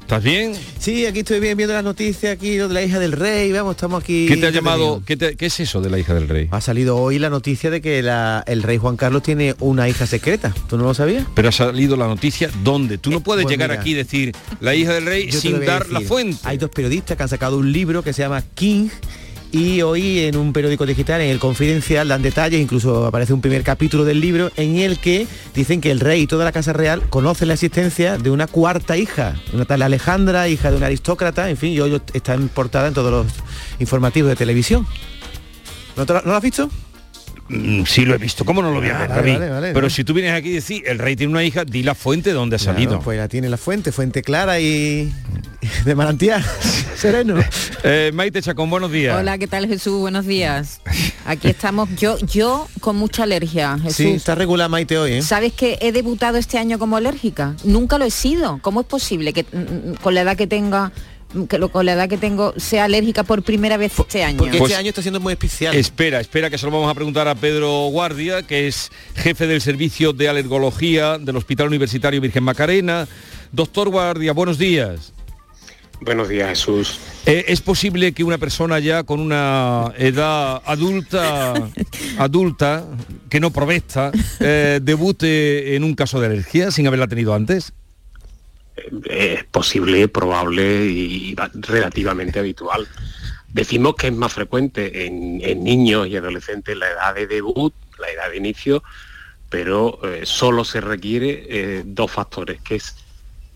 ¿Estás 0.00 0.22
bien? 0.22 0.54
Sí, 0.78 1.06
aquí 1.06 1.18
estoy 1.18 1.40
bien 1.40 1.56
viendo 1.56 1.74
las 1.74 1.82
noticias 1.82 2.32
aquí 2.32 2.50
de 2.50 2.68
la 2.68 2.82
hija 2.84 3.00
del 3.00 3.10
rey, 3.10 3.50
vamos, 3.50 3.74
estamos 3.74 4.00
aquí. 4.00 4.26
¿Qué 4.28 4.36
te 4.36 4.46
ha 4.46 4.50
llamado? 4.50 5.02
¿qué, 5.04 5.34
es 5.36 5.58
eso 5.58 5.80
de 5.80 5.90
la 5.90 5.98
hija 5.98 6.14
del 6.14 6.28
rey? 6.28 6.46
Ha 6.52 6.60
salido 6.60 6.98
hoy 6.98 7.18
la 7.18 7.28
noticia 7.28 7.68
de 7.68 7.80
que 7.80 7.98
el 7.98 8.62
rey 8.62 8.78
Juan 8.78 8.96
Carlos 8.96 9.24
tiene 9.24 9.56
una 9.58 9.88
hija 9.88 10.06
secreta. 10.06 10.54
¿Tú 10.68 10.78
no 10.78 10.84
lo 10.84 10.94
sabías? 10.94 11.26
Pero 11.34 11.48
ha 11.48 11.52
salido 11.52 11.96
la 11.96 12.06
noticia 12.06 12.48
¿dónde? 12.62 12.96
Tú 12.96 13.10
no 13.10 13.24
puedes 13.24 13.42
pues 13.42 13.52
llegar 13.52 13.72
aquí 13.72 13.90
y 13.90 13.94
decir 13.94 14.36
la 14.60 14.76
hija 14.76 14.92
del 14.92 15.04
rey 15.04 15.32
sin 15.32 15.64
dar 15.64 15.88
la 15.88 16.00
fuente. 16.00 16.38
Hay 16.44 16.58
dos 16.58 16.70
periodistas 16.70 17.16
que 17.16 17.24
han 17.24 17.28
sacado 17.28 17.58
un 17.58 17.72
libro 17.72 18.04
que 18.04 18.12
se 18.12 18.22
llama 18.22 18.44
King 18.54 18.88
y 19.52 19.82
hoy 19.82 20.20
en 20.20 20.36
un 20.36 20.52
periódico 20.52 20.86
digital, 20.86 21.20
en 21.20 21.30
el 21.30 21.38
Confidencial, 21.38 22.08
dan 22.08 22.22
detalles, 22.22 22.60
incluso 22.60 23.06
aparece 23.06 23.32
un 23.32 23.40
primer 23.40 23.62
capítulo 23.62 24.04
del 24.04 24.20
libro 24.20 24.50
en 24.56 24.76
el 24.76 24.98
que 24.98 25.26
dicen 25.54 25.80
que 25.80 25.90
el 25.90 26.00
rey 26.00 26.22
y 26.22 26.26
toda 26.26 26.44
la 26.44 26.52
Casa 26.52 26.72
Real 26.72 27.02
conocen 27.08 27.48
la 27.48 27.54
existencia 27.54 28.18
de 28.18 28.30
una 28.30 28.46
cuarta 28.46 28.96
hija, 28.96 29.36
una 29.52 29.64
tal 29.64 29.82
Alejandra, 29.82 30.48
hija 30.48 30.70
de 30.70 30.76
un 30.76 30.82
aristócrata, 30.82 31.48
en 31.50 31.56
fin, 31.56 31.72
y 31.72 31.80
hoy 31.80 32.00
está 32.12 32.34
en 32.34 32.48
portada 32.48 32.88
en 32.88 32.94
todos 32.94 33.10
los 33.10 33.26
informativos 33.78 34.30
de 34.30 34.36
televisión. 34.36 34.86
¿No, 35.96 36.04
¿no 36.04 36.22
lo 36.22 36.34
has 36.34 36.42
visto? 36.42 36.68
Mm, 37.48 37.84
sí 37.84 38.04
lo 38.04 38.14
he 38.14 38.18
visto, 38.18 38.44
¿cómo 38.44 38.60
no 38.60 38.72
lo 38.72 38.80
voy 38.80 38.90
a 38.90 38.98
ver, 38.98 39.08
David? 39.08 39.38
Pero 39.72 39.88
si 39.88 40.02
tú 40.04 40.14
vienes 40.14 40.32
aquí 40.32 40.50
y 40.50 40.54
decís, 40.54 40.82
el 40.84 40.98
rey 40.98 41.14
tiene 41.14 41.32
una 41.32 41.44
hija, 41.44 41.64
di 41.64 41.82
la 41.82 41.94
fuente 41.94 42.30
de 42.30 42.34
donde 42.34 42.56
ha 42.56 42.58
salido. 42.58 43.00
Pues 43.00 43.18
ya 43.18 43.28
tiene 43.28 43.48
la 43.48 43.56
fuente, 43.56 43.92
fuente 43.92 44.22
clara 44.22 44.58
y 44.58 45.12
de 45.84 45.94
manantial, 45.94 46.44
sereno. 46.96 47.36
Eh, 47.84 48.10
Maite 48.12 48.42
Chacón, 48.42 48.68
buenos 48.68 48.90
días. 48.90 49.16
Hola, 49.16 49.38
¿qué 49.38 49.46
tal 49.46 49.66
Jesús? 49.68 50.00
Buenos 50.00 50.26
días. 50.26 50.80
Aquí 51.24 51.48
estamos, 51.48 51.88
yo, 51.96 52.18
yo 52.18 52.68
con 52.80 52.96
mucha 52.96 53.22
alergia, 53.22 53.78
Jesús. 53.78 53.96
Sí, 53.96 54.08
está 54.10 54.34
regular 54.34 54.68
Maite 54.68 54.98
hoy, 54.98 55.12
¿eh? 55.14 55.22
¿Sabes 55.22 55.52
que 55.52 55.78
he 55.80 55.92
debutado 55.92 56.38
este 56.38 56.58
año 56.58 56.78
como 56.78 56.96
alérgica? 56.96 57.54
Nunca 57.64 57.98
lo 57.98 58.04
he 58.04 58.10
sido. 58.10 58.58
¿Cómo 58.62 58.80
es 58.80 58.86
posible 58.86 59.32
que 59.32 59.44
mm, 59.44 59.90
mm, 59.90 59.94
con 60.02 60.14
la 60.14 60.22
edad 60.22 60.36
que 60.36 60.46
tenga 60.46 60.92
que 61.48 61.58
lo, 61.58 61.68
con 61.70 61.84
la 61.84 61.92
edad 61.92 62.08
que 62.08 62.16
tengo 62.16 62.54
sea 62.56 62.84
alérgica 62.84 63.22
por 63.22 63.42
primera 63.42 63.76
vez 63.76 63.98
este 63.98 64.24
año. 64.24 64.38
Porque 64.38 64.58
este 64.58 64.76
año 64.76 64.88
está 64.88 65.02
siendo 65.02 65.20
muy 65.20 65.32
especial. 65.32 65.74
Espera, 65.74 66.20
espera 66.20 66.50
que 66.50 66.58
se 66.58 66.66
lo 66.66 66.72
vamos 66.72 66.90
a 66.90 66.94
preguntar 66.94 67.28
a 67.28 67.34
Pedro 67.34 67.88
Guardia, 67.88 68.42
que 68.42 68.66
es 68.66 68.90
jefe 69.14 69.46
del 69.46 69.60
servicio 69.60 70.12
de 70.12 70.28
alergología 70.28 71.18
del 71.18 71.36
Hospital 71.36 71.68
Universitario 71.68 72.20
Virgen 72.20 72.44
Macarena. 72.44 73.06
Doctor 73.52 73.90
Guardia, 73.90 74.32
buenos 74.32 74.58
días. 74.58 75.12
Buenos 76.00 76.28
días, 76.28 76.48
Jesús. 76.50 77.00
Eh, 77.24 77.46
¿Es 77.48 77.60
posible 77.60 78.12
que 78.12 78.22
una 78.22 78.38
persona 78.38 78.78
ya 78.78 79.02
con 79.04 79.20
una 79.20 79.92
edad 79.96 80.62
adulta, 80.66 81.54
adulta, 82.18 82.84
que 83.30 83.40
no 83.40 83.50
provesta, 83.50 84.12
eh, 84.40 84.80
debute 84.82 85.74
en 85.74 85.84
un 85.84 85.94
caso 85.94 86.20
de 86.20 86.26
alergia 86.26 86.70
sin 86.70 86.86
haberla 86.86 87.08
tenido 87.08 87.34
antes? 87.34 87.72
Es 89.08 89.44
posible, 89.44 90.08
probable 90.08 90.84
y 90.84 91.36
relativamente 91.54 92.38
habitual. 92.38 92.86
Decimos 93.48 93.94
que 93.96 94.08
es 94.08 94.12
más 94.12 94.32
frecuente 94.32 95.06
en, 95.06 95.38
niños 95.64 96.06
y 96.08 96.16
adolescentes 96.16 96.76
la 96.76 96.90
edad 96.90 97.14
de 97.14 97.26
debut, 97.26 97.72
la 97.98 98.10
edad 98.10 98.30
de 98.30 98.36
inicio, 98.36 98.82
pero 99.48 99.98
eh, 100.04 100.26
solo 100.26 100.64
se 100.64 100.80
requiere 100.80 101.46
eh, 101.48 101.82
dos 101.86 102.10
factores, 102.10 102.60
que 102.60 102.76
es 102.76 102.96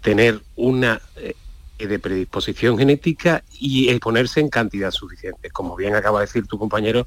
tener 0.01 0.41
una 0.57 1.01
eh, 1.17 1.35
de 1.79 1.99
predisposición 1.99 2.79
genética 2.79 3.45
y 3.59 3.91
exponerse 3.91 4.41
en 4.41 4.49
cantidad 4.49 4.91
suficiente. 4.91 5.51
Como 5.51 5.77
bien 5.77 5.95
acaba 5.95 6.21
de 6.21 6.27
decir 6.27 6.47
tu 6.47 6.59
compañero, 6.59 7.07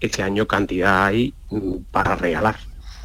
este 0.00 0.22
año 0.22 0.46
cantidad 0.48 1.06
hay 1.06 1.34
mm, 1.50 1.76
para 1.92 2.16
regalar. 2.16 2.56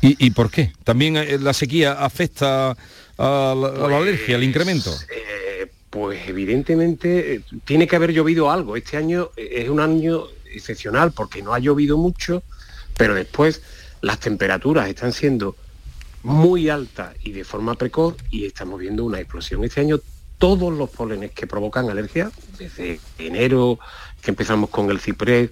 ¿Y, 0.01 0.25
¿Y, 0.25 0.31
por 0.31 0.49
qué? 0.49 0.73
¿También 0.83 1.43
la 1.43 1.53
sequía 1.53 1.93
afecta 2.03 2.75
a 3.17 3.55
la, 3.55 3.97
alergia, 3.97 4.35
al 4.35 4.43
incremento? 4.43 4.91
Pues, 4.91 5.07
eh, 5.09 5.71
pues 5.89 6.27
evidentemente 6.27 7.35
eh, 7.35 7.41
tiene 7.65 7.87
que 7.87 7.95
haber 7.95 8.11
llovido 8.11 8.49
algo. 8.49 8.75
Este 8.75 8.97
año 8.97 9.29
eh, 9.37 9.63
es 9.63 9.69
un 9.69 9.79
año 9.79 10.25
excepcional 10.45 11.11
porque 11.11 11.41
no 11.41 11.53
ha 11.53 11.59
llovido 11.59 11.97
mucho, 11.97 12.43
pero 12.97 13.13
después 13.13 13.61
las 14.01 14.19
temperaturas 14.19 14.89
están 14.89 15.13
siendo 15.13 15.55
muy 16.23 16.69
altas 16.69 17.15
y 17.23 17.31
de 17.31 17.43
forma 17.43 17.75
precoz 17.75 18.15
y 18.31 18.45
estamos 18.45 18.79
viendo 18.79 19.03
una 19.03 19.19
explosión. 19.19 19.63
Este 19.63 19.81
año 19.81 19.99
todos 20.37 20.73
los 20.73 20.89
pólenes 20.89 21.31
que 21.31 21.47
provocan 21.47 21.89
alergia, 21.89 22.31
desde 22.57 22.99
enero 23.17 23.79
que 24.21 24.31
empezamos 24.31 24.69
con 24.69 24.89
el 24.89 24.99
ciprés, 24.99 25.51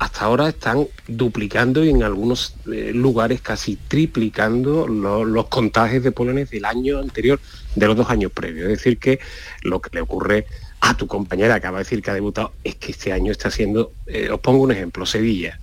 hasta 0.00 0.24
ahora 0.24 0.48
están 0.48 0.88
duplicando 1.08 1.84
y 1.84 1.90
en 1.90 2.02
algunos 2.02 2.54
eh, 2.72 2.92
lugares 2.94 3.42
casi 3.42 3.76
triplicando 3.76 4.88
los 4.88 5.46
contagios 5.48 6.02
de 6.02 6.10
pólenes 6.10 6.48
del 6.48 6.64
año 6.64 6.98
anterior, 6.98 7.38
de 7.74 7.86
los 7.86 7.94
dos 7.94 8.08
años 8.08 8.32
previos. 8.32 8.70
Es 8.70 8.78
decir, 8.78 8.98
que 8.98 9.20
lo 9.60 9.82
que 9.82 9.90
le 9.92 10.00
ocurre 10.00 10.46
a 10.80 10.96
tu 10.96 11.06
compañera, 11.06 11.54
acaba 11.54 11.78
de 11.78 11.84
decir 11.84 12.02
que 12.02 12.10
ha 12.10 12.14
debutado, 12.14 12.54
es 12.64 12.76
que 12.76 12.92
este 12.92 13.12
año 13.12 13.30
está 13.30 13.50
siendo, 13.50 13.92
eh, 14.06 14.30
os 14.30 14.40
pongo 14.40 14.62
un 14.62 14.72
ejemplo, 14.72 15.04
Sevilla. 15.04 15.60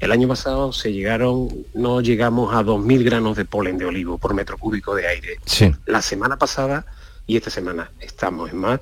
El 0.00 0.12
año 0.12 0.28
pasado 0.28 0.72
se 0.72 0.90
llegaron, 0.90 1.50
no 1.74 2.00
llegamos 2.00 2.54
a 2.54 2.62
2.000 2.62 3.04
granos 3.04 3.36
de 3.36 3.44
polen 3.44 3.76
de 3.76 3.84
olivo 3.84 4.16
por 4.16 4.32
metro 4.32 4.56
cúbico 4.56 4.94
de 4.94 5.08
aire. 5.08 5.36
Sí. 5.44 5.70
La 5.84 6.00
semana 6.00 6.38
pasada 6.38 6.86
y 7.26 7.36
esta 7.36 7.50
semana 7.50 7.90
estamos 8.00 8.50
en 8.50 8.56
más, 8.56 8.80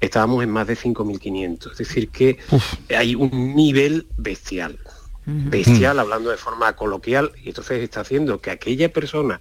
estábamos 0.00 0.42
en 0.42 0.50
más 0.50 0.66
de 0.66 0.76
5.500. 0.76 1.72
Es 1.72 1.78
decir, 1.78 2.08
que 2.08 2.38
hay 2.96 3.14
un 3.14 3.54
nivel 3.54 4.06
bestial. 4.16 4.78
Bestial, 5.26 6.00
hablando 6.00 6.30
de 6.30 6.36
forma 6.36 6.74
coloquial, 6.74 7.30
y 7.44 7.50
entonces 7.50 7.82
está 7.82 8.00
haciendo 8.00 8.40
que 8.40 8.50
aquella 8.50 8.92
persona 8.92 9.40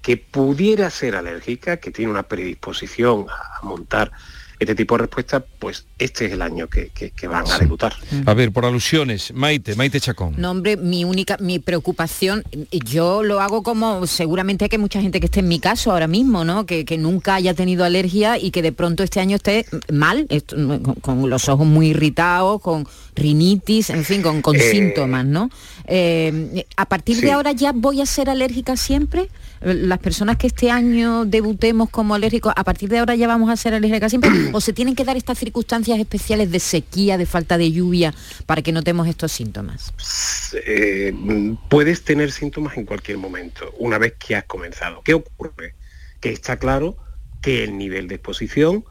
que 0.00 0.16
pudiera 0.16 0.88
ser 0.90 1.16
alérgica, 1.16 1.78
que 1.78 1.90
tiene 1.90 2.12
una 2.12 2.22
predisposición 2.22 3.26
a 3.28 3.64
montar 3.64 4.12
este 4.58 4.74
tipo 4.74 4.96
de 4.96 5.02
respuestas, 5.02 5.42
pues 5.58 5.84
este 5.98 6.26
es 6.26 6.32
el 6.32 6.42
año 6.42 6.68
que, 6.68 6.88
que- 6.94 7.10
que 7.10 7.28
van 7.28 7.44
a 7.50 7.58
debutar. 7.58 7.94
A 8.24 8.34
ver, 8.34 8.52
por 8.52 8.64
alusiones, 8.64 9.32
Maite, 9.34 9.74
Maite 9.76 10.00
Chacón. 10.00 10.34
No, 10.38 10.50
hombre, 10.50 10.76
mi 10.76 11.04
única, 11.04 11.36
mi 11.40 11.58
preocupación, 11.58 12.42
yo 12.70 13.22
lo 13.22 13.40
hago 13.40 13.62
como 13.62 14.06
seguramente 14.06 14.68
que 14.68 14.78
mucha 14.78 15.00
gente 15.00 15.20
que 15.20 15.26
esté 15.26 15.40
en 15.40 15.48
mi 15.48 15.60
caso 15.60 15.92
ahora 15.92 16.06
mismo, 16.06 16.44
¿no? 16.44 16.66
Que, 16.66 16.84
que 16.84 16.96
nunca 16.98 17.34
haya 17.34 17.54
tenido 17.54 17.84
alergia 17.84 18.38
y 18.38 18.50
que 18.50 18.62
de 18.62 18.72
pronto 18.72 19.02
este 19.02 19.20
año 19.20 19.36
esté 19.36 19.66
mal, 19.92 20.26
esto, 20.30 20.56
con, 20.56 20.94
con 20.96 21.30
los 21.30 21.48
ojos 21.48 21.66
muy 21.66 21.88
irritados, 21.88 22.60
con 22.60 22.86
rinitis, 23.16 23.90
en 23.90 24.04
fin, 24.04 24.22
con, 24.22 24.42
con 24.42 24.54
Eh, 24.56 24.70
síntomas, 24.70 25.24
¿no? 25.24 25.50
Eh, 25.86 26.64
a 26.76 26.86
partir 26.86 27.16
sí. 27.16 27.22
de 27.22 27.32
ahora 27.32 27.52
ya 27.52 27.72
voy 27.72 28.00
a 28.00 28.06
ser 28.06 28.30
alérgica 28.30 28.76
siempre. 28.76 29.28
Las 29.62 29.98
personas 29.98 30.36
que 30.36 30.46
este 30.46 30.70
año 30.70 31.24
debutemos 31.24 31.88
como 31.88 32.14
alérgicos, 32.14 32.52
a 32.54 32.62
partir 32.62 32.90
de 32.90 32.98
ahora 32.98 33.14
ya 33.14 33.26
vamos 33.26 33.50
a 33.50 33.56
ser 33.56 33.72
alérgicas 33.74 34.12
siempre, 34.12 34.30
o 34.52 34.60
se 34.60 34.72
tienen 34.72 34.94
que 34.94 35.04
dar 35.04 35.16
estas 35.16 35.38
circunstancias 35.38 35.98
especiales 35.98 36.50
de 36.50 36.60
sequía, 36.60 37.16
de 37.16 37.26
falta 37.26 37.56
de 37.58 37.72
lluvia, 37.72 38.14
para 38.44 38.62
que 38.62 38.70
notemos 38.72 39.08
estos 39.08 39.32
síntomas. 39.32 39.92
Eh, 40.66 41.12
puedes 41.68 42.02
tener 42.04 42.30
síntomas 42.30 42.76
en 42.76 42.84
cualquier 42.84 43.18
momento, 43.18 43.72
una 43.78 43.98
vez 43.98 44.14
que 44.18 44.36
has 44.36 44.44
comenzado. 44.44 45.02
¿Qué 45.02 45.14
ocurre? 45.14 45.74
Que 46.20 46.30
está 46.30 46.58
claro 46.58 46.96
que 47.40 47.64
el 47.64 47.78
nivel 47.78 48.08
de 48.08 48.16
exposición 48.16 48.84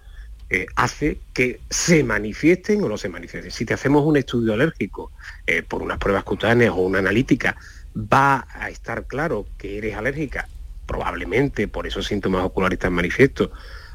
eh, 0.49 0.67
hace 0.75 1.19
que 1.33 1.59
se 1.69 2.03
manifiesten 2.03 2.83
o 2.83 2.89
no 2.89 2.97
se 2.97 3.09
manifiesten. 3.09 3.51
Si 3.51 3.65
te 3.65 3.73
hacemos 3.73 4.05
un 4.05 4.17
estudio 4.17 4.53
alérgico 4.53 5.11
eh, 5.47 5.63
por 5.63 5.81
unas 5.81 5.97
pruebas 5.97 6.23
cutáneas 6.23 6.71
o 6.71 6.81
una 6.81 6.99
analítica, 6.99 7.57
va 7.95 8.47
a 8.53 8.69
estar 8.69 9.05
claro 9.05 9.47
que 9.57 9.77
eres 9.77 9.95
alérgica, 9.95 10.47
probablemente 10.85 11.67
por 11.67 11.87
esos 11.87 12.07
síntomas 12.07 12.45
oculares 12.45 12.79
tan 12.79 12.93
manifiestos, 12.93 13.49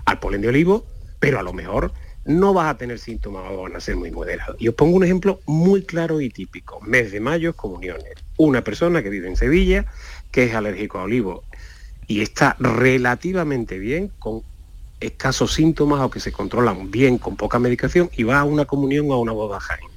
al 0.04 0.18
polen 0.18 0.40
de 0.40 0.48
olivo, 0.48 0.86
pero 1.20 1.38
a 1.38 1.42
lo 1.42 1.52
mejor 1.52 1.92
no 2.24 2.52
vas 2.52 2.74
a 2.74 2.78
tener 2.78 2.98
síntomas 2.98 3.44
o 3.50 3.62
van 3.62 3.76
a 3.76 3.80
ser 3.80 3.96
muy 3.96 4.10
moderados. 4.10 4.56
Y 4.58 4.68
os 4.68 4.74
pongo 4.74 4.96
un 4.96 5.04
ejemplo 5.04 5.40
muy 5.46 5.82
claro 5.82 6.20
y 6.20 6.30
típico. 6.30 6.80
Mes 6.80 7.12
de 7.12 7.20
mayo, 7.20 7.54
comuniones. 7.54 8.14
Una 8.36 8.62
persona 8.62 9.02
que 9.02 9.10
vive 9.10 9.28
en 9.28 9.36
Sevilla, 9.36 9.86
que 10.30 10.44
es 10.44 10.54
alérgico 10.54 10.98
a 10.98 11.04
olivo 11.04 11.44
y 12.06 12.22
está 12.22 12.56
relativamente 12.58 13.78
bien 13.78 14.10
con 14.18 14.42
escasos 15.00 15.54
síntomas 15.54 16.00
o 16.02 16.10
que 16.10 16.20
se 16.20 16.30
controlan 16.32 16.90
bien 16.90 17.18
con 17.18 17.36
poca 17.36 17.58
medicación 17.58 18.10
y 18.16 18.22
va 18.22 18.40
a 18.40 18.44
una 18.44 18.64
comunión 18.66 19.06
o 19.10 19.14
a 19.14 19.18
una 19.18 19.32
boda 19.32 19.58
Jaén 19.60 19.88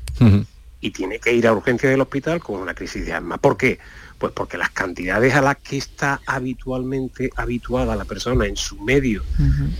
y 0.79 0.91
tiene 0.91 1.19
que 1.19 1.33
ir 1.33 1.47
a 1.47 1.53
urgencia 1.53 1.89
del 1.89 2.01
hospital 2.01 2.39
con 2.41 2.59
una 2.61 2.73
crisis 2.73 3.05
de 3.05 3.13
asma. 3.13 3.37
¿Por 3.37 3.57
qué? 3.57 3.79
Pues 4.17 4.31
porque 4.33 4.57
las 4.57 4.69
cantidades 4.69 5.33
a 5.33 5.41
las 5.41 5.57
que 5.57 5.77
está 5.77 6.21
habitualmente 6.25 7.29
habituada 7.35 7.95
la 7.95 8.05
persona 8.05 8.45
en 8.45 8.55
su 8.55 8.79
medio 8.79 9.23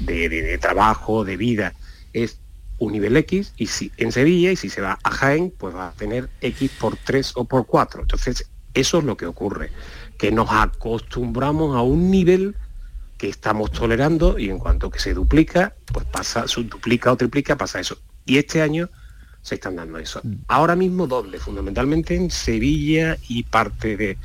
de, 0.02 0.28
de- 0.30 0.42
de 0.42 0.58
trabajo, 0.58 1.24
de 1.24 1.38
vida, 1.38 1.74
es 2.14 2.40
un 2.80 2.92
nivel 2.94 3.16
X 3.18 3.54
y 3.58 3.68
si 3.68 3.92
en 3.98 4.12
Sevilla 4.12 4.52
y 4.52 4.56
si 4.58 4.70
se 4.70 4.82
va 4.82 4.98
a 5.04 5.12
Jaén, 5.12 5.54
pues 5.58 5.74
va 5.76 5.90
a 5.90 5.92
tener 5.94 6.30
X 6.42 6.72
por 6.80 6.98
3 6.98 7.34
o 7.36 7.46
por 7.46 7.66
4. 7.66 8.02
Entonces, 8.02 8.50
eso 8.74 8.98
es 8.98 9.04
lo 9.06 9.16
que 9.16 9.26
ocurre, 9.28 9.72
que 10.18 10.32
nos 10.32 10.50
acostumbramos 10.52 11.76
a 11.76 11.82
un 11.82 12.10
nivel 12.12 12.56
que 13.24 13.30
estamos 13.30 13.72
tolerando 13.72 14.38
y 14.38 14.50
en 14.50 14.60
cuanto 14.60 14.90
que 14.90 15.00
se 15.00 15.14
duplica, 15.14 15.74
pues 15.94 16.06
pasa, 16.08 16.44
duplica 16.66 17.10
o 17.10 17.16
triplica, 17.16 17.56
pasa 17.56 17.80
eso. 17.80 17.98
Y 18.26 18.38
este 18.38 18.62
año 18.62 18.90
se 19.42 19.56
están 19.56 19.78
dando 19.78 19.98
eso. 19.98 20.20
Ahora 20.50 20.76
mismo 20.76 21.08
doble, 21.08 21.40
fundamentalmente 21.40 22.16
en 22.16 22.30
Sevilla 22.30 23.18
y 23.30 23.44
parte 23.44 23.96
de, 23.96 24.18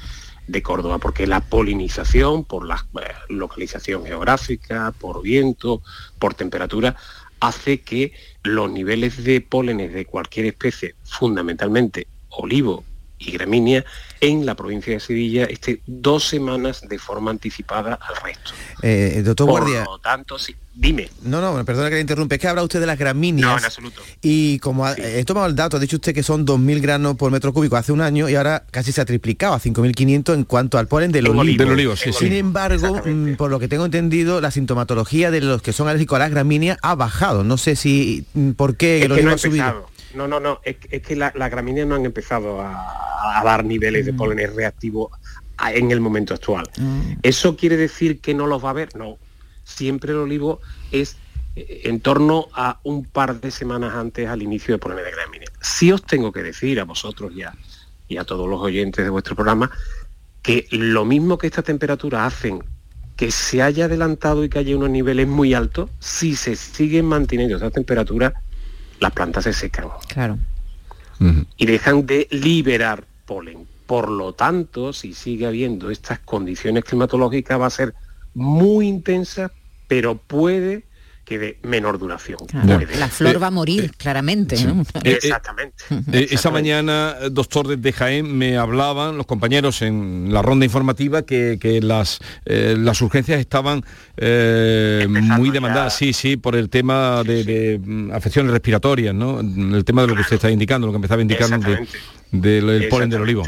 de 0.48 0.62
Córdoba, 0.64 0.98
porque 0.98 1.28
la 1.28 1.38
polinización, 1.38 2.44
por 2.44 2.66
la 2.66 2.84
eh, 3.00 3.06
localización 3.28 4.04
geográfica, 4.04 4.92
por 4.98 5.22
viento, 5.22 5.80
por 6.18 6.34
temperatura, 6.34 6.96
hace 7.38 7.82
que 7.82 8.12
los 8.42 8.68
niveles 8.68 9.22
de 9.22 9.40
pólenes 9.40 9.92
de 9.92 10.06
cualquier 10.06 10.46
especie, 10.46 10.96
fundamentalmente 11.04 12.08
olivo 12.30 12.82
y 13.18 13.30
gramínea, 13.32 13.84
en 14.20 14.44
la 14.46 14.54
provincia 14.54 14.92
de 14.92 15.00
Sevilla 15.00 15.44
esté 15.44 15.80
dos 15.86 16.24
semanas 16.28 16.82
de 16.88 16.98
forma 16.98 17.30
anticipada 17.30 17.94
al 17.94 18.16
resto. 18.22 18.52
Eh, 18.82 19.22
doctor 19.24 19.46
Por 19.48 19.60
Guardia. 19.60 19.84
lo 19.84 19.98
tanto, 19.98 20.38
sí, 20.38 20.54
dime. 20.74 21.08
No, 21.22 21.40
no, 21.40 21.64
perdona 21.64 21.88
que 21.88 21.96
le 21.96 22.00
interrumpe, 22.00 22.34
es 22.36 22.40
que 22.40 22.48
habla 22.48 22.62
usted 22.62 22.80
de 22.80 22.86
las 22.86 22.98
gramíneas. 22.98 23.48
No, 23.48 23.58
en 23.58 23.64
absoluto. 23.64 24.02
Y 24.22 24.58
como 24.60 24.86
ha- 24.86 24.94
he 24.96 25.24
tomado 25.24 25.46
el 25.46 25.54
dato, 25.54 25.76
ha 25.76 25.80
dicho 25.80 25.96
usted 25.96 26.14
que 26.14 26.22
son 26.22 26.44
2.000 26.44 26.80
granos 26.80 27.16
por 27.16 27.30
metro 27.30 27.52
cúbico 27.52 27.76
hace 27.76 27.92
un 27.92 28.00
año 28.00 28.28
y 28.28 28.34
ahora 28.34 28.64
casi 28.70 28.90
se 28.92 29.00
ha 29.00 29.04
triplicado 29.04 29.54
a 29.54 29.60
5.500 29.60 30.34
en 30.34 30.44
cuanto 30.44 30.78
al 30.78 30.86
polen 30.88 31.12
del 31.12 31.26
olivo. 31.26 31.40
olivo. 31.40 31.62
Del 31.64 31.72
olivo, 31.72 31.96
sí, 31.96 32.12
sí. 32.12 32.24
Sin 32.26 32.32
embargo, 32.32 33.00
mm, 33.04 33.34
por 33.34 33.50
lo 33.50 33.58
que 33.60 33.68
tengo 33.68 33.84
entendido, 33.84 34.40
la 34.40 34.50
sintomatología 34.50 35.30
de 35.30 35.40
los 35.40 35.62
que 35.62 35.72
son 35.72 35.88
alérgicos 35.88 36.16
a 36.16 36.20
las 36.20 36.30
gramíneas 36.30 36.78
ha 36.82 36.94
bajado. 36.94 37.44
No 37.44 37.56
sé 37.56 37.76
si 37.76 38.24
mm, 38.34 38.50
por 38.52 38.76
qué 38.76 38.98
Es 38.98 39.02
el 39.02 39.08
que 39.08 39.12
olivo 39.14 39.26
no 39.26 39.32
ha 39.32 39.34
ha 39.34 39.38
subido. 39.38 39.90
No, 40.14 40.26
no, 40.28 40.40
no, 40.40 40.60
es, 40.64 40.76
es 40.90 41.02
que 41.02 41.16
la- 41.16 41.32
las 41.36 41.50
gramíneas 41.50 41.86
no 41.86 41.94
han 41.94 42.04
empezado 42.06 42.60
a, 42.60 43.38
a 43.40 43.44
dar 43.44 43.64
niveles 43.64 44.02
Mm. 44.04 44.06
de 44.06 44.12
pólenes 44.14 44.54
reactivos 44.54 45.10
a- 45.56 45.72
en 45.72 45.90
el 45.90 46.00
momento 46.00 46.34
actual. 46.34 46.68
Mm. 46.78 47.12
¿Eso 47.22 47.56
quiere 47.56 47.76
decir 47.76 48.20
que 48.20 48.34
no 48.34 48.46
los 48.46 48.62
va 48.62 48.68
a 48.68 48.70
haber? 48.70 48.94
No. 48.96 49.18
Siempre 49.64 50.12
el 50.12 50.18
olivo 50.18 50.60
es 50.92 51.16
eh, 51.56 51.82
en 51.84 52.00
torno 52.00 52.46
a 52.54 52.78
un 52.84 53.04
par 53.04 53.40
de 53.40 53.50
semanas 53.50 53.94
antes 53.94 54.28
al 54.28 54.42
inicio 54.42 54.74
de 54.74 54.78
polen 54.78 54.98
de 55.04 55.10
gramínea. 55.10 55.48
Sí 55.60 55.90
os 55.92 56.02
tengo 56.04 56.30
que 56.32 56.42
decir 56.42 56.78
a 56.80 56.84
vosotros 56.84 57.34
ya 57.34 57.54
y 58.06 58.16
a 58.16 58.24
todos 58.24 58.48
los 58.48 58.60
oyentes 58.60 59.04
de 59.04 59.10
vuestro 59.10 59.34
programa 59.34 59.70
que 60.42 60.66
lo 60.70 61.04
mismo 61.04 61.36
que 61.36 61.48
estas 61.48 61.64
temperaturas 61.64 62.32
hacen 62.32 62.62
que 63.16 63.32
se 63.32 63.60
haya 63.60 63.86
adelantado 63.86 64.44
y 64.44 64.48
que 64.48 64.60
haya 64.60 64.76
unos 64.76 64.90
niveles 64.90 65.26
muy 65.26 65.52
altos, 65.52 65.90
si 65.98 66.36
se 66.36 66.54
siguen 66.54 67.04
manteniendo 67.06 67.56
esas 67.56 67.72
temperaturas, 67.72 68.32
las 69.00 69.12
plantas 69.12 69.44
se 69.44 69.52
secan 69.52 69.88
Claro. 70.08 70.38
y 71.56 71.66
dejan 71.66 72.06
de 72.06 72.28
liberar 72.30 73.04
polen. 73.26 73.66
Por 73.86 74.08
lo 74.10 74.32
tanto, 74.34 74.92
si 74.92 75.14
sigue 75.14 75.46
habiendo 75.46 75.90
estas 75.90 76.18
condiciones 76.20 76.84
climatológicas, 76.84 77.60
va 77.60 77.66
a 77.66 77.70
ser 77.70 77.94
muy 78.34 78.86
intensa, 78.86 79.50
pero 79.88 80.16
puede 80.16 80.84
que 81.28 81.38
de 81.38 81.58
menor 81.62 81.98
duración. 81.98 82.38
Claro. 82.46 82.80
La 82.98 83.08
flor 83.08 83.42
va 83.42 83.48
a 83.48 83.50
morir, 83.50 83.92
claramente. 83.98 84.56
¿no? 84.64 84.82
Exactamente. 85.04 85.84
Eh, 86.10 86.28
esa 86.30 86.50
mañana, 86.50 87.16
doctor 87.30 87.68
desde 87.68 87.92
Jaén, 87.92 88.34
me 88.38 88.56
hablaban 88.56 89.18
los 89.18 89.26
compañeros 89.26 89.82
en 89.82 90.32
la 90.32 90.40
ronda 90.40 90.64
informativa 90.64 91.22
que, 91.22 91.58
que 91.60 91.82
las, 91.82 92.20
eh, 92.46 92.76
las 92.78 93.02
urgencias 93.02 93.40
estaban 93.40 93.84
eh, 94.16 95.06
muy 95.08 95.50
demandadas, 95.50 95.94
sí, 95.94 96.14
sí, 96.14 96.38
por 96.38 96.56
el 96.56 96.70
tema 96.70 97.22
de, 97.24 97.44
de, 97.44 97.78
mm, 97.78 98.12
afecciones 98.12 98.50
respiratorias, 98.50 99.14
¿no? 99.14 99.40
El 99.40 99.84
tema 99.84 100.02
de 100.02 100.08
lo 100.08 100.14
que 100.14 100.22
usted 100.22 100.36
está 100.36 100.50
indicando, 100.50 100.86
lo 100.86 100.94
que 100.94 100.96
empezaba 100.96 101.20
indicando 101.20 101.58
de- 101.58 101.72
Exactamente. 101.74 101.98
del 102.32 102.66
del 102.80 102.88
polen 102.88 103.10
del 103.10 103.20
olivo. 103.20 103.44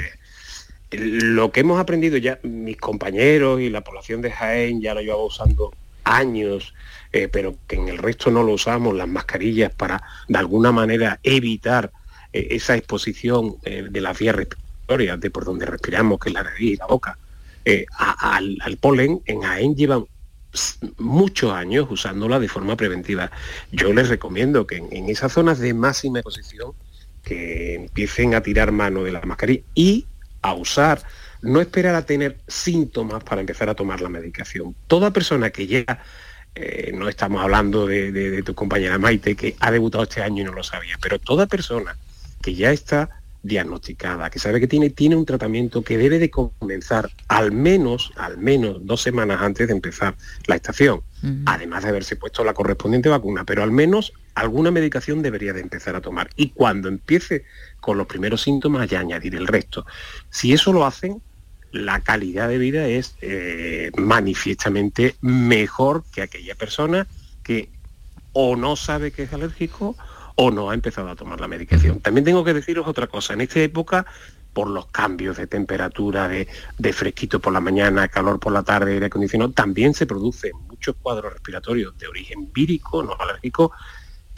Lo 0.91 1.51
que 1.51 1.61
hemos 1.61 1.81
aprendido 1.81 2.19
ya, 2.19 2.41
mis 2.43 2.77
compañeros 2.77 3.61
y 3.63 3.71
la 3.71 3.81
población 3.83 4.21
de 4.21 4.33
Jaén 4.33 4.83
ya 4.83 4.93
lo 4.93 5.01
llevaba 5.01 5.25
usando 5.25 5.73
años, 6.05 6.75
eh, 7.13 7.29
pero 7.29 7.57
que 7.67 7.77
en 7.77 7.89
el 7.89 7.99
resto 7.99 8.31
no 8.31 8.43
lo 8.43 8.53
usamos, 8.53 8.95
las 8.95 9.09
mascarillas 9.09 9.73
para 9.75 10.03
de 10.29 10.39
alguna 10.39 10.73
manera 10.73 11.19
evitar 11.23 11.93
eh, 12.33 12.49
esa 12.51 12.77
exposición 12.77 13.57
eh, 13.65 13.87
de 13.91 14.01
las 14.01 14.19
vías 14.19 14.37
respiratorias, 14.37 15.21
de 15.21 15.31
por 15.31 15.45
donde 15.45 15.67
respiramos, 15.67 16.19
que 16.19 16.29
es 16.29 16.35
la 16.35 16.43
nariz 16.43 16.73
y 16.73 16.77
la 16.77 16.87
boca, 16.87 17.19
al, 17.99 18.79
polen, 18.81 19.21
en 19.27 19.43
Jaén 19.43 19.77
llevan 19.77 20.07
muchos 20.99 21.53
años 21.53 21.87
usándola 21.91 22.41
de 22.41 22.49
forma 22.49 22.77
preventiva. 22.77 23.31
Yo 23.71 23.93
les 23.93 24.09
recomiendo 24.09 24.67
que 24.67 24.77
en, 24.77 24.89
en 24.91 25.09
esas 25.09 25.33
zonas 25.33 25.61
de 25.61 25.75
máxima 25.75 26.19
exposición 26.19 26.73
que 27.23 27.75
empiecen 27.75 28.35
a 28.35 28.41
tirar 28.41 28.73
mano 28.73 29.05
de 29.05 29.13
la 29.13 29.21
mascarilla 29.21 29.63
y 29.75 30.07
a 30.43 30.55
usar, 30.55 31.03
no 31.43 31.61
esperar 31.61 31.95
a 31.95 32.07
tener 32.07 32.39
síntomas 32.47 33.23
para 33.25 33.41
empezar 33.41 33.69
a 33.69 33.75
tomar 33.75 34.01
la 34.01 34.09
medicación. 34.09 34.75
Toda 34.87 35.13
persona 35.13 35.51
que 35.51 35.67
llega, 35.67 36.03
eh, 36.55 36.93
no 36.95 37.09
estamos 37.09 37.43
hablando 37.43 37.87
de, 37.87 38.13
de- 38.13 38.31
de 38.31 38.43
tu 38.43 38.55
compañera 38.55 38.99
Maite, 38.99 39.37
que 39.37 39.57
ha 39.61 39.71
debutado 39.71 40.05
este 40.05 40.23
año 40.23 40.43
y 40.43 40.45
no 40.47 40.53
lo 40.53 40.63
sabía, 40.63 40.97
pero 41.01 41.19
toda 41.19 41.47
persona 41.47 41.97
que 42.43 42.55
ya 42.55 42.71
está 42.73 43.11
diagnosticada, 43.43 44.29
que 44.31 44.39
sabe 44.39 44.61
que 44.61 44.67
tiene, 44.67 44.91
tiene 44.91 45.17
un 45.17 45.25
tratamiento 45.25 45.83
que 45.83 45.97
debe 45.97 46.19
de 46.19 46.31
comenzar 46.31 47.11
al 47.29 47.53
menos, 47.53 48.13
al 48.17 48.37
menos 48.39 48.79
dos 48.83 49.01
semanas 49.01 49.41
antes 49.41 49.67
de 49.67 49.73
empezar 49.73 50.15
la 50.47 50.57
estación, 50.57 51.01
además 51.47 51.83
de 51.83 51.89
haberse 51.91 52.17
puesto 52.17 52.45
la 52.45 52.53
correspondiente 52.55 53.09
vacuna, 53.09 53.45
pero 53.45 53.63
al 53.63 53.71
menos 53.71 54.13
alguna 54.35 54.71
medicación 54.71 55.23
debería 55.23 55.53
de 55.55 55.61
empezar 55.61 55.97
a 55.97 56.01
tomar. 56.01 56.31
Y 56.37 56.51
cuando 56.51 56.89
empiece 56.89 57.45
con 57.81 57.97
los 57.99 58.07
primeros 58.07 58.43
síntomas 58.43 58.89
ya 58.89 59.01
añadir 59.01 59.35
el 59.35 59.47
resto. 59.47 59.87
Si 60.31 60.53
eso 60.53 60.73
lo 60.73 60.85
hacen, 60.87 61.23
la 61.73 62.01
calidad 62.01 62.49
de 62.49 62.59
vida 62.59 62.87
es 62.87 63.15
eh, 63.21 63.91
manifiestamente 63.97 65.17
mejor 65.21 66.05
que 66.13 66.23
aquella 66.23 66.55
persona 66.55 67.07
que 67.43 67.69
o 68.33 68.57
no 68.57 68.77
sabe 68.77 69.13
que 69.13 69.25
es 69.25 69.33
alérgico 69.33 69.97
o 70.37 70.51
no 70.51 70.71
ha 70.71 70.75
empezado 70.75 71.11
a 71.11 71.17
tomar 71.17 71.41
la 71.41 71.49
medicación. 71.49 72.01
También 72.01 72.25
tengo 72.25 72.45
que 72.45 72.55
deciros 72.55 72.87
otra 72.87 73.07
cosa, 73.07 73.35
en 73.35 73.43
esta 73.43 73.61
época, 73.61 74.07
por 74.53 74.69
los 74.69 74.87
cambios 74.87 75.37
de 75.37 75.47
temperatura, 75.47 76.29
de, 76.29 76.49
de 76.79 76.93
fresquito 76.93 77.41
por 77.41 77.53
la 77.53 77.61
mañana, 77.61 78.09
calor 78.09 78.41
por 78.41 78.53
la 78.53 78.63
tarde, 78.63 78.95
aire 78.95 79.07
acondicionado, 79.07 79.53
también 79.53 79.95
se 79.95 80.07
producen 80.07 80.53
muchos 80.69 80.97
cuadros 81.01 81.33
respiratorios 81.33 81.97
de 81.99 82.09
origen 82.09 82.53
vírico, 82.53 83.03
no 83.03 83.17
alérgico, 83.19 83.73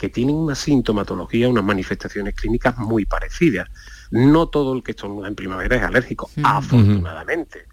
que 0.03 0.09
tienen 0.09 0.35
una 0.35 0.53
sintomatología, 0.53 1.47
unas 1.47 1.63
manifestaciones 1.63 2.35
clínicas 2.35 2.77
muy 2.77 3.05
parecidas. 3.05 3.69
No 4.11 4.49
todo 4.49 4.73
el 4.73 4.83
que 4.83 4.91
estornuda 4.91 5.29
en 5.29 5.35
primavera 5.35 5.77
es 5.77 5.81
alérgico, 5.81 6.29
afortunadamente. 6.43 7.67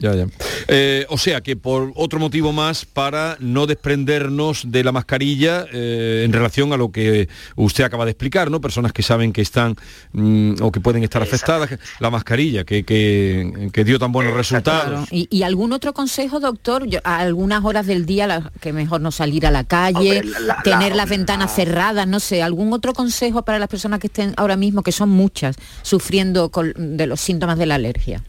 Ya, 0.00 0.14
ya. 0.14 0.26
Eh, 0.68 1.04
o 1.10 1.18
sea 1.18 1.40
que 1.42 1.56
por 1.56 1.92
otro 1.94 2.18
motivo 2.18 2.52
más 2.52 2.84
para 2.86 3.36
no 3.40 3.66
desprendernos 3.66 4.62
de 4.70 4.82
la 4.82 4.92
mascarilla 4.92 5.66
eh, 5.72 6.22
en 6.24 6.32
relación 6.32 6.72
a 6.72 6.76
lo 6.76 6.90
que 6.90 7.28
usted 7.56 7.84
acaba 7.84 8.04
de 8.06 8.12
explicar, 8.12 8.50
¿no? 8.50 8.60
Personas 8.60 8.92
que 8.92 9.02
saben 9.02 9.32
que 9.32 9.42
están 9.42 9.76
mm, 10.12 10.54
o 10.62 10.72
que 10.72 10.80
pueden 10.80 11.02
estar 11.02 11.22
afectadas, 11.22 11.70
la 11.98 12.10
mascarilla, 12.10 12.64
que, 12.64 12.84
que, 12.84 13.70
que 13.72 13.84
dio 13.84 13.98
tan 13.98 14.10
buenos 14.12 14.34
resultados. 14.34 15.08
¿Y, 15.12 15.28
y 15.30 15.42
algún 15.42 15.72
otro 15.72 15.92
consejo, 15.92 16.40
doctor? 16.40 16.86
Yo- 16.86 17.00
a 17.04 17.18
algunas 17.18 17.64
horas 17.64 17.86
del 17.86 18.06
día 18.06 18.26
la- 18.26 18.50
que 18.60 18.72
mejor 18.72 19.00
no 19.00 19.10
salir 19.12 19.46
a 19.46 19.50
la 19.50 19.64
calle, 19.64 20.20
Hombre, 20.20 20.24
la- 20.24 20.40
la- 20.40 20.62
tener 20.62 20.90
la- 20.90 20.96
las 20.96 21.08
ventanas 21.10 21.54
cerradas, 21.54 22.06
no 22.08 22.20
sé, 22.20 22.42
algún 22.42 22.72
otro 22.72 22.92
consejo 22.94 23.42
para 23.44 23.58
las 23.58 23.68
personas 23.68 24.00
que 24.00 24.06
estén 24.06 24.32
ahora 24.36 24.56
mismo, 24.56 24.82
que 24.82 24.92
son 24.92 25.10
muchas, 25.10 25.56
sufriendo 25.82 26.50
con- 26.50 26.72
de 26.96 27.06
los 27.06 27.20
síntomas 27.20 27.58
de 27.58 27.66
la 27.66 27.74
alergia. 27.76 28.22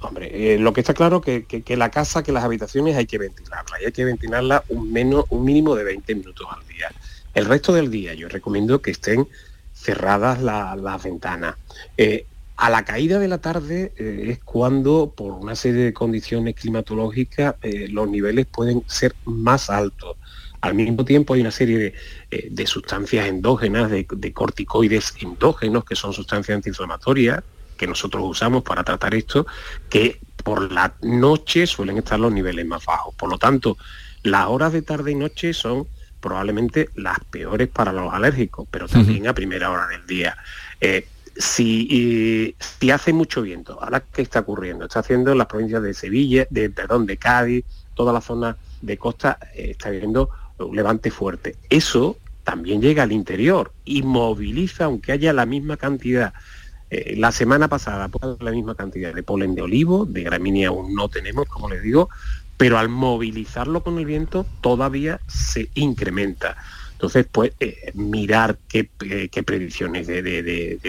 Hombre, 0.00 0.54
eh, 0.54 0.58
lo 0.58 0.72
que 0.72 0.80
está 0.80 0.94
claro 0.94 1.20
que, 1.20 1.44
que, 1.44 1.76
la 1.76 1.90
casa, 1.90 2.22
que 2.22 2.30
las 2.30 2.44
habitaciones 2.44 2.96
hay 2.96 3.06
que 3.06 3.18
ventilarla 3.18 3.82
y 3.82 3.86
hay 3.86 3.92
que 3.92 4.04
ventilarla 4.04 4.62
un, 4.68 4.92
menos, 4.92 5.24
un 5.30 5.44
mínimo 5.44 5.74
de 5.74 5.82
20 5.84 6.14
minutos 6.14 6.46
al 6.50 6.64
día. 6.68 6.88
El 7.34 7.46
resto 7.46 7.72
del 7.72 7.90
día 7.90 8.14
yo 8.14 8.28
recomiendo 8.28 8.80
que 8.80 8.92
estén 8.92 9.26
cerradas 9.74 10.40
la- 10.40 10.76
las 10.76 11.02
ventanas. 11.02 11.56
Eh, 11.96 12.26
a 12.56 12.70
la 12.70 12.84
caída 12.84 13.18
de 13.18 13.28
la 13.28 13.38
tarde 13.38 13.92
eh, 13.96 14.26
es 14.30 14.38
cuando, 14.44 15.12
por 15.16 15.32
una 15.32 15.54
serie 15.56 15.82
de 15.84 15.92
condiciones 15.92 16.54
climatológicas, 16.54 17.56
los 17.90 18.08
niveles 18.08 18.46
pueden 18.46 18.82
ser 18.86 19.14
más 19.24 19.70
altos. 19.70 20.16
Al 20.60 20.74
mismo 20.74 21.04
tiempo 21.04 21.34
hay 21.34 21.40
una 21.40 21.52
serie 21.52 21.78
de, 22.30 22.48
de 22.50 22.66
sustancias 22.66 23.26
endógenas, 23.28 23.90
de, 23.90 24.06
de 24.10 24.32
corticoides 24.32 25.14
endógenos, 25.20 25.84
que 25.84 25.94
son 25.94 26.12
sustancias 26.12 26.56
antiinflamatorias, 26.56 27.42
que 27.78 27.86
nosotros 27.86 28.22
usamos 28.26 28.62
para 28.62 28.84
tratar 28.84 29.14
esto, 29.14 29.46
que 29.88 30.20
por 30.44 30.70
la 30.70 30.92
noche 31.00 31.66
suelen 31.66 31.96
estar 31.98 32.20
los 32.20 32.32
niveles 32.32 32.66
más 32.66 32.84
bajos. 32.84 33.14
Por 33.14 33.30
lo 33.30 33.38
tanto, 33.38 33.78
las 34.22 34.48
horas 34.48 34.72
de 34.72 34.82
tarde 34.82 35.12
y 35.12 35.14
noche 35.14 35.54
son 35.54 35.86
probablemente 36.20 36.90
las 36.96 37.20
peores 37.30 37.68
para 37.68 37.92
los 37.92 38.12
alérgicos, 38.12 38.66
pero 38.70 38.88
también 38.88 39.28
a 39.28 39.32
primera 39.32 39.70
hora 39.70 39.86
del 39.86 40.06
día. 40.06 40.36
Eh, 40.80 41.06
si, 41.36 42.54
si 42.58 42.90
hace 42.90 43.12
mucho 43.12 43.42
viento, 43.42 43.78
ahora 43.80 44.02
qué 44.12 44.22
está 44.22 44.40
ocurriendo, 44.40 44.84
está 44.84 45.00
haciendo 45.00 45.32
en 45.32 45.38
las 45.38 45.46
provincias 45.46 45.82
de 45.82 45.94
Sevilla, 45.94 46.46
de 46.50 46.68
perdón, 46.68 47.06
de 47.06 47.16
Cádiz, 47.16 47.64
toda 47.94 48.12
la 48.12 48.20
zona 48.20 48.56
de 48.82 48.96
costa 48.96 49.38
eh, 49.54 49.70
está 49.70 49.90
viendo 49.90 50.30
un 50.58 50.74
levante 50.74 51.10
fuerte. 51.10 51.56
Eso 51.70 52.16
también 52.42 52.80
llega 52.80 53.02
al 53.04 53.12
interior 53.12 53.72
y 53.84 54.02
moviliza, 54.02 54.86
aunque 54.86 55.12
haya 55.12 55.32
la 55.32 55.46
misma 55.46 55.76
cantidad 55.76 56.32
eh, 56.90 57.14
la 57.16 57.32
semana 57.32 57.68
pasada 57.68 58.08
pues, 58.08 58.36
la 58.40 58.50
misma 58.50 58.74
cantidad 58.74 59.14
de 59.14 59.22
polen 59.22 59.54
de 59.54 59.62
olivo, 59.62 60.06
de 60.06 60.22
gramínea 60.22 60.68
aún 60.68 60.94
no 60.94 61.08
tenemos, 61.08 61.46
como 61.48 61.68
les 61.68 61.82
digo, 61.82 62.08
pero 62.56 62.78
al 62.78 62.88
movilizarlo 62.88 63.82
con 63.82 63.98
el 63.98 64.04
viento 64.04 64.44
todavía 64.60 65.20
se 65.26 65.68
incrementa. 65.74 66.56
Entonces, 66.98 67.28
pues 67.30 67.52
eh, 67.60 67.92
mirar 67.94 68.58
qué, 68.66 68.90
eh, 69.08 69.28
qué 69.30 69.42
predicciones 69.44 70.08
de, 70.08 70.80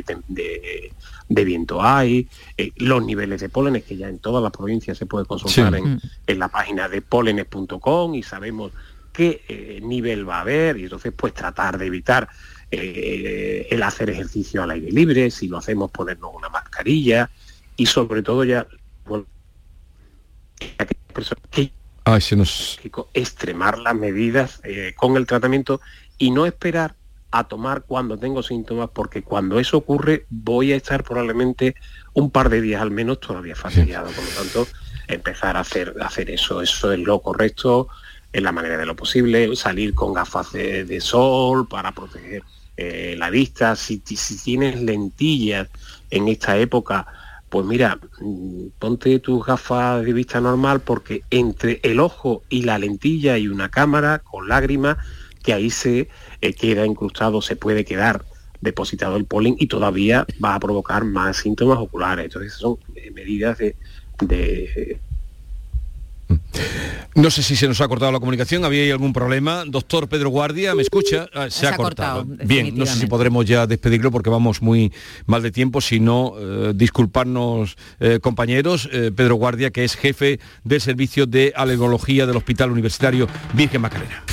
viento 1.27 1.83
hay, 1.83 2.27
eh, 2.57 2.71
los 2.77 3.05
niveles 3.05 3.41
de 3.41 3.49
pólenes, 3.49 3.83
que 3.83 3.95
ya 3.95 4.09
en 4.09 4.17
todas 4.17 4.41
las 4.41 4.51
provincias 4.51 4.97
se 4.97 5.05
puede 5.05 5.25
consultar 5.25 5.75
Sí. 5.75 5.79
en, 5.79 6.01
en 6.25 6.39
la 6.39 6.47
página 6.47 6.89
de 6.89 7.03
pólenes.com 7.03 8.15
y 8.15 8.23
sabemos 8.23 8.71
qué 9.13 9.79
nivel 9.83 10.27
va 10.27 10.37
a 10.37 10.41
haber 10.41 10.77
y 10.77 10.83
entonces 10.85 11.13
pues 11.15 11.33
tratar 11.35 11.77
de 11.77 11.85
evitar 11.85 12.27
eh, 12.71 13.67
el 13.71 13.83
hacer 13.83 14.09
ejercicio 14.09 14.61
al 14.61 14.71
aire 14.71 14.91
libre, 14.91 15.31
si 15.31 15.47
lo 15.47 15.57
hacemos 15.57 15.89
ponernos 15.91 16.31
una 16.33 16.49
mascarilla 16.49 17.29
y 17.75 17.85
sobre 17.87 18.21
todo 18.21 18.43
ya 18.43 18.67
bueno, 19.05 19.25
aquellas 20.77 21.13
personas 21.13 21.43
que 21.49 21.71
Ay, 22.03 22.21
se 22.21 22.35
nos... 22.35 22.79
extremar 23.13 23.77
las 23.79 23.95
medidas 23.95 24.61
eh, 24.63 24.93
con 24.95 25.17
el 25.17 25.25
tratamiento 25.25 25.81
y 26.17 26.31
no 26.31 26.45
esperar 26.45 26.95
a 27.31 27.47
tomar 27.47 27.83
cuando 27.83 28.17
tengo 28.17 28.41
síntomas, 28.41 28.89
porque 28.93 29.21
cuando 29.21 29.59
eso 29.59 29.77
ocurre 29.77 30.25
voy 30.29 30.73
a 30.73 30.75
estar 30.75 31.03
probablemente 31.03 31.75
un 32.13 32.31
par 32.31 32.49
de 32.49 32.61
días 32.61 32.81
al 32.81 32.91
menos 32.91 33.19
todavía 33.19 33.55
fastidiado. 33.55 34.09
Por 34.09 34.23
lo 34.23 34.29
tanto, 34.31 34.67
empezar 35.07 35.55
a 35.57 35.61
hacer, 35.61 35.95
a 36.01 36.07
hacer 36.07 36.31
eso, 36.31 36.61
eso 36.61 36.91
es 36.91 36.99
lo 36.99 37.19
correcto, 37.19 37.87
en 38.33 38.43
la 38.43 38.51
manera 38.51 38.77
de 38.77 38.85
lo 38.85 38.95
posible, 38.95 39.55
salir 39.55 39.93
con 39.93 40.13
gafas 40.13 40.51
de, 40.51 40.85
de 40.85 41.01
sol 41.01 41.67
para 41.67 41.91
proteger 41.91 42.43
eh, 42.79 43.15
la 43.17 43.29
vista. 43.29 43.75
Si, 43.75 44.01
si 44.05 44.37
tienes 44.37 44.81
lentillas 44.81 45.67
en 46.09 46.29
esta 46.29 46.57
época, 46.57 47.07
pues 47.49 47.65
mira, 47.65 47.99
mm, 48.21 48.67
ponte 48.79 49.19
tus 49.19 49.45
gafas 49.45 50.05
de 50.05 50.13
vista 50.13 50.39
normal 50.39 50.79
porque 50.79 51.23
entre 51.29 51.81
el 51.83 51.99
ojo 51.99 52.43
y 52.47 52.63
la 52.63 52.79
lentilla 52.79 53.33
hay 53.33 53.49
una 53.49 53.69
cámara 53.69 54.19
con 54.19 54.47
lágrimas 54.47 54.97
que 55.43 55.53
ahí 55.53 55.69
se 55.69 56.07
eh, 56.41 56.53
queda 56.53 56.85
incrustado, 56.85 57.41
se 57.41 57.57
puede 57.57 57.83
quedar 57.83 58.23
depositado 58.61 59.17
el 59.17 59.25
polen 59.25 59.55
y 59.59 59.67
todavía 59.67 60.25
va 60.43 60.55
a 60.55 60.59
provocar 60.59 61.03
más 61.03 61.37
síntomas 61.37 61.79
oculares. 61.79 62.25
Entonces 62.25 62.53
son 62.53 62.77
eh, 62.95 63.11
medidas 63.11 63.57
de, 63.57 63.75
de 64.21 64.99
No 67.15 67.31
sé 67.31 67.43
si 67.43 67.55
se 67.55 67.67
nos 67.67 67.81
ha 67.81 67.87
cortado 67.87 68.11
la 68.11 68.19
comunicación, 68.19 68.63
¿había 68.63 68.93
algún 68.93 69.13
problema? 69.13 69.63
Doctor 69.65 70.07
Pedro 70.07 70.29
Guardia, 70.29 70.75
¿me 70.75 70.83
escucha? 70.83 71.27
Ah, 71.33 71.49
se, 71.49 71.61
Se 71.61 71.67
ha, 71.67 71.71
ha 71.71 71.75
cortado. 71.75 72.25
cortado, 72.25 72.47
Bien, 72.47 72.77
no 72.77 72.85
sé 72.85 72.99
si 72.99 73.07
podremos 73.07 73.45
ya 73.45 73.67
despedirlo 73.67 74.11
porque 74.11 74.29
vamos 74.29 74.61
muy 74.61 74.93
mal 75.25 75.41
de 75.41 75.51
tiempo, 75.51 75.81
si 75.81 75.99
no, 75.99 76.33
eh, 76.39 76.71
disculparnos 76.75 77.75
eh, 77.99 78.19
compañeros, 78.21 78.87
eh, 78.93 79.11
Pedro 79.13 79.35
Guardia, 79.35 79.71
que 79.71 79.83
es 79.83 79.95
jefe 79.95 80.39
del 80.63 80.81
servicio 80.81 81.25
de 81.25 81.51
alergología 81.55 82.25
del 82.25 82.37
Hospital 82.37 82.71
Universitario 82.71 83.27
Virgen 83.53 83.81
Macarena. 83.81 84.23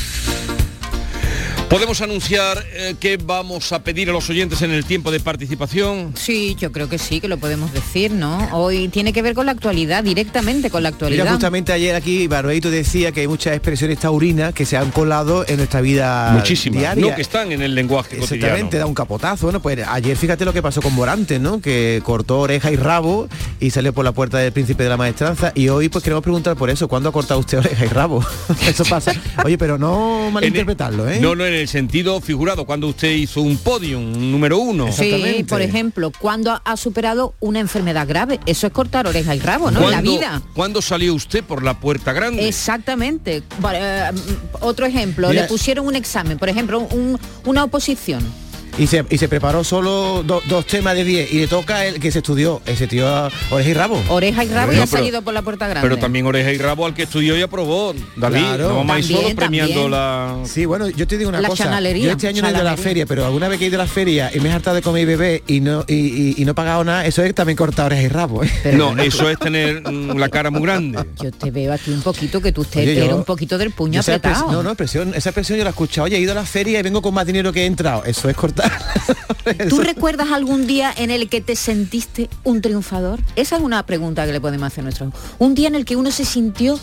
¿Podemos 1.69 2.01
anunciar 2.01 2.64
eh, 2.75 2.95
qué 3.01 3.17
vamos 3.17 3.73
a 3.73 3.83
pedir 3.83 4.09
a 4.09 4.12
los 4.12 4.31
oyentes 4.31 4.62
en 4.62 4.71
el 4.71 4.85
tiempo 4.85 5.11
de 5.11 5.19
participación? 5.19 6.12
Sí, 6.17 6.57
yo 6.59 6.71
creo 6.71 6.89
que 6.89 6.97
sí, 6.97 7.21
que 7.21 7.27
lo 7.27 7.39
podemos 7.39 7.73
decir, 7.73 8.12
¿no? 8.12 8.49
Hoy 8.53 8.87
tiene 8.87 9.12
que 9.12 9.21
ver 9.21 9.35
con 9.35 9.47
la 9.47 9.53
actualidad, 9.53 10.05
directamente 10.05 10.71
con 10.71 10.85
la 10.85 10.91
actualidad. 10.91 11.25
Mira, 11.25 11.33
justamente 11.33 11.73
ayer 11.73 11.97
aquí 11.97 12.29
Barbeito 12.29 12.71
decía 12.71 13.11
que 13.11 13.23
hay 13.23 13.27
muchas 13.29 13.53
expresiones 13.55 13.99
taurinas 13.99 14.55
que 14.55 14.64
se 14.64 14.77
han 14.77 14.93
colado 14.93 15.45
en 15.49 15.57
nuestra 15.57 15.81
vida 15.81 16.31
Muchísimas, 16.35 16.81
diaria. 16.81 17.11
¿no? 17.11 17.17
Que 17.17 17.23
están 17.23 17.51
en 17.51 17.61
el 17.61 17.75
lenguaje 17.75 18.17
Exactamente, 18.17 18.61
cotidiano. 18.62 18.79
da 18.79 18.87
un 18.87 18.95
capotazo. 18.95 19.47
Bueno, 19.47 19.61
pues 19.61 19.81
ayer 19.89 20.17
fíjate 20.17 20.45
lo 20.45 20.53
que 20.53 20.62
pasó 20.62 20.81
con 20.81 20.95
Morante, 20.95 21.41
¿no? 21.41 21.61
Que 21.61 22.01
cortó 22.05 22.39
oreja 22.39 22.71
y 22.71 22.77
rabo 22.77 23.29
y 23.59 23.71
salió 23.71 23.93
por 23.93 24.05
la 24.05 24.12
puerta 24.12 24.39
del 24.39 24.53
príncipe 24.53 24.85
de 24.85 24.89
la 24.89 24.97
maestranza. 24.97 25.51
Y 25.57 25.69
hoy 25.69 25.89
pues 25.89 26.05
queremos 26.05 26.23
preguntar 26.23 26.55
por 26.55 26.71
eso, 26.71 26.87
¿cuándo 26.87 27.09
ha 27.09 27.12
cortado 27.12 27.41
usted 27.41 27.59
oreja 27.59 27.85
y 27.85 27.89
rabo? 27.89 28.25
eso 28.69 28.85
pasa. 28.85 29.12
Oye, 29.45 29.59
pero 29.59 29.77
no 29.79 30.31
malinterpretarlo, 30.31 31.11
¿eh? 31.11 31.19
No, 31.21 31.35
no, 31.35 31.45
en 31.45 31.56
el 31.57 31.69
sentido 31.69 32.21
figurado, 32.21 32.65
cuando 32.65 32.87
usted 32.89 33.11
hizo 33.11 33.41
un 33.41 33.57
podium, 33.57 34.15
un 34.17 34.31
número 34.33 34.59
uno. 34.59 34.93
Sí, 34.93 35.45
por 35.49 35.63
ejemplo, 35.63 36.13
cuando 36.19 36.61
ha- 36.65 36.77
superado 36.77 37.35
una 37.41 37.59
enfermedad 37.61 38.07
grave, 38.07 38.39
eso 38.47 38.67
es 38.67 38.73
cortar 38.73 39.07
oreja 39.07 39.35
y 39.35 39.41
rabo, 39.41 39.71
¿no? 39.71 39.79
En 39.81 39.85
la 39.87 39.91
¿Cuándo- 40.03 40.11
vida. 40.13 40.43
¿Cuándo 40.55 40.83
salió 40.83 41.15
usted 41.15 41.43
por 41.43 41.63
la 41.63 41.81
puerta 41.81 42.13
grande? 42.13 42.47
Exactamente. 42.47 43.43
Vale, 43.61 43.79
eh, 43.83 44.11
otro 44.61 44.87
ejemplo, 44.87 45.29
Mira. 45.31 45.43
le 45.43 45.49
pusieron 45.49 45.87
un 45.87 45.97
examen, 45.97 46.39
por 46.39 46.49
ejemplo, 46.49 46.81
un- 46.91 47.19
una 47.45 47.65
oposición. 47.65 48.23
Y 48.79 48.87
se, 48.87 49.05
y 49.09 49.18
se 49.18 49.29
preparó 49.29 49.64
solo 49.64 50.22
do- 50.22 50.43
dos 50.49 50.66
temas 50.66 50.95
de 50.95 51.05
10 51.05 51.33
y 51.33 51.39
le 51.41 51.47
toca 51.47 51.87
el 51.87 51.99
que 52.01 52.11
se 52.12 52.18
estudió, 52.18 52.61
ese 52.66 52.87
tío 52.87 53.09
a 53.09 53.31
oreja 53.51 53.70
y 53.70 53.74
rabo. 53.74 54.03
Oreja 54.09 54.45
y 54.45 54.49
rabo 54.49 54.72
y 54.72 54.77
ha 54.77 54.79
pero- 54.81 54.87
salido 54.89 55.22
por 55.22 55.33
la 55.35 55.43
puerta 55.43 55.66
grande. 55.68 55.89
Pero 55.89 55.99
también 56.01 56.27
oreja 56.27 56.53
y 56.53 56.59
rabo 56.59 56.85
al 56.87 56.95
que 56.95 57.05
estudió 57.05 57.37
y 57.37 57.43
aprobó, 57.43 57.95
David. 58.16 58.39
Claro. 58.41 58.68
No 58.68 58.77
vamos 58.77 58.97
a 58.97 58.99
ir 58.99 59.05
solo 59.07 59.35
premiando 59.35 59.72
también. 59.74 59.91
la... 59.91 60.37
Sí, 60.45 60.64
bueno, 60.66 60.89
yo 60.89 61.07
te 61.07 61.16
digo 61.18 61.29
una 61.31 61.41
La 61.41 61.49
cosa. 61.49 61.64
chanalería, 61.64 62.07
Yo 62.07 62.12
este 62.12 62.29
año 62.29 62.43
no 62.43 62.49
he 62.49 62.51
ido 62.53 62.61
a 62.61 62.64
la 62.64 62.77
feria, 62.77 63.07
pero 63.07 63.24
alguna 63.24 63.49
vez 63.49 63.59
que 63.59 63.64
he 63.64 63.68
ido 63.68 63.81
a 63.81 63.85
la 63.85 63.91
feria 63.91 64.31
y 64.35 64.41
me 64.41 64.49
he 64.49 64.53
hartado 64.53 64.77
de 64.77 64.83
comer 64.83 65.03
y 65.03 65.07
beber 65.07 65.43
y 65.47 65.61
no 65.61 65.85
y, 65.89 65.95
y- 65.95 66.35
y 66.39 66.45
no 66.45 66.51
he 66.53 66.55
pagado 66.55 66.85
nada, 66.85 67.07
eso 67.07 67.22
es 67.22 67.35
también 67.35 67.57
cortar 67.57 67.87
orejas 67.87 68.05
y 68.05 68.09
rabo. 68.09 68.45
¿eh? 68.45 68.51
No, 68.74 68.97
eso 68.99 69.29
es 69.31 69.39
tener 69.39 69.83
mm, 69.91 70.16
la 70.18 70.29
cara 70.29 70.51
muy 70.51 70.62
grande. 70.62 70.99
Yo 71.22 71.33
te 71.33 71.51
veo 71.51 71.72
aquí 71.72 71.91
un 71.91 72.03
poquito 72.03 72.41
que 72.43 72.53
tú 72.53 72.64
te 72.64 72.81
Oye, 72.81 72.95
yo- 72.95 73.03
eres 73.05 73.14
un 73.14 73.24
poquito 73.24 73.57
del 73.59 73.70
puño 73.70 74.01
apretado. 74.01 74.53
no, 74.53 74.62
no, 74.62 74.70
expresión, 74.70 75.14
esa 75.14 75.31
expresión 75.31 75.57
yo 75.59 75.64
la 75.64 75.70
he 75.70 75.72
escuchado. 75.72 76.05
Oye, 76.05 76.16
he 76.16 76.20
ido 76.20 76.33
a 76.33 76.35
la 76.35 76.45
feria 76.45 76.79
y 76.79 76.83
vengo 76.83 77.01
con 77.01 77.14
más 77.14 77.27
dinero 77.27 77.53
que 77.53 77.62
he 77.62 77.66
entrado. 77.66 78.05
Eso 78.05 78.29
es 78.29 78.37
cortar. 78.37 78.66
¿Tú 79.69 79.81
recuerdas 79.81 80.31
algún 80.33 80.67
día 80.67 80.93
en 80.97 81.11
el 81.11 81.29
que 81.29 81.41
te 81.41 81.57
sentiste 81.57 82.29
un 82.45 82.61
triunfador? 82.61 83.21
Esa 83.37 83.57
es 83.57 83.62
una 83.62 83.85
pregunta 83.87 84.27
que 84.27 84.33
le 84.33 84.41
podemos 84.41 84.67
hacer 84.67 84.81
a 84.81 84.85
nuestros. 84.85 85.12
Un 85.39 85.55
día 85.55 85.69
en 85.69 85.75
el 85.75 85.85
que 85.85 85.97
uno 85.97 86.11
se 86.11 86.25
sintió 86.25 86.79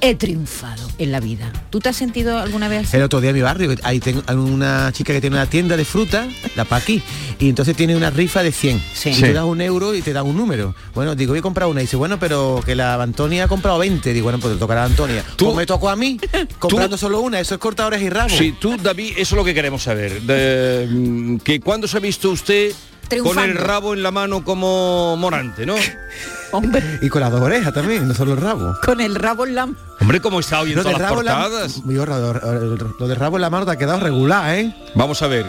he 0.00 0.14
triunfado 0.14 0.88
en 0.98 1.12
la 1.12 1.20
vida. 1.20 1.52
¿Tú 1.70 1.80
te 1.80 1.88
has 1.88 1.96
sentido 1.96 2.38
alguna 2.38 2.68
vez 2.68 2.88
así? 2.88 2.96
El 2.96 3.02
otro 3.02 3.20
día 3.20 3.30
en 3.30 3.36
mi 3.36 3.42
barrio, 3.42 3.74
ahí 3.82 4.00
tengo 4.00 4.22
hay 4.26 4.36
una 4.36 4.90
chica 4.92 5.12
que 5.12 5.20
tiene 5.20 5.36
una 5.36 5.46
tienda 5.46 5.76
de 5.76 5.84
fruta, 5.84 6.26
la 6.54 6.64
Paqui, 6.64 7.02
y 7.38 7.48
entonces 7.48 7.76
tiene 7.76 7.96
una 7.96 8.10
rifa 8.10 8.42
de 8.42 8.52
100. 8.52 8.82
Sí. 8.94 9.10
Y 9.10 9.14
Sí. 9.14 9.22
tú 9.22 9.32
das 9.32 9.44
un 9.44 9.60
euro 9.60 9.94
y 9.94 10.02
te 10.02 10.12
dan 10.12 10.26
un 10.26 10.36
número. 10.36 10.74
Bueno, 10.94 11.14
digo, 11.14 11.32
voy 11.32 11.38
a 11.38 11.42
comprar 11.42 11.68
una. 11.68 11.80
Y 11.80 11.84
dice, 11.84 11.96
bueno, 11.96 12.18
pero 12.18 12.60
que 12.64 12.74
la 12.74 12.94
Antonia 13.02 13.44
ha 13.44 13.48
comprado 13.48 13.78
20. 13.78 14.12
Digo, 14.12 14.24
bueno, 14.24 14.38
pues 14.38 14.54
te 14.54 14.58
tocará 14.60 14.82
a 14.82 14.86
Antonia. 14.86 15.24
Tú- 15.36 15.46
Pues 15.46 15.56
me 15.56 15.66
tocó 15.66 15.88
a 15.88 15.96
mí, 15.96 16.18
comprando 16.58 16.96
solo 16.96 17.20
una. 17.20 17.40
Eso 17.40 17.54
es 17.54 17.60
cortadores 17.60 18.02
y 18.02 18.08
rabos. 18.10 18.32
Sí, 18.32 18.54
tú, 18.60 18.76
David, 18.76 19.12
eso 19.12 19.34
es 19.34 19.38
lo 19.38 19.44
que 19.44 19.54
queremos 19.54 19.82
saber. 19.82 20.20
De, 20.22 20.86
mm, 20.90 21.36
que 21.38 21.60
cuando 21.60 21.86
se 21.88 21.96
ha 21.96 22.00
visto 22.00 22.30
usted 22.30 22.72
con 23.22 23.38
el 23.38 23.54
rabo 23.56 23.94
en 23.94 24.02
la 24.02 24.10
mano 24.10 24.42
como 24.44 25.16
Morante, 25.16 25.64
¿no? 25.66 25.74
Hombre, 26.52 26.82
Y 27.02 27.08
con 27.08 27.20
las 27.20 27.30
dos 27.30 27.40
orejas 27.40 27.72
también, 27.74 28.06
no 28.06 28.14
solo 28.14 28.32
el 28.34 28.40
rabo. 28.40 28.74
con 28.84 29.00
el 29.00 29.14
rabo 29.16 29.46
en 29.46 29.54
la... 29.56 29.68
Hombre, 30.00 30.20
¿cómo 30.20 30.40
está 30.40 30.60
hoy 30.60 30.70
en 30.70 30.76
Lo 30.76 30.82
todas 30.84 30.98
las 31.00 31.10
en 31.12 31.24
la- 31.24 31.34
portadas? 31.34 31.82
Yo, 31.84 32.06
lo, 32.06 32.76
lo 32.98 33.08
de 33.08 33.14
rabo 33.14 33.36
en 33.36 33.42
la 33.42 33.50
mano 33.50 33.66
te 33.66 33.72
ha 33.72 33.76
quedado 33.76 33.98
regular, 34.00 34.54
¿eh? 34.54 34.74
Vamos 34.94 35.20
a 35.22 35.26
ver. 35.26 35.44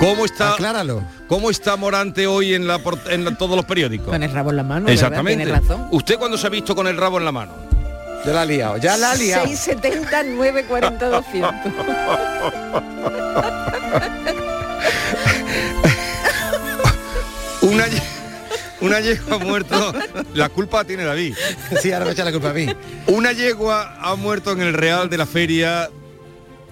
¿Cómo 0.00 0.24
está, 0.24 0.54
Acláralo. 0.54 1.02
¿Cómo 1.28 1.50
está 1.50 1.76
Morante 1.76 2.26
hoy 2.26 2.54
en, 2.54 2.66
la, 2.66 2.78
port- 2.78 3.08
en 3.10 3.24
la- 3.24 3.36
todos 3.38 3.54
los 3.56 3.64
periódicos? 3.64 4.08
Con 4.08 4.22
el 4.22 4.32
rabo 4.32 4.50
en 4.50 4.56
la 4.56 4.62
mano, 4.64 4.86
¿verdad? 4.86 4.92
Exactamente. 4.94 5.44
Tienes 5.44 5.62
razón. 5.62 5.86
¿Usted 5.90 6.16
cuando 6.18 6.36
se 6.38 6.46
ha 6.46 6.50
visto 6.50 6.74
con 6.74 6.86
el 6.88 6.96
rabo 6.96 7.18
en 7.18 7.24
la 7.24 7.32
mano? 7.32 7.52
Ya 8.24 8.32
la 8.32 8.42
ha 8.42 8.46
liado, 8.46 8.76
ya 8.76 8.96
la 8.96 9.12
ha 9.12 9.14
liado. 9.14 9.46
670 9.46 10.22
940 10.24 11.08
200. 11.08 11.54
Una, 17.70 17.86
ye- 17.88 18.02
una 18.80 19.00
yegua 19.00 19.36
ha 19.36 19.38
muerto. 19.38 19.92
La 20.34 20.48
culpa 20.48 20.84
tiene 20.84 21.04
David. 21.04 21.34
Sí, 21.80 21.92
ahora 21.92 22.06
me 22.06 22.12
echa 22.12 22.24
la 22.24 22.32
culpa 22.32 22.50
a 22.50 22.54
mí. 22.54 22.66
Una 23.08 23.32
yegua 23.32 23.96
ha 24.00 24.14
muerto 24.16 24.52
en 24.52 24.60
el 24.62 24.72
Real 24.74 25.08
de 25.08 25.18
la 25.18 25.26
Feria 25.26 25.88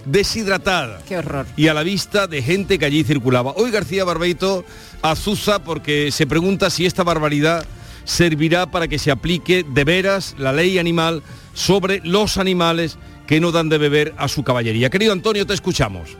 deshidratada. 0.04 1.00
Qué 1.06 1.18
horror. 1.18 1.46
y 1.56 1.68
a 1.68 1.74
la 1.74 1.82
vista 1.82 2.26
de 2.26 2.42
gente 2.42 2.78
que 2.78 2.84
allí 2.86 3.04
circulaba. 3.04 3.52
Hoy 3.56 3.70
García 3.70 4.04
Barbeito 4.04 4.64
azuza 5.02 5.62
porque 5.62 6.10
se 6.10 6.26
pregunta 6.26 6.70
si 6.70 6.86
esta 6.86 7.02
barbaridad 7.02 7.66
servirá 8.04 8.70
para 8.70 8.88
que 8.88 8.98
se 8.98 9.10
aplique 9.10 9.64
de 9.68 9.84
veras 9.84 10.34
la 10.38 10.52
ley 10.52 10.78
animal 10.78 11.22
sobre 11.52 12.00
los 12.04 12.38
animales 12.38 12.96
que 13.26 13.38
no 13.40 13.52
dan 13.52 13.68
de 13.68 13.76
beber 13.76 14.14
a 14.16 14.28
su 14.28 14.42
caballería. 14.44 14.88
Querido 14.88 15.12
Antonio, 15.12 15.46
te 15.46 15.52
escuchamos. 15.52 16.16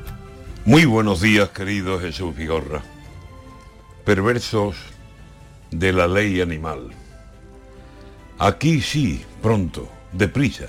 Muy 0.67 0.85
buenos 0.85 1.23
días, 1.23 1.49
querido 1.49 1.99
Jesús 1.99 2.37
Vigorra. 2.37 2.83
Perversos 4.09 4.75
de 5.71 5.93
la 5.93 6.09
ley 6.09 6.41
animal. 6.41 6.89
Aquí 8.39 8.81
sí, 8.81 9.23
pronto, 9.43 9.87
deprisa, 10.15 10.69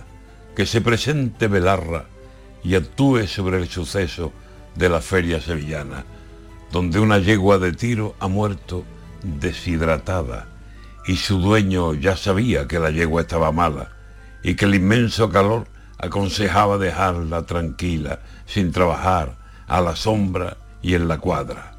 que 0.57 0.65
se 0.65 0.81
presente 0.81 1.47
Belarra 1.47 2.03
y 2.65 2.75
actúe 2.75 3.27
sobre 3.27 3.59
el 3.59 3.69
suceso 3.69 4.33
de 4.75 4.89
la 4.89 4.99
feria 4.99 5.39
sevillana, 5.39 6.03
donde 6.73 6.99
una 6.99 7.19
yegua 7.19 7.59
de 7.59 7.71
tiro 7.71 8.13
ha 8.19 8.27
muerto 8.27 8.83
deshidratada 9.23 10.49
y 11.07 11.15
su 11.15 11.39
dueño 11.39 11.93
ya 11.93 12.17
sabía 12.17 12.67
que 12.67 12.77
la 12.77 12.89
yegua 12.89 13.21
estaba 13.21 13.53
mala 13.53 13.91
y 14.43 14.55
que 14.55 14.65
el 14.65 14.75
inmenso 14.75 15.29
calor 15.29 15.65
aconsejaba 15.97 16.77
dejarla 16.77 17.45
tranquila, 17.45 18.19
sin 18.45 18.73
trabajar, 18.73 19.37
a 19.65 19.79
la 19.79 19.95
sombra 19.95 20.57
y 20.81 20.95
en 20.95 21.07
la 21.07 21.19
cuadra. 21.19 21.78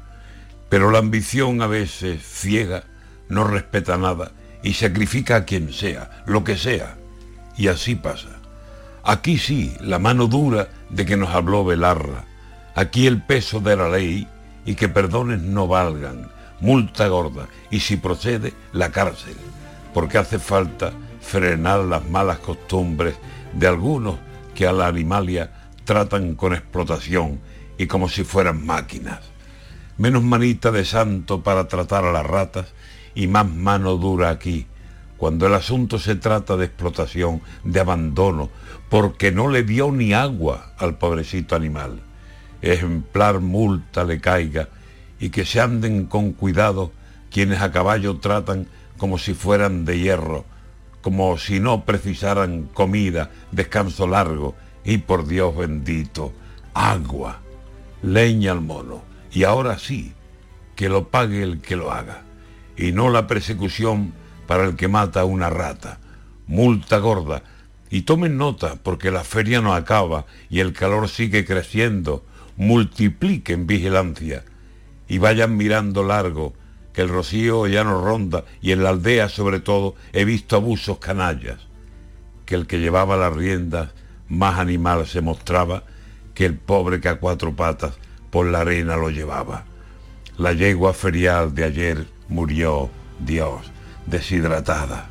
Pero 0.71 0.89
la 0.89 0.99
ambición 0.99 1.61
a 1.61 1.67
veces 1.67 2.25
ciega 2.25 2.85
no 3.27 3.43
respeta 3.43 3.97
nada 3.97 4.31
y 4.63 4.75
sacrifica 4.75 5.35
a 5.35 5.43
quien 5.43 5.73
sea, 5.73 6.23
lo 6.25 6.45
que 6.45 6.55
sea. 6.55 6.95
Y 7.57 7.67
así 7.67 7.95
pasa. 7.95 8.39
Aquí 9.03 9.37
sí, 9.37 9.75
la 9.81 9.99
mano 9.99 10.27
dura 10.27 10.69
de 10.89 11.05
que 11.05 11.17
nos 11.17 11.31
habló 11.31 11.65
Belarra. 11.65 12.23
Aquí 12.73 13.05
el 13.05 13.21
peso 13.21 13.59
de 13.59 13.75
la 13.75 13.89
ley 13.89 14.29
y 14.65 14.75
que 14.75 14.87
perdones 14.87 15.41
no 15.41 15.67
valgan. 15.67 16.31
Multa 16.61 17.05
gorda 17.09 17.49
y 17.69 17.81
si 17.81 17.97
procede, 17.97 18.53
la 18.71 18.93
cárcel. 18.93 19.35
Porque 19.93 20.19
hace 20.19 20.39
falta 20.39 20.93
frenar 21.19 21.81
las 21.81 22.07
malas 22.07 22.39
costumbres 22.39 23.15
de 23.51 23.67
algunos 23.67 24.19
que 24.55 24.67
a 24.67 24.71
la 24.71 24.87
animalia 24.87 25.51
tratan 25.83 26.35
con 26.35 26.53
explotación 26.53 27.41
y 27.77 27.87
como 27.87 28.07
si 28.07 28.23
fueran 28.23 28.65
máquinas 28.65 29.30
menos 29.97 30.23
manita 30.23 30.71
de 30.71 30.85
santo 30.85 31.43
para 31.43 31.67
tratar 31.67 32.05
a 32.05 32.11
las 32.11 32.25
ratas 32.25 32.73
y 33.15 33.27
más 33.27 33.49
mano 33.49 33.97
dura 33.97 34.29
aquí, 34.29 34.67
cuando 35.17 35.47
el 35.47 35.53
asunto 35.53 35.99
se 35.99 36.15
trata 36.15 36.57
de 36.57 36.65
explotación, 36.65 37.41
de 37.63 37.79
abandono, 37.79 38.49
porque 38.89 39.31
no 39.31 39.49
le 39.49 39.63
dio 39.63 39.91
ni 39.91 40.13
agua 40.13 40.73
al 40.77 40.97
pobrecito 40.97 41.55
animal. 41.55 42.01
Ejemplar 42.61 43.39
multa 43.39 44.03
le 44.03 44.19
caiga 44.19 44.69
y 45.19 45.29
que 45.29 45.45
se 45.45 45.61
anden 45.61 46.05
con 46.05 46.33
cuidado 46.33 46.91
quienes 47.29 47.61
a 47.61 47.71
caballo 47.71 48.17
tratan 48.17 48.67
como 48.97 49.17
si 49.17 49.33
fueran 49.33 49.85
de 49.85 49.99
hierro, 49.99 50.45
como 51.01 51.37
si 51.37 51.59
no 51.59 51.85
precisaran 51.85 52.63
comida, 52.73 53.31
descanso 53.51 54.07
largo 54.07 54.55
y 54.83 54.99
por 54.99 55.27
Dios 55.27 55.55
bendito, 55.55 56.33
agua, 56.73 57.39
leña 58.03 58.51
al 58.51 58.61
mono. 58.61 59.10
Y 59.31 59.43
ahora 59.43 59.79
sí, 59.79 60.13
que 60.75 60.89
lo 60.89 61.09
pague 61.09 61.43
el 61.43 61.61
que 61.61 61.75
lo 61.75 61.91
haga, 61.91 62.23
y 62.77 62.91
no 62.91 63.09
la 63.09 63.27
persecución 63.27 64.13
para 64.47 64.65
el 64.65 64.75
que 64.75 64.87
mata 64.87 65.21
a 65.21 65.25
una 65.25 65.49
rata. 65.49 65.99
Multa 66.47 66.97
gorda. 66.97 67.43
Y 67.89 68.01
tomen 68.01 68.37
nota, 68.37 68.75
porque 68.81 69.11
la 69.11 69.23
feria 69.23 69.61
no 69.61 69.73
acaba 69.73 70.25
y 70.49 70.59
el 70.59 70.73
calor 70.73 71.07
sigue 71.09 71.45
creciendo. 71.45 72.25
Multipliquen 72.57 73.67
vigilancia 73.67 74.43
y 75.07 75.17
vayan 75.17 75.57
mirando 75.57 76.03
largo, 76.03 76.53
que 76.93 77.01
el 77.01 77.09
rocío 77.09 77.67
ya 77.67 77.83
no 77.83 78.03
ronda 78.03 78.45
y 78.61 78.71
en 78.71 78.83
la 78.83 78.89
aldea 78.89 79.29
sobre 79.29 79.59
todo 79.59 79.95
he 80.13 80.25
visto 80.25 80.55
abusos 80.55 80.99
canallas, 80.99 81.59
que 82.45 82.55
el 82.55 82.67
que 82.67 82.79
llevaba 82.79 83.17
las 83.17 83.33
riendas 83.33 83.91
más 84.29 84.59
animal 84.59 85.07
se 85.07 85.21
mostraba 85.21 85.83
que 86.33 86.45
el 86.45 86.55
pobre 86.55 87.01
que 87.01 87.09
a 87.09 87.19
cuatro 87.19 87.55
patas 87.55 87.97
por 88.31 88.47
la 88.47 88.61
arena 88.61 88.95
lo 88.97 89.09
llevaba. 89.09 89.65
La 90.37 90.53
yegua 90.53 90.93
ferial 90.93 91.53
de 91.53 91.65
ayer 91.65 92.07
murió, 92.29 92.89
Dios, 93.19 93.71
deshidratada. 94.07 95.09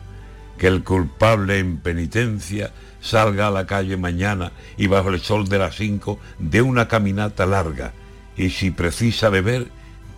Que 0.59 0.67
el 0.67 0.83
culpable 0.83 1.59
en 1.59 1.79
penitencia 1.79 2.73
salga 3.01 3.47
a 3.47 3.51
la 3.51 3.67
calle 3.67 3.97
mañana 3.97 4.53
y 4.77 4.89
bajo 4.89 5.11
el 5.11 5.21
sol 5.21 5.49
de 5.49 5.59
las 5.59 5.77
cinco 5.77 6.19
de 6.39 6.63
una 6.63 6.89
caminata 6.89 7.47
larga 7.47 7.93
y 8.37 8.51
si 8.51 8.71
precisa 8.71 9.29
beber, 9.29 9.69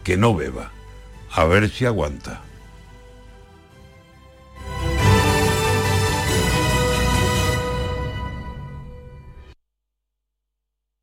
que 0.05 0.17
no 0.17 0.35
beba. 0.35 0.71
A 1.33 1.45
ver 1.45 1.69
si 1.71 1.87
aguanta. 1.87 2.43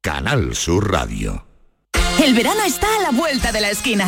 Canal 0.01 0.55
Sur 0.55 0.91
Radio. 0.91 1.48
El 2.29 2.35
verano 2.35 2.61
está 2.63 2.85
a 2.95 3.01
la 3.01 3.09
vuelta 3.09 3.51
de 3.51 3.59
la 3.59 3.71
esquina. 3.71 4.05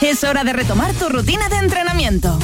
Es 0.00 0.24
hora 0.24 0.42
de 0.42 0.52
retomar 0.52 0.92
tu 0.94 1.08
rutina 1.08 1.48
de 1.48 1.58
entrenamiento. 1.58 2.36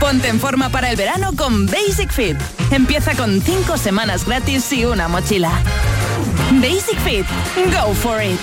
Ponte 0.00 0.28
en 0.28 0.40
forma 0.40 0.70
para 0.70 0.88
el 0.88 0.96
verano 0.96 1.32
con 1.36 1.66
Basic 1.66 2.10
Fit. 2.10 2.38
Empieza 2.70 3.14
con 3.14 3.42
5 3.42 3.76
semanas 3.76 4.24
gratis 4.24 4.72
y 4.72 4.86
una 4.86 5.06
mochila. 5.06 5.52
Basic 6.62 6.98
Fit. 7.00 7.26
Go 7.66 7.92
for 7.92 8.22
it. 8.22 8.40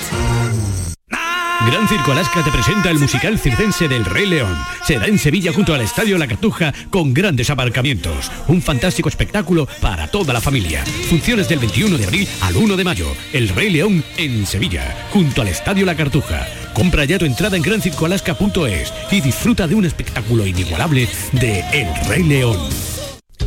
Gran 1.66 1.88
Circo 1.88 2.12
Alaska 2.12 2.44
te 2.44 2.52
presenta 2.52 2.92
el 2.92 3.00
musical 3.00 3.38
circense 3.40 3.88
del 3.88 4.06
Rey 4.06 4.26
León. 4.28 4.56
Será 4.86 5.08
en 5.08 5.18
Sevilla 5.18 5.52
junto 5.52 5.74
al 5.74 5.82
Estadio 5.82 6.18
La 6.18 6.28
Cartuja 6.28 6.74
con 6.90 7.14
grandes 7.14 7.50
aparcamientos. 7.50 8.32
Un 8.48 8.62
fantástico 8.62 9.10
espectáculo 9.10 9.68
para 9.82 10.08
toda 10.08 10.34
la 10.34 10.42
familia. 10.42 10.86
Funciones 11.10 11.50
del 11.50 11.60
21 11.60 11.98
de 11.98 12.06
abril 12.06 12.28
al 12.42 12.56
1 12.56 12.76
de 12.78 12.84
mayo. 12.84 13.08
El 13.34 13.50
Rey 13.50 13.72
León 13.72 14.04
en 14.18 14.46
Sevilla, 14.46 15.08
junto 15.12 15.42
al 15.42 15.48
Estadio 15.48 15.86
La 15.86 15.96
Cartuja. 15.96 16.48
Compra 16.74 17.06
ya 17.06 17.18
tu 17.18 17.26
entrada 17.26 17.58
en 17.58 17.64
grancircoalaska.es 17.64 18.94
y 19.12 19.22
disfruta 19.22 19.68
de 19.68 19.76
un 19.76 19.86
espectáculo 19.86 20.46
inigualable 20.46 21.10
de 21.34 21.60
El 21.74 22.08
Rey 22.08 22.24
León. 22.24 22.87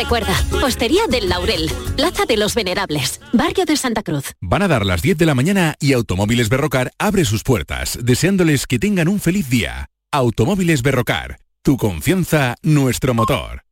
Recuerda, 0.00 0.34
Hostería 0.64 1.02
del 1.10 1.28
Laurel, 1.28 1.70
Plaza 1.94 2.24
de 2.24 2.38
los 2.38 2.54
Venerables, 2.54 3.20
Barrio 3.34 3.66
de 3.66 3.76
Santa 3.76 4.02
Cruz. 4.02 4.32
Van 4.40 4.62
a 4.62 4.66
dar 4.66 4.86
las 4.86 5.02
10 5.02 5.18
de 5.18 5.26
la 5.26 5.34
mañana 5.34 5.74
y 5.78 5.92
Automóviles 5.92 6.48
Berrocar 6.48 6.90
abre 6.98 7.26
sus 7.26 7.42
puertas, 7.42 7.98
deseándoles 8.02 8.66
que 8.66 8.78
tengan 8.78 9.08
un 9.08 9.20
feliz 9.20 9.50
día. 9.50 9.90
Automóviles 10.10 10.80
Berrocar, 10.80 11.36
tu 11.62 11.76
confianza, 11.76 12.54
nuestro 12.62 13.12
motor. 13.12 13.69